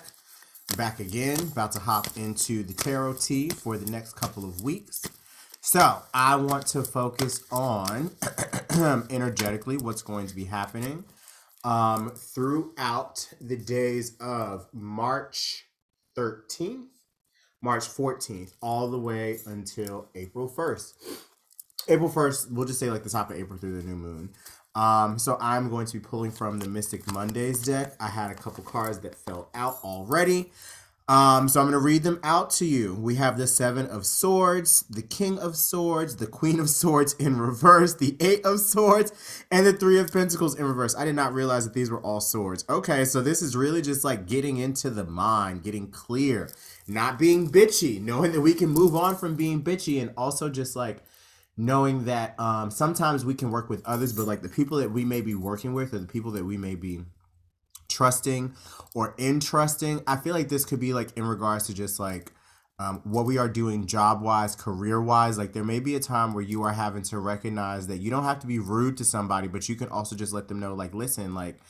back 0.77 0.99
again. 0.99 1.39
About 1.39 1.71
to 1.73 1.79
hop 1.79 2.07
into 2.15 2.63
the 2.63 2.73
tarot 2.73 3.13
tea 3.13 3.49
for 3.49 3.77
the 3.77 3.89
next 3.89 4.13
couple 4.13 4.43
of 4.43 4.61
weeks. 4.61 5.03
So, 5.61 6.01
I 6.13 6.35
want 6.35 6.67
to 6.67 6.83
focus 6.83 7.43
on 7.49 8.11
energetically 9.09 9.77
what's 9.77 10.01
going 10.01 10.27
to 10.27 10.35
be 10.35 10.43
happening 10.45 11.05
um, 11.63 12.11
throughout 12.15 13.33
the 13.39 13.55
days 13.55 14.17
of 14.19 14.67
March 14.73 15.65
13th, 16.17 16.87
March 17.61 17.83
14th, 17.83 18.53
all 18.61 18.89
the 18.89 18.99
way 18.99 19.39
until 19.45 20.09
April 20.15 20.49
1st. 20.49 20.93
April 21.87 22.09
1st, 22.09 22.51
we'll 22.51 22.67
just 22.67 22.79
say 22.79 22.89
like 22.89 23.03
the 23.03 23.09
top 23.09 23.29
of 23.29 23.37
April 23.37 23.57
through 23.57 23.81
the 23.81 23.87
new 23.87 23.95
moon. 23.95 24.29
Um, 24.75 25.19
so 25.19 25.37
I'm 25.39 25.69
going 25.69 25.85
to 25.85 25.93
be 25.93 25.99
pulling 25.99 26.31
from 26.31 26.59
the 26.59 26.67
Mystic 26.67 27.11
Mondays 27.11 27.61
deck. 27.61 27.93
I 27.99 28.07
had 28.07 28.31
a 28.31 28.35
couple 28.35 28.63
cards 28.63 28.99
that 28.99 29.15
fell 29.15 29.49
out 29.53 29.77
already. 29.83 30.51
Um, 31.09 31.49
so 31.49 31.59
I'm 31.59 31.65
going 31.65 31.73
to 31.73 31.79
read 31.79 32.03
them 32.03 32.19
out 32.23 32.49
to 32.51 32.65
you. 32.65 32.95
We 32.95 33.15
have 33.15 33.37
the 33.37 33.45
Seven 33.45 33.87
of 33.87 34.05
Swords, 34.05 34.83
the 34.89 35.01
King 35.01 35.37
of 35.37 35.57
Swords, 35.57 36.15
the 36.15 36.27
Queen 36.27 36.61
of 36.61 36.69
Swords 36.69 37.13
in 37.15 37.37
reverse, 37.37 37.93
the 37.93 38.15
Eight 38.21 38.45
of 38.45 38.61
Swords, 38.61 39.11
and 39.51 39.65
the 39.65 39.73
Three 39.73 39.99
of 39.99 40.13
Pentacles 40.13 40.55
in 40.55 40.65
reverse. 40.65 40.95
I 40.95 41.03
did 41.03 41.15
not 41.15 41.33
realize 41.33 41.65
that 41.65 41.73
these 41.73 41.91
were 41.91 41.99
all 41.99 42.21
swords. 42.21 42.63
Okay, 42.69 43.03
so 43.03 43.21
this 43.21 43.41
is 43.41 43.53
really 43.53 43.81
just 43.81 44.05
like 44.05 44.27
getting 44.27 44.57
into 44.57 44.89
the 44.89 45.03
mind, 45.03 45.63
getting 45.63 45.91
clear, 45.91 46.49
not 46.87 47.19
being 47.19 47.51
bitchy, 47.51 48.01
knowing 48.01 48.31
that 48.31 48.41
we 48.41 48.53
can 48.53 48.69
move 48.69 48.95
on 48.95 49.17
from 49.17 49.35
being 49.35 49.61
bitchy, 49.61 50.01
and 50.01 50.13
also 50.15 50.47
just 50.47 50.73
like 50.73 51.03
knowing 51.55 52.05
that 52.05 52.39
um, 52.39 52.71
sometimes 52.71 53.23
we 53.23 53.33
can 53.33 53.51
work 53.51 53.69
with 53.69 53.85
others, 53.85 54.13
but 54.13 54.25
like 54.25 54.41
the 54.41 54.49
people 54.49 54.77
that 54.77 54.91
we 54.91 55.05
may 55.05 55.21
be 55.21 55.35
working 55.35 55.73
with 55.73 55.93
or 55.93 55.99
the 55.99 56.07
people 56.07 56.31
that 56.31 56.45
we 56.45 56.57
may 56.57 56.75
be 56.75 57.01
trusting 57.89 58.55
or 58.95 59.15
entrusting, 59.19 60.01
I 60.07 60.17
feel 60.17 60.33
like 60.33 60.49
this 60.49 60.65
could 60.65 60.79
be 60.79 60.93
like 60.93 61.15
in 61.15 61.25
regards 61.25 61.67
to 61.67 61.73
just 61.73 61.99
like 61.99 62.31
um, 62.79 63.01
what 63.03 63.25
we 63.25 63.37
are 63.37 63.47
doing 63.47 63.85
job 63.85 64.21
wise, 64.21 64.55
career 64.55 65.01
wise. 65.01 65.37
Like 65.37 65.53
there 65.53 65.63
may 65.63 65.79
be 65.79 65.95
a 65.95 65.99
time 65.99 66.33
where 66.33 66.43
you 66.43 66.63
are 66.63 66.73
having 66.73 67.03
to 67.03 67.19
recognize 67.19 67.87
that 67.87 67.97
you 67.97 68.09
don't 68.09 68.23
have 68.23 68.39
to 68.39 68.47
be 68.47 68.59
rude 68.59 68.97
to 68.97 69.05
somebody, 69.05 69.47
but 69.47 69.69
you 69.69 69.75
can 69.75 69.89
also 69.89 70.15
just 70.15 70.33
let 70.33 70.47
them 70.47 70.59
know, 70.59 70.73
like, 70.73 70.93
listen, 70.93 71.35
like, 71.35 71.61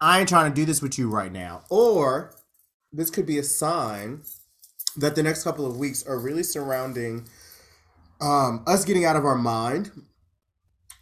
I 0.00 0.20
ain't 0.20 0.28
trying 0.28 0.50
to 0.50 0.54
do 0.54 0.64
this 0.64 0.82
with 0.82 0.98
you 0.98 1.10
right 1.10 1.32
now. 1.32 1.62
Or 1.70 2.34
this 2.92 3.10
could 3.10 3.26
be 3.26 3.38
a 3.38 3.42
sign 3.42 4.22
that 4.96 5.14
the 5.14 5.22
next 5.22 5.44
couple 5.44 5.66
of 5.66 5.78
weeks 5.78 6.04
are 6.06 6.18
really 6.18 6.42
surrounding 6.42 7.28
um, 8.22 8.62
us 8.66 8.84
getting 8.84 9.04
out 9.04 9.16
of 9.16 9.24
our 9.24 9.36
mind, 9.36 9.90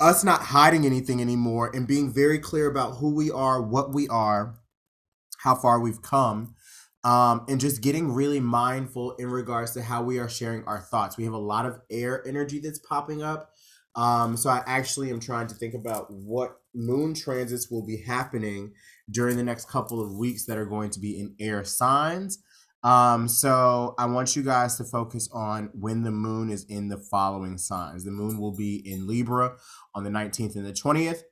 us 0.01 0.25
not 0.25 0.41
hiding 0.41 0.87
anything 0.87 1.21
anymore, 1.21 1.71
and 1.75 1.87
being 1.87 2.13
very 2.13 2.39
clear 2.39 2.67
about 2.67 2.97
who 2.97 3.15
we 3.15 3.31
are, 3.31 3.61
what 3.61 3.93
we 3.93 4.09
are, 4.09 4.57
how 5.39 5.55
far 5.55 5.79
we've 5.79 6.03
come, 6.03 6.55
um, 7.05 7.45
and 7.49 7.61
just 7.61 7.83
getting 7.83 8.13
really 8.13 8.41
mindful 8.41 9.13
in 9.13 9.29
regards 9.29 9.73
to 9.73 9.83
how 9.83 10.03
we 10.03 10.19
are 10.19 10.29
sharing 10.29 10.65
our 10.65 10.81
thoughts. 10.81 11.17
We 11.17 11.25
have 11.25 11.35
a 11.35 11.39
lot 11.39 11.67
of 11.67 11.81
air 11.91 12.27
energy 12.27 12.59
that's 12.59 12.79
popping 12.79 13.23
up. 13.23 13.53
Um, 13.97 14.37
so 14.37 14.49
I 14.49 14.63
actually 14.67 15.11
am 15.11 15.21
trying 15.21 15.49
to 15.49 15.55
think 15.55 15.75
about 15.75 16.11
what 16.11 16.61
moon 16.75 17.13
transits 17.13 17.71
will 17.71 17.85
be 17.85 17.99
happening 17.99 18.73
during 19.11 19.37
the 19.37 19.43
next 19.43 19.69
couple 19.69 20.01
of 20.01 20.17
weeks 20.17 20.47
that 20.47 20.57
are 20.57 20.67
going 20.67 20.91
to 20.91 21.01
be 21.01 21.19
in 21.19 21.35
air 21.41 21.65
signs. 21.65 22.43
Um, 22.83 23.29
so 23.29 23.95
I 23.99 24.07
want 24.07 24.37
you 24.37 24.43
guys 24.43 24.77
to 24.77 24.85
focus 24.85 25.29
on 25.33 25.71
when 25.75 26.03
the 26.03 26.11
moon 26.11 26.51
is 26.51 26.64
in 26.64 26.88
the 26.88 26.97
following 26.97 27.59
signs. 27.59 28.05
The 28.05 28.11
moon 28.11 28.38
will 28.38 28.57
be 28.57 28.77
in 28.77 29.07
Libra 29.07 29.57
on 29.95 30.05
the 30.05 30.11
19th 30.11 30.57
and 30.57 30.66
the 30.66 30.73
20th. 30.73 31.23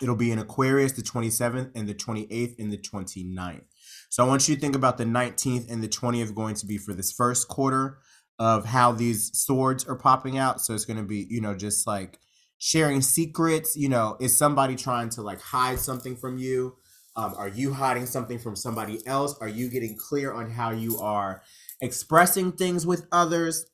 It'll 0.00 0.16
be 0.16 0.30
in 0.30 0.38
Aquarius 0.38 0.92
the 0.92 1.02
27th 1.02 1.72
and 1.74 1.88
the 1.88 1.94
28th 1.94 2.58
and 2.58 2.72
the 2.72 2.78
29th. 2.78 3.64
So 4.10 4.24
I 4.24 4.28
want 4.28 4.48
you 4.48 4.54
to 4.54 4.60
think 4.60 4.76
about 4.76 4.98
the 4.98 5.04
19th 5.04 5.70
and 5.70 5.82
the 5.82 5.88
20th 5.88 6.34
going 6.34 6.54
to 6.56 6.66
be 6.66 6.78
for 6.78 6.92
this 6.92 7.12
first 7.12 7.48
quarter 7.48 7.98
of 8.38 8.66
how 8.66 8.92
these 8.92 9.36
swords 9.36 9.84
are 9.84 9.96
popping 9.96 10.38
out. 10.38 10.60
So 10.60 10.74
it's 10.74 10.84
going 10.84 10.98
to 10.98 11.02
be, 11.02 11.26
you 11.28 11.40
know, 11.40 11.54
just 11.54 11.86
like 11.86 12.20
sharing 12.58 13.00
secrets. 13.00 13.76
You 13.76 13.88
know, 13.88 14.16
is 14.20 14.36
somebody 14.36 14.76
trying 14.76 15.08
to 15.10 15.22
like 15.22 15.40
hide 15.40 15.80
something 15.80 16.16
from 16.16 16.38
you? 16.38 16.76
Um, 17.18 17.34
are 17.36 17.48
you 17.48 17.72
hiding 17.72 18.06
something 18.06 18.38
from 18.38 18.54
somebody 18.54 19.04
else? 19.04 19.36
Are 19.40 19.48
you 19.48 19.68
getting 19.68 19.96
clear 19.96 20.32
on 20.32 20.52
how 20.52 20.70
you 20.70 21.00
are 21.00 21.42
expressing 21.80 22.52
things 22.52 22.86
with 22.86 23.06
others? 23.10 23.66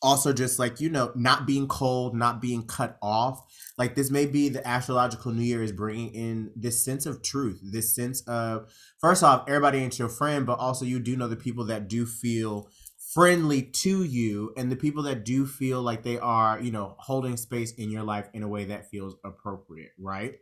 Also, 0.00 0.32
just 0.32 0.58
like, 0.58 0.80
you 0.80 0.88
know, 0.88 1.12
not 1.14 1.46
being 1.46 1.68
cold, 1.68 2.16
not 2.16 2.40
being 2.40 2.66
cut 2.66 2.96
off. 3.02 3.44
Like, 3.76 3.94
this 3.94 4.10
may 4.10 4.24
be 4.24 4.48
the 4.48 4.66
astrological 4.66 5.32
new 5.32 5.42
year 5.42 5.62
is 5.62 5.70
bringing 5.70 6.14
in 6.14 6.50
this 6.56 6.82
sense 6.82 7.04
of 7.04 7.22
truth, 7.22 7.60
this 7.62 7.94
sense 7.94 8.22
of, 8.22 8.72
first 9.02 9.22
off, 9.22 9.44
everybody 9.46 9.78
ain't 9.78 9.98
your 9.98 10.08
friend, 10.08 10.46
but 10.46 10.58
also 10.58 10.86
you 10.86 10.98
do 10.98 11.14
know 11.14 11.28
the 11.28 11.36
people 11.36 11.66
that 11.66 11.88
do 11.88 12.06
feel 12.06 12.70
friendly 13.12 13.62
to 13.62 14.02
you 14.02 14.54
and 14.56 14.72
the 14.72 14.76
people 14.76 15.02
that 15.02 15.26
do 15.26 15.44
feel 15.44 15.82
like 15.82 16.02
they 16.04 16.18
are, 16.18 16.58
you 16.58 16.70
know, 16.70 16.94
holding 17.00 17.36
space 17.36 17.72
in 17.72 17.90
your 17.90 18.02
life 18.02 18.28
in 18.32 18.42
a 18.42 18.48
way 18.48 18.64
that 18.64 18.88
feels 18.88 19.16
appropriate, 19.24 19.92
right? 19.98 20.36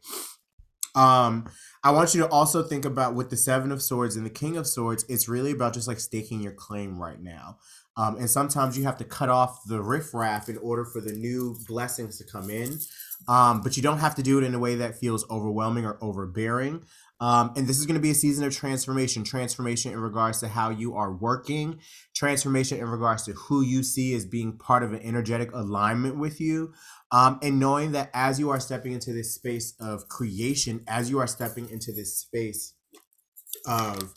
Um, 0.95 1.51
I 1.83 1.91
want 1.91 2.15
you 2.15 2.21
to 2.23 2.29
also 2.29 2.63
think 2.63 2.85
about 2.85 3.15
with 3.15 3.31
the 3.31 3.37
Seven 3.37 3.73
of 3.73 3.83
Swords 3.83 4.17
and 4.17 4.25
the 4.25 4.31
King 4.31 4.57
of 4.57 4.67
Swords, 4.67 5.05
it's 5.09 5.29
really 5.29 5.51
about 5.51 5.75
just 5.75 5.89
like 5.89 6.01
staking 6.01 6.41
your 6.41 6.53
claim 6.53 6.99
right 6.99 7.21
now. 7.21 7.59
Um, 7.97 8.17
and 8.17 8.29
sometimes 8.29 8.77
you 8.77 8.85
have 8.85 8.97
to 8.99 9.05
cut 9.05 9.29
off 9.29 9.65
the 9.67 9.81
riffraff 9.81 10.49
in 10.49 10.57
order 10.59 10.85
for 10.85 11.01
the 11.01 11.13
new 11.13 11.57
blessings 11.69 12.19
to 12.19 12.25
come 12.25 12.51
in. 12.51 12.79
Um, 13.29 13.61
but 13.63 13.77
you 13.77 13.83
don't 13.83 13.99
have 13.99 14.17
to 14.17 14.23
do 14.23 14.39
it 14.39 14.45
in 14.45 14.55
a 14.55 14.59
way 14.59 14.75
that 14.77 14.99
feels 14.99 15.29
overwhelming 15.31 15.85
or 15.85 15.99
overbearing. 16.03 16.85
Um, 17.21 17.53
and 17.57 17.67
this 17.67 17.79
is 17.79 17.87
going 17.87 17.95
to 17.95 18.03
be 18.03 18.11
a 18.11 18.15
season 18.15 18.45
of 18.45 18.55
transformation 18.55 19.23
transformation 19.23 19.93
in 19.93 20.01
regards 20.01 20.41
to 20.41 20.49
how 20.49 20.71
you 20.71 20.95
are 20.97 21.13
working, 21.13 21.79
transformation 22.15 22.79
in 22.79 22.89
regards 22.89 23.25
to 23.25 23.33
who 23.33 23.63
you 23.63 23.83
see 23.83 24.15
as 24.15 24.27
being 24.27 24.59
part 24.59 24.83
of 24.83 24.93
an 24.93 25.01
energetic 25.03 25.53
alignment 25.53 26.19
with 26.19 26.41
you. 26.41 26.75
Um, 27.15 27.39
and 27.43 27.61
knowing 27.61 27.93
that 27.93 28.11
as 28.13 28.41
you 28.41 28.51
are 28.51 28.59
stepping 28.59 28.91
into 28.91 29.13
this 29.13 29.37
space 29.37 29.75
of 29.79 30.09
creation, 30.09 30.83
as 30.89 31.09
you 31.09 31.21
are 31.21 31.29
stepping 31.29 31.71
into 31.71 31.93
this 31.93 32.19
space 32.19 32.75
of 33.69 34.15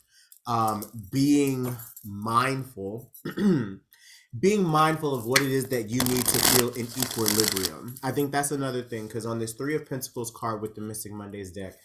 um, 0.48 0.84
being 1.12 1.78
mindful, 2.04 3.12
being 4.40 4.64
mindful 4.64 5.14
of 5.14 5.28
what 5.28 5.42
it 5.42 5.52
is 5.52 5.66
that 5.66 5.92
you 5.92 6.00
need 6.00 6.26
to 6.26 6.40
feel 6.40 6.70
in 6.70 6.88
equilibrium. 6.98 7.94
I 8.02 8.10
think 8.10 8.32
that's 8.32 8.50
another 8.50 8.82
thing 8.82 9.06
because 9.06 9.28
on 9.28 9.38
this 9.38 9.54
Three 9.54 9.76
of 9.76 9.88
Pentacles 9.88 10.32
card 10.36 10.64
with 10.64 10.74
the 10.74 10.82
Mystic 10.82 11.12
Mondays 11.12 11.52
deck, 11.52 11.76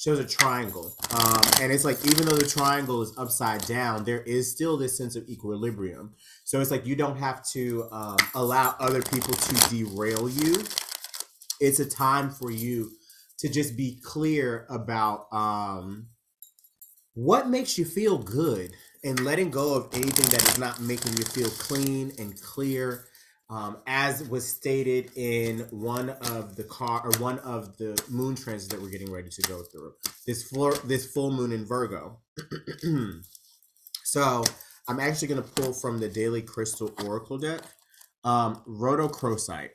shows 0.00 0.18
a 0.18 0.24
triangle. 0.24 0.96
Um, 1.10 1.42
and 1.60 1.70
it's 1.70 1.84
like, 1.84 1.98
even 2.06 2.24
though 2.24 2.36
the 2.36 2.46
triangle 2.46 3.02
is 3.02 3.12
upside 3.18 3.66
down, 3.66 4.04
there 4.04 4.22
is 4.22 4.50
still 4.50 4.78
this 4.78 4.96
sense 4.96 5.14
of 5.14 5.28
equilibrium. 5.28 6.14
So 6.44 6.58
it's 6.58 6.70
like 6.70 6.86
you 6.86 6.96
don't 6.96 7.18
have 7.18 7.46
to 7.50 7.86
um, 7.92 8.16
allow 8.34 8.74
other 8.80 9.02
people 9.02 9.34
to 9.34 9.68
derail 9.68 10.26
you. 10.30 10.64
It's 11.60 11.80
a 11.80 11.84
time 11.84 12.30
for 12.30 12.50
you 12.50 12.92
to 13.40 13.50
just 13.50 13.76
be 13.76 14.00
clear 14.02 14.66
about 14.70 15.26
um, 15.32 16.06
what 17.12 17.50
makes 17.50 17.76
you 17.76 17.84
feel 17.84 18.16
good 18.16 18.72
and 19.04 19.20
letting 19.20 19.50
go 19.50 19.74
of 19.74 19.88
anything 19.92 20.26
that 20.30 20.42
is 20.48 20.58
not 20.58 20.80
making 20.80 21.12
you 21.18 21.24
feel 21.24 21.50
clean 21.50 22.12
and 22.18 22.40
clear 22.40 23.04
um, 23.50 23.78
as 23.86 24.26
was 24.28 24.48
stated 24.48 25.10
in 25.16 25.66
one 25.70 26.10
of 26.10 26.54
the 26.54 26.62
car 26.64 27.02
or 27.04 27.10
one 27.18 27.40
of 27.40 27.76
the 27.78 28.00
moon 28.08 28.36
transits 28.36 28.72
that 28.72 28.80
we're 28.80 28.90
getting 28.90 29.10
ready 29.10 29.28
to 29.28 29.42
go 29.42 29.62
through 29.64 29.92
this 30.26 30.44
full 30.44 30.72
this 30.84 31.12
full 31.12 31.32
moon 31.32 31.50
in 31.50 31.66
Virgo. 31.66 32.20
so 34.04 34.44
I'm 34.88 35.00
actually 35.00 35.28
going 35.28 35.42
to 35.42 35.48
pull 35.48 35.72
from 35.72 35.98
the 35.98 36.08
Daily 36.08 36.42
Crystal 36.42 36.92
Oracle 37.04 37.38
deck, 37.38 37.60
um, 38.22 38.62
Rhodochrosite. 38.68 39.70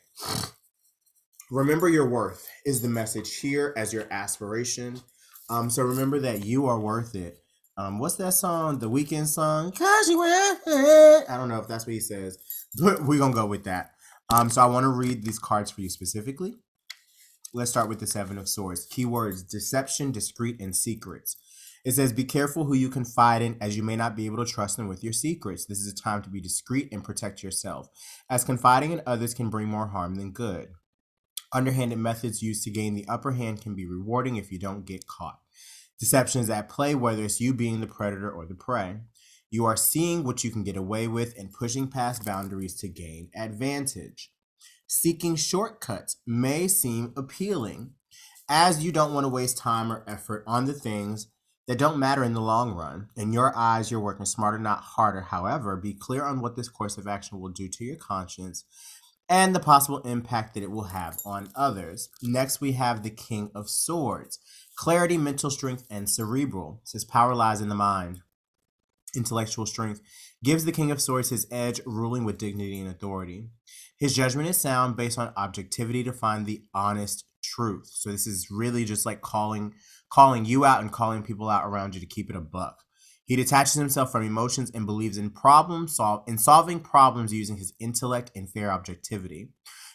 Remember 1.52 1.90
your 1.90 2.08
worth 2.08 2.48
is 2.66 2.82
the 2.82 2.90
message 2.90 3.38
here 3.38 3.74
as 3.78 3.94
your 3.94 4.08
aspiration. 4.10 5.02
Um, 5.50 5.70
so 5.70 5.84
remember 5.84 6.20
that 6.22 6.44
you 6.44 6.66
are 6.66 6.80
worth 6.80 7.14
it. 7.14 7.40
Um, 7.78 8.00
what's 8.00 8.16
that 8.16 8.34
song? 8.34 8.80
The 8.80 8.90
Weeknd 8.90 9.28
song? 9.28 9.74
Cause 9.74 10.08
you 10.08 10.18
worth 10.18 10.62
it. 10.66 11.30
I 11.30 11.36
don't 11.36 11.50
know 11.50 11.60
if 11.60 11.68
that's 11.68 11.86
what 11.86 11.94
he 11.94 12.00
says 12.00 12.38
we're 12.82 13.20
gonna 13.20 13.34
go 13.34 13.46
with 13.46 13.64
that. 13.66 13.92
Um, 14.34 14.50
so 14.50 14.62
I 14.62 14.66
want 14.66 14.84
to 14.84 14.90
read 14.90 15.24
these 15.24 15.40
cards 15.40 15.72
for 15.72 15.82
you 15.82 15.90
specifically. 15.90 16.56
Let's 17.54 17.72
start 17.72 17.88
with 17.88 18.00
the 18.00 18.08
Seven 18.08 18.38
of 18.38 18.50
Swords. 18.50 18.88
Keywords 18.88 19.48
deception, 19.48 20.12
discreet, 20.12 20.60
and 20.60 20.76
secrets. 20.76 21.38
It 21.86 21.94
says, 21.94 22.12
Be 22.12 22.24
careful 22.24 22.66
who 22.66 22.74
you 22.74 22.90
confide 22.90 23.44
in, 23.44 23.58
as 23.62 23.78
you 23.78 23.84
may 23.84 23.96
not 23.96 24.16
be 24.16 24.26
able 24.26 24.44
to 24.44 24.52
trust 24.52 24.76
them 24.76 24.88
with 24.88 25.04
your 25.04 25.14
secrets. 25.14 25.66
This 25.66 25.80
is 25.80 25.94
a 25.94 25.96
time 25.96 26.24
to 26.24 26.30
be 26.30 26.42
discreet 26.42 26.90
and 26.92 27.04
protect 27.04 27.44
yourself, 27.44 27.88
as 28.30 28.44
confiding 28.44 28.92
in 28.92 29.02
others 29.06 29.36
can 29.36 29.50
bring 29.50 29.68
more 29.68 29.88
harm 29.88 30.16
than 30.16 30.32
good. 30.32 30.70
Underhanded 31.54 32.00
methods 32.00 32.42
used 32.42 32.64
to 32.64 32.72
gain 32.72 32.96
the 32.96 33.08
upper 33.08 33.34
hand 33.34 33.62
can 33.62 33.76
be 33.76 33.86
rewarding 33.86 34.36
if 34.36 34.52
you 34.52 34.58
don't 34.58 34.86
get 34.86 35.08
caught. 35.08 35.40
Deception 36.00 36.42
is 36.42 36.50
at 36.50 36.68
play, 36.68 36.96
whether 36.96 37.24
it's 37.24 37.40
you 37.40 37.54
being 37.54 37.80
the 37.80 37.88
predator 37.88 38.30
or 38.30 38.46
the 38.46 38.56
prey. 38.56 38.98
You 39.56 39.64
are 39.64 39.78
seeing 39.78 40.26
what 40.26 40.44
you 40.44 40.52
can 40.52 40.66
get 40.66 40.76
away 40.76 41.08
with 41.08 41.34
and 41.40 41.50
pushing 41.50 41.88
past 41.88 42.26
boundaries 42.26 42.76
to 42.82 42.90
gain 42.90 43.30
advantage. 43.34 44.30
Seeking 44.86 45.38
shortcuts 45.38 46.18
may 46.28 46.68
seem 46.68 47.14
appealing, 47.16 47.92
as 48.50 48.84
you 48.84 48.92
don't 48.92 49.14
want 49.14 49.24
to 49.24 49.30
waste 49.30 49.58
time 49.58 49.94
or 49.94 50.04
effort 50.10 50.44
on 50.46 50.66
the 50.66 50.74
things 50.74 51.28
that 51.70 51.78
don't 51.78 51.98
matter 51.98 52.22
in 52.22 52.34
the 52.34 52.42
long 52.42 52.74
run. 52.74 53.08
In 53.16 53.32
your 53.32 53.56
eyes, 53.56 53.90
you're 53.90 54.02
working 54.02 54.26
smarter, 54.26 54.60
not 54.60 54.82
harder. 54.82 55.22
However, 55.22 55.78
be 55.78 55.94
clear 55.94 56.26
on 56.26 56.42
what 56.42 56.58
this 56.58 56.68
course 56.68 56.98
of 56.98 57.08
action 57.08 57.40
will 57.40 57.48
do 57.48 57.70
to 57.70 57.86
your 57.86 57.96
conscience 57.96 58.66
and 59.30 59.56
the 59.56 59.62
possible 59.62 60.00
impact 60.00 60.54
that 60.56 60.64
it 60.64 60.72
will 60.72 60.90
have 60.90 61.20
on 61.26 61.48
others. 61.56 62.10
Next, 62.22 62.60
we 62.60 62.74
have 62.74 63.04
the 63.04 63.10
King 63.10 63.52
of 63.56 63.70
Swords 63.70 64.38
clarity, 64.78 65.18
mental 65.18 65.50
strength, 65.50 65.86
and 65.90 66.10
cerebral. 66.10 66.82
Says 66.84 67.06
power 67.06 67.34
lies 67.34 67.62
in 67.62 67.70
the 67.70 67.76
mind. 67.76 68.20
Intellectual 69.16 69.66
strength 69.66 70.02
gives 70.44 70.66
the 70.66 70.72
King 70.72 70.92
of 70.92 71.02
Swords 71.02 71.30
his 71.30 71.48
edge, 71.52 71.82
ruling 71.86 72.24
with 72.24 72.38
dignity 72.38 72.80
and 72.80 72.90
authority. 72.90 73.50
His 73.98 74.16
judgment 74.16 74.50
is 74.50 74.58
sound 74.58 74.98
based 74.98 75.18
on 75.18 75.34
objectivity 75.38 76.04
to 76.04 76.14
find 76.14 76.46
the 76.46 76.64
honest 76.74 77.26
truth. 77.44 77.88
So 77.92 78.12
this 78.12 78.28
is 78.28 78.50
really 78.52 78.86
just 78.86 79.06
like 79.06 79.22
calling 79.22 79.74
calling 80.12 80.46
you 80.46 80.66
out 80.66 80.82
and 80.82 80.92
calling 80.92 81.24
people 81.24 81.50
out 81.50 81.66
around 81.66 81.96
you 81.96 82.00
to 82.00 82.08
keep 82.08 82.30
it 82.30 82.36
a 82.36 82.42
buck. 82.42 82.84
He 83.26 83.36
detaches 83.36 83.74
himself 83.74 84.12
from 84.12 84.24
emotions 84.24 84.72
and 84.74 84.86
believes 84.86 85.18
in 85.18 85.32
problem 85.32 85.88
solve 85.88 86.24
in 86.28 86.38
solving 86.38 86.80
problems 86.80 87.34
using 87.34 87.58
his 87.58 87.74
intellect 87.80 88.32
and 88.36 88.50
fair 88.50 88.72
objectivity. 88.72 89.50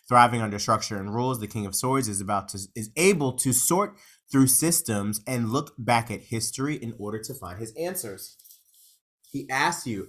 Thriving 0.09 0.43
under 0.43 0.59
structure 0.59 0.97
and 0.97 1.15
rules, 1.15 1.39
the 1.39 1.47
King 1.47 1.67
of 1.67 1.77
Swords 1.77 2.09
is 2.09 2.21
about 2.21 2.49
to 2.49 2.59
is 2.75 2.91
able 2.97 3.33
to 3.35 3.53
sort 3.53 3.97
through 4.31 4.49
systems 4.49 5.21
and 5.27 5.51
look 5.51 5.75
back 5.79 6.11
at 6.11 6.23
history 6.23 6.75
in 6.75 6.95
order 6.99 7.21
to 7.21 7.35
find 7.35 7.59
his 7.59 7.73
answers. 7.79 8.37
He 9.31 9.49
asks 9.51 9.87
you 9.87 10.09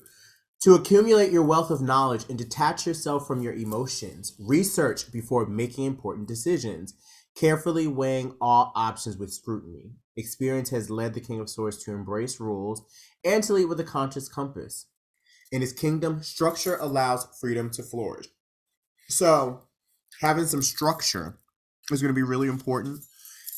to 0.61 0.75
accumulate 0.75 1.31
your 1.31 1.43
wealth 1.43 1.71
of 1.71 1.81
knowledge 1.81 2.25
and 2.29 2.37
detach 2.37 2.85
yourself 2.85 3.27
from 3.27 3.41
your 3.41 3.53
emotions. 3.53 4.33
Research 4.39 5.11
before 5.11 5.45
making 5.45 5.85
important 5.85 6.27
decisions 6.27 6.93
carefully 7.35 7.87
weighing 7.87 8.35
all 8.41 8.71
options 8.75 9.17
with 9.17 9.33
scrutiny. 9.33 9.91
Experience 10.17 10.69
has 10.69 10.89
led 10.89 11.13
the 11.13 11.21
King 11.21 11.39
of 11.39 11.49
Swords 11.49 11.83
to 11.83 11.91
embrace 11.91 12.39
rules 12.39 12.83
and 13.23 13.43
to 13.43 13.53
lead 13.53 13.65
with 13.65 13.79
a 13.79 13.85
conscious 13.85 14.27
compass. 14.27 14.87
In 15.51 15.61
his 15.61 15.73
kingdom, 15.73 16.21
structure 16.23 16.77
allows 16.77 17.27
freedom 17.39 17.69
to 17.71 17.83
flourish. 17.83 18.27
So, 19.07 19.63
having 20.21 20.45
some 20.45 20.61
structure 20.61 21.39
is 21.91 22.01
going 22.01 22.13
to 22.13 22.15
be 22.15 22.23
really 22.23 22.47
important, 22.47 23.01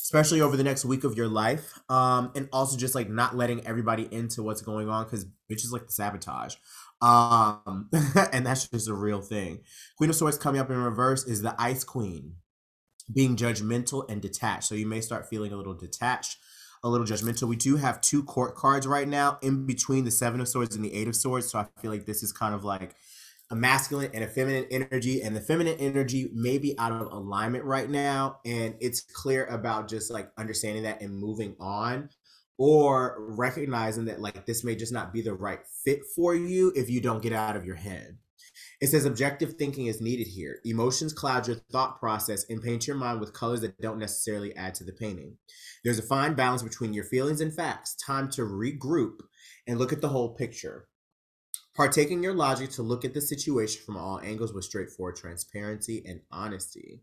especially 0.01 0.41
over 0.41 0.57
the 0.57 0.63
next 0.63 0.85
week 0.85 1.03
of 1.03 1.15
your 1.15 1.27
life. 1.27 1.79
Um, 1.89 2.31
and 2.35 2.49
also 2.51 2.77
just 2.77 2.95
like 2.95 3.09
not 3.09 3.35
letting 3.35 3.65
everybody 3.65 4.07
into 4.11 4.41
what's 4.41 4.61
going 4.61 4.89
on 4.89 5.05
because 5.05 5.25
bitches 5.53 5.71
like 5.71 5.85
the 5.85 5.91
sabotage. 5.91 6.55
Um, 7.01 7.89
and 8.31 8.45
that's 8.45 8.67
just 8.67 8.87
a 8.87 8.93
real 8.93 9.21
thing. 9.21 9.59
Queen 9.97 10.09
of 10.09 10.15
Swords 10.15 10.37
coming 10.37 10.61
up 10.61 10.69
in 10.69 10.77
reverse 10.77 11.25
is 11.25 11.41
the 11.41 11.55
Ice 11.59 11.83
Queen 11.83 12.35
being 13.13 13.35
judgmental 13.35 14.09
and 14.09 14.21
detached. 14.21 14.65
So 14.65 14.75
you 14.75 14.87
may 14.87 15.01
start 15.01 15.27
feeling 15.27 15.51
a 15.51 15.57
little 15.57 15.73
detached, 15.73 16.37
a 16.83 16.89
little 16.89 17.05
judgmental. 17.05 17.47
We 17.47 17.57
do 17.57 17.75
have 17.75 17.99
two 17.99 18.23
court 18.23 18.55
cards 18.55 18.87
right 18.87 19.07
now 19.07 19.37
in 19.41 19.65
between 19.65 20.05
the 20.05 20.11
Seven 20.11 20.39
of 20.39 20.47
Swords 20.47 20.75
and 20.75 20.85
the 20.85 20.93
Eight 20.93 21.07
of 21.07 21.15
Swords. 21.15 21.51
So 21.51 21.59
I 21.59 21.67
feel 21.81 21.91
like 21.91 22.05
this 22.05 22.23
is 22.23 22.31
kind 22.31 22.55
of 22.55 22.63
like 22.63 22.95
a 23.51 23.55
masculine 23.55 24.11
and 24.13 24.23
a 24.23 24.27
feminine 24.27 24.65
energy. 24.71 25.21
And 25.21 25.35
the 25.35 25.41
feminine 25.41 25.77
energy 25.79 26.29
may 26.33 26.57
be 26.57 26.77
out 26.79 26.93
of 26.93 27.11
alignment 27.11 27.65
right 27.65 27.89
now. 27.89 28.39
And 28.45 28.75
it's 28.79 29.01
clear 29.01 29.45
about 29.45 29.89
just 29.89 30.09
like 30.09 30.29
understanding 30.37 30.83
that 30.83 31.01
and 31.01 31.15
moving 31.15 31.55
on 31.59 32.09
or 32.57 33.15
recognizing 33.19 34.05
that 34.05 34.21
like 34.21 34.45
this 34.45 34.63
may 34.63 34.75
just 34.75 34.93
not 34.93 35.13
be 35.13 35.21
the 35.21 35.33
right 35.33 35.61
fit 35.83 36.01
for 36.15 36.35
you 36.35 36.71
if 36.75 36.89
you 36.89 37.01
don't 37.01 37.23
get 37.23 37.33
out 37.33 37.55
of 37.55 37.65
your 37.65 37.75
head. 37.75 38.17
It 38.79 38.87
says 38.87 39.05
objective 39.05 39.53
thinking 39.53 39.87
is 39.87 40.01
needed 40.01 40.27
here. 40.27 40.59
Emotions 40.65 41.13
cloud 41.13 41.47
your 41.47 41.57
thought 41.71 41.99
process 41.99 42.45
and 42.49 42.61
paint 42.61 42.85
your 42.85 42.95
mind 42.95 43.19
with 43.19 43.33
colors 43.33 43.61
that 43.61 43.79
don't 43.79 43.97
necessarily 43.97 44.55
add 44.55 44.75
to 44.75 44.83
the 44.83 44.91
painting. 44.91 45.37
There's 45.83 45.99
a 45.99 46.03
fine 46.03 46.33
balance 46.33 46.61
between 46.61 46.93
your 46.93 47.05
feelings 47.05 47.41
and 47.41 47.53
facts. 47.53 47.95
Time 47.95 48.29
to 48.31 48.41
regroup 48.41 49.21
and 49.67 49.79
look 49.79 49.93
at 49.93 50.01
the 50.01 50.09
whole 50.09 50.35
picture. 50.35 50.87
Partaking 51.75 52.21
your 52.21 52.35
logic 52.35 52.69
to 52.71 52.83
look 52.83 53.03
at 53.03 53.13
the 53.15 53.21
situation 53.21 53.81
from 53.83 53.97
all 53.97 54.19
angles 54.19 54.53
with 54.53 54.65
straightforward 54.65 55.15
transparency 55.15 56.03
and 56.05 56.21
honesty. 56.29 57.01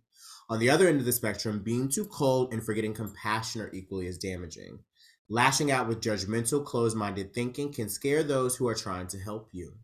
On 0.48 0.60
the 0.60 0.70
other 0.70 0.86
end 0.86 1.00
of 1.00 1.06
the 1.06 1.12
spectrum, 1.12 1.62
being 1.64 1.88
too 1.88 2.04
cold 2.04 2.52
and 2.52 2.64
forgetting 2.64 2.94
compassion 2.94 3.60
are 3.62 3.72
equally 3.72 4.06
as 4.06 4.18
damaging. 4.18 4.78
Lashing 5.32 5.70
out 5.70 5.86
with 5.86 6.00
judgmental, 6.00 6.64
closed 6.64 6.96
minded 6.96 7.32
thinking 7.32 7.72
can 7.72 7.88
scare 7.88 8.24
those 8.24 8.56
who 8.56 8.66
are 8.66 8.74
trying 8.74 9.06
to 9.06 9.18
help 9.18 9.48
you. 9.52 9.74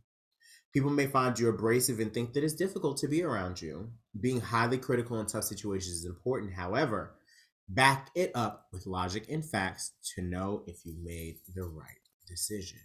People 0.72 0.90
may 0.90 1.07
find 1.07 1.38
you 1.38 1.49
abrasive 1.49 2.01
and 2.01 2.12
think 2.12 2.32
that 2.32 2.42
it's 2.42 2.53
difficult 2.53 2.97
to 2.99 3.07
be 3.07 3.22
around 3.22 3.62
you. 3.62 3.92
Being 4.20 4.40
highly 4.40 4.76
critical 4.76 5.20
in 5.20 5.26
tough 5.26 5.44
situations 5.44 5.99
is 5.99 6.05
important. 6.05 6.53
However, 6.53 7.14
back 7.68 8.11
it 8.16 8.32
up 8.34 8.66
with 8.72 8.86
logic 8.86 9.26
and 9.30 9.44
facts 9.44 9.92
to 10.16 10.22
know 10.22 10.64
if 10.66 10.84
you 10.84 10.97
made 11.01 11.36
the 11.55 11.62
right 11.62 12.01
decision. 12.26 12.80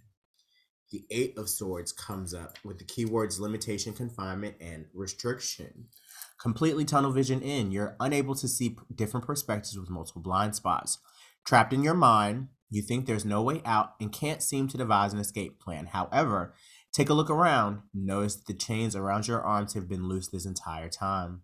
The 0.92 1.04
Eight 1.10 1.38
of 1.40 1.50
Swords 1.50 1.92
comes 1.92 2.32
up 2.32 2.60
with 2.64 2.78
the 2.78 2.86
keywords 2.86 3.40
limitation, 3.40 3.94
confinement, 3.94 4.58
and 4.62 4.86
restriction. 4.94 5.88
Completely 6.40 6.86
tunnel 6.86 7.12
vision 7.12 7.42
in. 7.42 7.72
You're 7.72 7.96
unable 8.00 8.36
to 8.36 8.48
see 8.48 8.78
different 8.94 9.26
perspectives 9.26 9.80
with 9.80 9.90
multiple 9.90 10.22
blind 10.22 10.56
spots. 10.56 11.00
Trapped 11.46 11.74
in 11.74 11.84
your 11.84 11.94
mind, 11.94 12.50
you 12.70 12.82
think 12.82 13.06
there's 13.06 13.26
no 13.26 13.42
way 13.42 13.62
out 13.66 13.94
and 14.00 14.12
can't 14.12 14.42
seem 14.42 14.68
to 14.70 14.78
devise 14.78 15.14
an 15.14 15.20
escape 15.20 15.60
plan. 15.60 15.88
However, 15.88 16.54
Take 16.94 17.10
a 17.10 17.14
look 17.14 17.30
around. 17.30 17.84
Notice 17.94 18.36
that 18.36 18.48
the 18.48 18.54
chains 18.54 18.96
around 18.96 19.28
your 19.28 19.42
arms 19.42 19.74
have 19.76 19.88
been 19.88 20.10
loose 20.10 20.28
this 20.28 20.46
entire 20.46 20.90
time. 20.90 21.44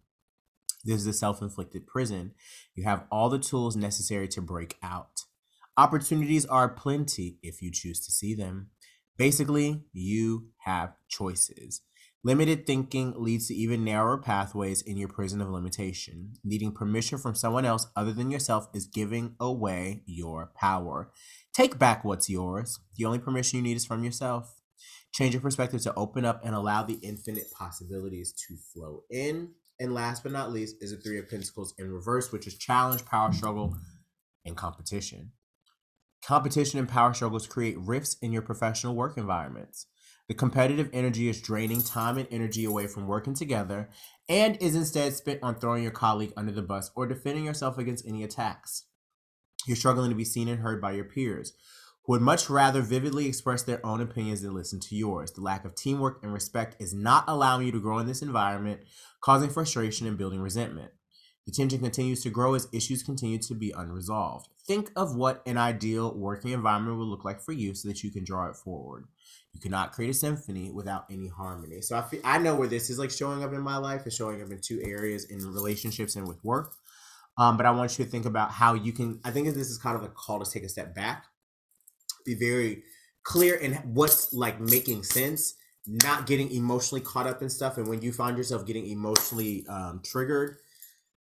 This 0.84 1.02
is 1.02 1.08
a 1.08 1.14
self 1.14 1.42
inflicted 1.42 1.88
prison. 1.88 2.34
You 2.76 2.84
have 2.84 3.06
all 3.10 3.30
the 3.30 3.40
tools 3.40 3.76
necessary 3.76 4.28
to 4.30 4.42
break 4.42 4.78
out. 4.84 5.24
Opportunities 5.78 6.46
are 6.46 6.68
plenty 6.68 7.38
if 7.42 7.62
you 7.62 7.72
choose 7.72 8.06
to 8.06 8.12
see 8.12 8.34
them. 8.34 8.72
Basically, 9.18 9.84
you 9.94 10.50
have 10.60 10.96
choices. 11.08 11.82
Limited 12.28 12.68
thinking 12.68 13.14
leads 13.16 13.48
to 13.48 13.56
even 13.56 13.86
narrower 13.86 14.18
pathways 14.18 14.82
in 14.82 14.98
your 14.98 15.08
prison 15.08 15.40
of 15.40 15.50
limitation. 15.50 16.34
Needing 16.44 16.74
permission 16.74 17.18
from 17.18 17.36
someone 17.36 17.64
else 17.64 17.88
other 17.96 18.12
than 18.12 18.30
yourself 18.30 18.68
is 18.74 18.86
giving 18.86 19.38
away 19.40 20.04
your 20.06 20.52
power. 20.54 21.10
Take 21.54 21.80
back 21.80 22.04
what's 22.04 22.30
yours. 22.30 22.82
The 22.98 23.06
only 23.06 23.20
permission 23.20 23.56
you 23.56 23.64
need 23.64 23.78
is 23.78 23.86
from 23.86 24.04
yourself. 24.04 24.60
Change 25.14 25.36
your 25.36 25.42
perspective 25.42 25.80
to 25.84 25.94
open 25.96 26.26
up 26.26 26.42
and 26.44 26.54
allow 26.54 26.84
the 26.84 27.00
infinite 27.02 27.50
possibilities 27.58 28.34
to 28.46 28.58
flow 28.74 29.04
in. 29.10 29.52
And 29.80 29.94
last 29.94 30.22
but 30.22 30.34
not 30.34 30.52
least 30.52 30.76
is 30.82 30.92
a 30.92 30.98
Three 30.98 31.20
of 31.20 31.30
Pentacles 31.30 31.74
in 31.80 31.90
reverse, 31.90 32.34
which 32.34 32.46
is 32.46 32.58
challenge, 32.58 33.06
power 33.06 33.32
struggle, 33.32 33.78
and 34.44 34.58
competition. 34.58 35.32
Competition 36.26 36.78
and 36.78 36.90
power 36.90 37.14
struggles 37.14 37.48
create 37.48 37.80
rifts 37.80 38.18
in 38.22 38.34
your 38.34 38.42
professional 38.42 38.96
work 38.96 39.18
environments. 39.18 39.88
The 40.28 40.34
competitive 40.34 40.90
energy 40.92 41.30
is 41.30 41.42
draining 41.42 41.82
time 41.82 42.18
and 42.18 42.28
energy 42.30 42.66
away 42.66 42.88
from 42.88 43.08
working 43.08 43.34
together 43.34 43.90
and 44.28 44.58
is 44.62 44.76
instead 44.76 45.14
spent 45.14 45.40
on 45.42 45.56
throwing 45.56 45.84
your 45.84 45.92
colleague 45.92 46.34
under 46.36 46.52
the 46.52 46.62
bus 46.62 46.92
or 46.96 47.08
defending 47.08 47.46
yourself 47.46 47.78
against 47.78 48.06
any 48.06 48.24
attacks. 48.24 48.86
You're 49.66 49.78
struggling 49.78 50.10
to 50.10 50.16
be 50.18 50.26
seen 50.26 50.50
and 50.50 50.60
heard 50.60 50.82
by 50.82 50.92
your 50.92 51.06
peers, 51.06 51.54
who 52.04 52.12
would 52.12 52.22
much 52.22 52.50
rather 52.50 52.82
vividly 52.82 53.26
express 53.28 53.64
their 53.64 53.86
own 53.86 54.02
opinions 54.02 54.42
than 54.42 54.54
listen 54.54 54.82
to 54.82 54.96
yours. 54.96 55.32
The 55.32 55.42
lack 55.42 55.64
of 55.64 55.76
teamwork 55.76 56.20
and 56.24 56.34
respect 56.34 56.76
is 56.82 56.94
not 56.94 57.24
allowing 57.28 57.66
you 57.66 57.72
to 57.72 57.80
grow 57.82 58.00
in 58.00 58.08
this 58.08 58.22
environment, 58.22 58.82
causing 59.22 59.50
frustration 59.50 60.08
and 60.08 60.18
building 60.18 60.42
resentment. 60.42 60.92
The 61.48 61.52
tension 61.52 61.80
continues 61.80 62.22
to 62.22 62.30
grow 62.30 62.54
as 62.54 62.68
issues 62.72 63.02
continue 63.02 63.40
to 63.40 63.56
be 63.56 63.72
unresolved. 63.72 64.50
Think 64.68 64.92
of 64.96 65.16
what 65.16 65.42
an 65.48 65.58
ideal 65.58 66.14
working 66.14 66.52
environment 66.52 67.00
would 67.00 67.08
look 67.08 67.26
like 67.26 67.42
for 67.42 67.54
you 67.54 67.74
so 67.74 67.88
that 67.88 68.04
you 68.04 68.12
can 68.12 68.24
draw 68.24 68.48
it 68.50 68.56
forward. 68.56 69.08
You 69.54 69.60
cannot 69.60 69.94
create 69.94 70.12
a 70.12 70.14
symphony 70.14 70.70
without 70.70 71.06
any 71.10 71.30
harmony. 71.30 71.82
So 71.82 71.98
I 71.98 72.04
feel, 72.04 72.20
I 72.24 72.38
know 72.38 72.54
where 72.54 72.68
this 72.68 72.92
is 72.92 73.00
like 73.00 73.10
showing 73.10 73.44
up 73.44 73.54
in 73.54 73.62
my 73.62 73.78
life. 73.78 74.06
is 74.06 74.16
showing 74.16 74.44
up 74.44 74.52
in 74.52 74.60
two 74.62 74.80
areas 74.84 75.26
in 75.26 75.40
relationships 75.40 76.16
and 76.16 76.28
with 76.28 76.44
work. 76.44 76.76
Um, 77.40 77.58
but 77.58 77.66
I 77.66 77.72
want 77.72 77.98
you 77.98 78.06
to 78.06 78.12
think 78.12 78.26
about 78.26 78.52
how 78.52 78.76
you 78.76 78.92
can. 78.92 79.20
I 79.24 79.32
think 79.32 79.48
this 79.48 79.70
is 79.70 79.80
kind 79.80 79.96
of 79.96 80.04
a 80.04 80.10
call 80.10 80.44
to 80.44 80.52
take 80.52 80.64
a 80.64 80.70
step 80.70 80.94
back 80.94 81.26
be 82.28 82.36
very 82.36 82.84
clear 83.24 83.56
in 83.56 83.74
what's 83.94 84.32
like 84.34 84.60
making 84.60 85.02
sense 85.02 85.56
not 85.88 86.28
getting 86.28 86.52
emotionally 86.52 87.02
caught 87.02 87.26
up 87.26 87.42
in 87.42 87.50
stuff 87.50 87.78
and 87.78 87.88
when 87.88 88.02
you 88.02 88.12
find 88.12 88.38
yourself 88.38 88.66
getting 88.66 88.86
emotionally 88.88 89.66
um, 89.70 90.02
triggered 90.04 90.58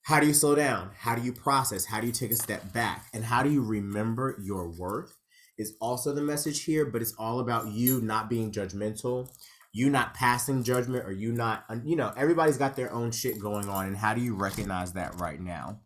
how 0.08 0.22
do 0.22 0.26
you 0.26 0.34
slow 0.34 0.55
down? 0.55 0.91
How 0.97 1.16
do 1.16 1.22
you 1.22 1.34
process? 1.34 1.84
How 1.84 1.99
do 1.99 2.08
you 2.08 2.14
take 2.14 2.32
a 2.32 2.36
step 2.36 2.72
back? 2.72 3.08
And 3.14 3.26
how 3.26 3.43
do 3.43 3.49
you 3.49 3.62
remember 3.62 4.38
your 4.41 4.70
worth 4.70 5.14
is 5.58 5.76
also 5.82 6.14
the 6.14 6.22
message 6.22 6.64
here 6.64 6.86
but 6.86 7.01
it's 7.01 7.14
all 7.20 7.41
about 7.41 7.68
you 7.68 7.99
not 7.99 8.30
being 8.30 8.49
judgmental 8.49 9.28
you 9.74 9.89
not 9.89 10.14
passing 10.14 10.64
judgment 10.64 11.03
or 11.05 11.12
you 11.12 11.34
not 11.34 11.66
you 11.84 11.95
know 11.95 12.14
everybody's 12.16 12.58
got 12.58 12.78
their 12.78 12.89
own 12.93 13.12
shit 13.12 13.38
going 13.38 13.68
on 13.68 13.86
and 13.86 13.97
how 13.97 14.14
do 14.14 14.22
you 14.22 14.34
recognize 14.34 14.93
that 14.93 15.20
right 15.20 15.41
now? 15.41 15.82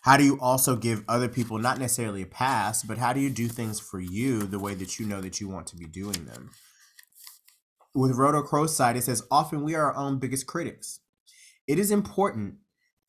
How 0.00 0.16
do 0.16 0.24
you 0.24 0.40
also 0.40 0.74
give 0.74 1.04
other 1.06 1.28
people 1.28 1.58
not 1.58 1.78
necessarily 1.78 2.22
a 2.22 2.26
pass 2.26 2.82
but 2.82 2.96
how 2.96 3.12
do 3.12 3.20
you 3.20 3.28
do 3.28 3.46
things 3.46 3.78
for 3.78 4.00
you 4.00 4.44
the 4.44 4.58
way 4.58 4.72
that 4.72 4.98
you 4.98 5.04
know 5.04 5.20
that 5.20 5.38
you 5.38 5.50
want 5.50 5.66
to 5.66 5.76
be 5.76 5.84
doing 5.84 6.24
them? 6.24 6.50
With 7.94 8.16
Rhodochrosite 8.16 8.96
it 8.96 9.04
says 9.04 9.22
often 9.30 9.64
we 9.64 9.74
are 9.74 9.92
our 9.92 9.96
own 9.96 10.18
biggest 10.18 10.46
critics. 10.46 11.00
It 11.66 11.78
is 11.78 11.90
important 11.90 12.54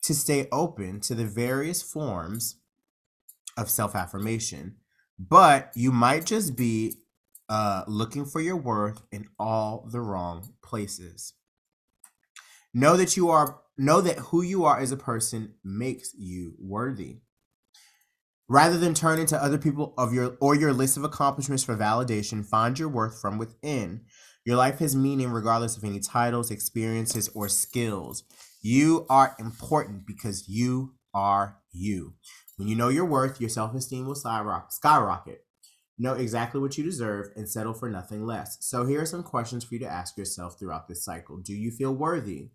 to 0.04 0.14
stay 0.14 0.48
open 0.52 1.00
to 1.02 1.16
the 1.16 1.26
various 1.26 1.82
forms 1.82 2.58
of 3.58 3.70
self-affirmation 3.70 4.76
but 5.20 5.72
you 5.76 5.92
might 5.92 6.26
just 6.26 6.56
be 6.56 6.96
uh, 7.50 7.84
looking 7.88 8.26
for 8.26 8.42
your 8.42 8.56
worth 8.56 9.04
in 9.12 9.28
all 9.40 9.88
the 9.92 10.02
wrong 10.02 10.54
places. 10.64 11.34
Know 12.74 12.98
that 12.98 13.16
you 13.16 13.30
are 13.30 13.60
know 13.78 14.02
that 14.02 14.20
who 14.20 14.42
you 14.42 14.66
are 14.66 14.80
as 14.80 14.92
a 14.92 14.98
person 14.98 15.56
makes 15.64 16.14
you 16.16 16.56
worthy. 16.60 17.20
Rather 18.50 18.78
than 18.78 18.94
turning 18.94 19.26
to 19.28 19.42
other 19.42 19.58
people 19.58 19.94
of 19.98 20.14
your 20.14 20.38
or 20.40 20.56
your 20.56 20.74
list 20.74 20.98
of 20.98 21.04
accomplishments 21.04 21.64
for 21.64 21.76
validation, 21.76 22.46
find 22.46 22.78
your 22.78 22.90
worth 22.90 23.20
from 23.20 23.38
within. 23.38 24.02
Your 24.46 24.58
life 24.58 24.80
has 24.80 24.96
meaning 24.96 25.30
regardless 25.30 25.78
of 25.78 25.86
any 25.86 26.00
titles, 26.00 26.52
experiences, 26.52 27.30
or 27.34 27.48
skills. 27.48 28.24
You 28.66 29.06
are 29.10 29.36
important 29.40 30.08
because 30.08 30.48
you 30.48 30.94
are 31.14 31.58
you. 31.74 32.14
When 32.56 32.70
you 32.70 32.78
know 32.78 32.88
your 32.88 33.04
worth, 33.04 33.42
your 33.42 33.50
self 33.50 33.76
esteem 33.76 34.08
will 34.08 34.16
skyrocket. 34.16 35.46
Know 36.00 36.14
exactly 36.14 36.62
what 36.62 36.78
you 36.78 36.84
deserve 36.86 37.28
and 37.36 37.48
settle 37.48 37.74
for 37.74 37.90
nothing 37.90 38.26
less. 38.26 38.58
So, 38.62 38.86
here 38.86 39.02
are 39.02 39.06
some 39.06 39.22
questions 39.22 39.66
for 39.66 39.76
you 39.76 39.82
to 39.82 39.92
ask 39.92 40.18
yourself 40.18 40.58
throughout 40.58 40.88
this 40.88 41.04
cycle 41.04 41.40
Do 41.40 41.54
you 41.54 41.72
feel 41.72 41.94
worthy? 41.94 42.52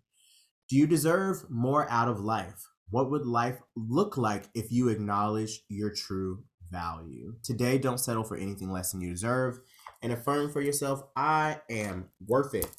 Do 0.67 0.77
you 0.77 0.87
deserve 0.87 1.47
more 1.47 1.87
out 1.91 2.07
of 2.07 2.19
life? 2.19 2.67
What 2.89 3.11
would 3.11 3.27
life 3.27 3.59
look 3.75 4.17
like 4.17 4.45
if 4.55 4.71
you 4.71 4.89
acknowledge 4.89 5.61
your 5.69 5.93
true 5.93 6.43
value? 6.71 7.35
Today, 7.43 7.77
don't 7.77 7.99
settle 7.99 8.23
for 8.23 8.35
anything 8.35 8.71
less 8.71 8.91
than 8.91 9.01
you 9.01 9.11
deserve 9.11 9.59
and 10.01 10.11
affirm 10.11 10.51
for 10.51 10.61
yourself 10.61 11.03
I 11.15 11.61
am 11.69 12.09
worth 12.25 12.55
it. 12.55 12.71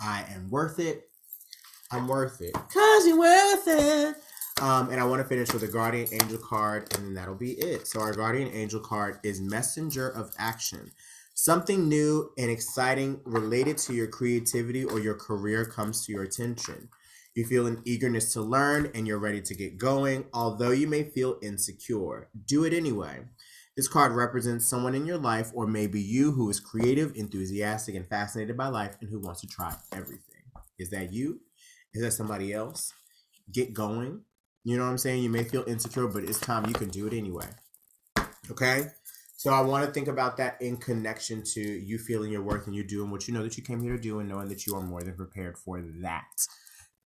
I 0.00 0.24
am 0.34 0.50
worth 0.50 0.80
it. 0.80 1.04
I'm 1.92 2.08
worth 2.08 2.40
it. 2.40 2.54
Cause 2.54 3.06
you're 3.06 3.18
worth 3.18 3.64
it. 3.66 4.16
Um, 4.60 4.90
and 4.90 5.00
I 5.00 5.04
want 5.04 5.20
to 5.20 5.28
finish 5.28 5.52
with 5.52 5.62
a 5.62 5.68
guardian 5.68 6.08
angel 6.12 6.38
card, 6.38 6.92
and 6.94 7.04
then 7.04 7.14
that'll 7.14 7.34
be 7.34 7.52
it. 7.52 7.86
So, 7.86 8.00
our 8.00 8.12
guardian 8.12 8.48
angel 8.52 8.80
card 8.80 9.18
is 9.22 9.40
messenger 9.40 10.08
of 10.08 10.30
action. 10.38 10.92
Something 11.34 11.88
new 11.88 12.30
and 12.38 12.50
exciting 12.50 13.20
related 13.24 13.78
to 13.78 13.94
your 13.94 14.06
creativity 14.06 14.84
or 14.84 15.00
your 15.00 15.14
career 15.14 15.64
comes 15.64 16.06
to 16.06 16.12
your 16.12 16.22
attention. 16.22 16.88
You 17.34 17.46
feel 17.46 17.66
an 17.66 17.80
eagerness 17.86 18.32
to 18.34 18.42
learn 18.42 18.90
and 18.94 19.06
you're 19.06 19.18
ready 19.18 19.40
to 19.40 19.54
get 19.54 19.78
going, 19.78 20.26
although 20.34 20.70
you 20.70 20.86
may 20.86 21.02
feel 21.02 21.38
insecure. 21.42 22.28
Do 22.46 22.64
it 22.64 22.74
anyway. 22.74 23.20
This 23.74 23.88
card 23.88 24.12
represents 24.12 24.66
someone 24.66 24.94
in 24.94 25.06
your 25.06 25.16
life, 25.16 25.50
or 25.54 25.66
maybe 25.66 26.00
you, 26.00 26.32
who 26.32 26.50
is 26.50 26.60
creative, 26.60 27.16
enthusiastic, 27.16 27.94
and 27.94 28.06
fascinated 28.06 28.54
by 28.54 28.68
life 28.68 28.96
and 29.00 29.08
who 29.08 29.18
wants 29.18 29.40
to 29.40 29.46
try 29.46 29.74
everything. 29.90 30.42
Is 30.78 30.90
that 30.90 31.10
you? 31.10 31.40
Is 31.94 32.02
that 32.02 32.12
somebody 32.12 32.52
else? 32.52 32.92
Get 33.50 33.74
going 33.74 34.22
you 34.64 34.76
know 34.76 34.84
what 34.84 34.90
I'm 34.90 34.98
saying? 34.98 35.22
You 35.22 35.30
may 35.30 35.42
feel 35.42 35.64
insecure, 35.66 36.06
but 36.06 36.22
it's 36.22 36.38
time 36.38 36.66
you 36.66 36.74
can 36.74 36.88
do 36.88 37.06
it 37.06 37.12
anyway. 37.12 37.46
Okay? 38.50 38.86
So 39.36 39.52
I 39.52 39.60
want 39.60 39.84
to 39.84 39.92
think 39.92 40.06
about 40.06 40.36
that 40.36 40.62
in 40.62 40.76
connection 40.76 41.42
to 41.54 41.60
you 41.60 41.98
feeling 41.98 42.30
your 42.30 42.42
worth 42.42 42.66
and 42.66 42.76
you 42.76 42.84
doing 42.84 43.10
what 43.10 43.26
you 43.26 43.34
know 43.34 43.42
that 43.42 43.56
you 43.56 43.64
came 43.64 43.80
here 43.80 43.96
to 43.96 44.00
do 44.00 44.20
and 44.20 44.28
knowing 44.28 44.48
that 44.48 44.66
you 44.66 44.76
are 44.76 44.82
more 44.82 45.02
than 45.02 45.14
prepared 45.14 45.58
for 45.58 45.82
that. 46.02 46.46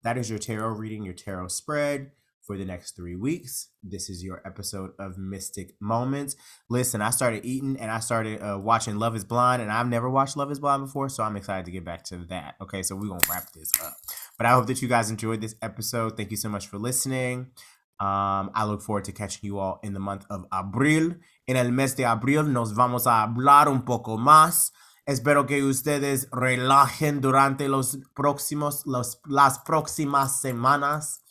That 0.02 0.18
is 0.18 0.28
your 0.28 0.40
tarot 0.40 0.70
reading, 0.70 1.04
your 1.04 1.14
tarot 1.14 1.48
spread 1.48 2.10
for 2.46 2.58
the 2.58 2.64
next 2.64 2.94
three 2.94 3.16
weeks. 3.16 3.70
This 3.82 4.10
is 4.10 4.22
your 4.22 4.42
episode 4.44 4.90
of 4.98 5.16
Mystic 5.16 5.74
Moments. 5.80 6.36
Listen, 6.68 7.00
I 7.00 7.10
started 7.10 7.44
eating 7.44 7.76
and 7.80 7.90
I 7.90 8.00
started 8.00 8.40
uh, 8.42 8.58
watching 8.58 8.96
Love 8.96 9.16
is 9.16 9.24
Blind, 9.24 9.62
and 9.62 9.72
I've 9.72 9.88
never 9.88 10.10
watched 10.10 10.36
Love 10.36 10.50
is 10.50 10.60
Blind 10.60 10.84
before, 10.84 11.08
so 11.08 11.22
I'm 11.22 11.36
excited 11.36 11.64
to 11.66 11.70
get 11.70 11.84
back 11.84 12.04
to 12.04 12.18
that. 12.28 12.56
Okay, 12.60 12.82
so 12.82 12.96
we're 12.96 13.08
going 13.08 13.20
to 13.20 13.30
wrap 13.30 13.50
this 13.52 13.70
up. 13.82 13.94
But 14.36 14.46
I 14.46 14.50
hope 14.50 14.66
that 14.66 14.82
you 14.82 14.88
guys 14.88 15.10
enjoyed 15.10 15.40
this 15.40 15.54
episode. 15.62 16.16
Thank 16.16 16.30
you 16.30 16.36
so 16.36 16.48
much 16.48 16.66
for 16.66 16.78
listening. 16.78 17.52
Um, 18.00 18.50
I 18.54 18.64
look 18.64 18.82
forward 18.82 19.04
to 19.04 19.12
catching 19.12 19.46
you 19.46 19.58
all 19.58 19.80
in 19.82 19.94
the 19.94 20.00
month 20.00 20.26
of 20.28 20.44
Abril. 20.52 21.16
En 21.46 21.56
el 21.56 21.70
mes 21.70 21.94
de 21.94 22.04
abril 22.04 22.52
nos 22.52 22.72
vamos 22.72 23.06
a 23.06 23.22
hablar 23.22 23.68
un 23.68 23.82
poco 23.82 24.18
más. 24.18 24.72
Espero 25.06 25.46
que 25.46 25.62
ustedes 25.62 26.28
relajen 26.32 27.20
durante 27.20 27.68
los 27.68 27.98
próximos, 28.14 28.84
los, 28.86 29.20
las 29.26 29.58
próximas 29.58 30.40
semanas 30.40 31.23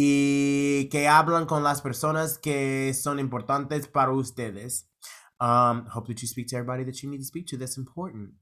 y 0.00 0.88
que 0.90 1.08
hablan 1.08 1.44
con 1.46 1.64
las 1.64 1.82
personas 1.82 2.38
que 2.38 2.94
son 2.94 3.18
importantes 3.18 3.88
para 3.88 4.12
ustedes. 4.12 4.88
Um, 5.40 5.86
hope 5.92 6.06
that 6.06 6.22
you 6.22 6.28
speak 6.28 6.46
to 6.50 6.56
everybody 6.56 6.84
that 6.84 7.02
you 7.02 7.10
need 7.10 7.18
to 7.18 7.24
speak 7.24 7.48
to. 7.48 7.56
That's 7.56 7.76
important. 7.76 8.34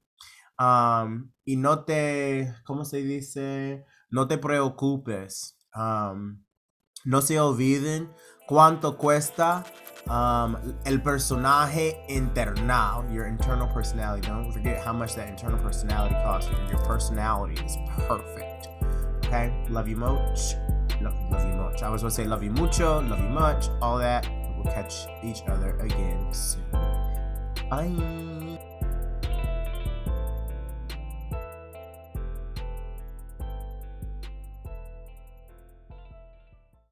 Um, 0.59 1.31
y 1.45 1.55
no 1.55 1.83
te, 1.83 2.53
¿cómo 2.63 2.85
se 2.85 2.97
dice? 2.97 3.85
No 4.11 4.27
te 4.27 4.37
preocupes. 4.37 5.57
Um, 5.73 6.43
no 7.05 7.21
se 7.21 7.39
olviden 7.39 8.13
cuánto 8.47 8.95
cuesta 8.95 9.65
um, 10.07 10.55
el 10.85 11.01
personaje 11.01 12.05
internal, 12.07 13.11
your 13.11 13.25
internal 13.25 13.67
personality. 13.73 14.27
Don't 14.27 14.51
forget 14.51 14.77
how 14.77 14.93
much 14.93 15.15
that 15.15 15.27
internal 15.27 15.57
personality 15.57 16.13
costs. 16.23 16.51
Your 16.69 16.83
personality 16.85 17.55
is 17.65 17.75
perfect. 18.07 18.67
Okay? 19.25 19.51
Love 19.69 19.87
you 19.87 19.95
much. 19.97 20.55
Love, 21.01 21.13
love 21.31 21.45
you 21.45 21.55
much. 21.55 21.83
I 21.83 21.89
was 21.89 22.01
to 22.01 22.11
say 22.11 22.25
love 22.25 22.43
you 22.43 22.51
mucho, 22.51 23.01
love 23.01 23.19
you 23.19 23.29
much, 23.29 23.69
all 23.81 23.97
that. 23.97 24.27
We'll 24.55 24.73
catch 24.73 25.07
each 25.23 25.41
other 25.47 25.77
again 25.79 26.33
soon. 26.33 26.63
Bye. 27.69 28.66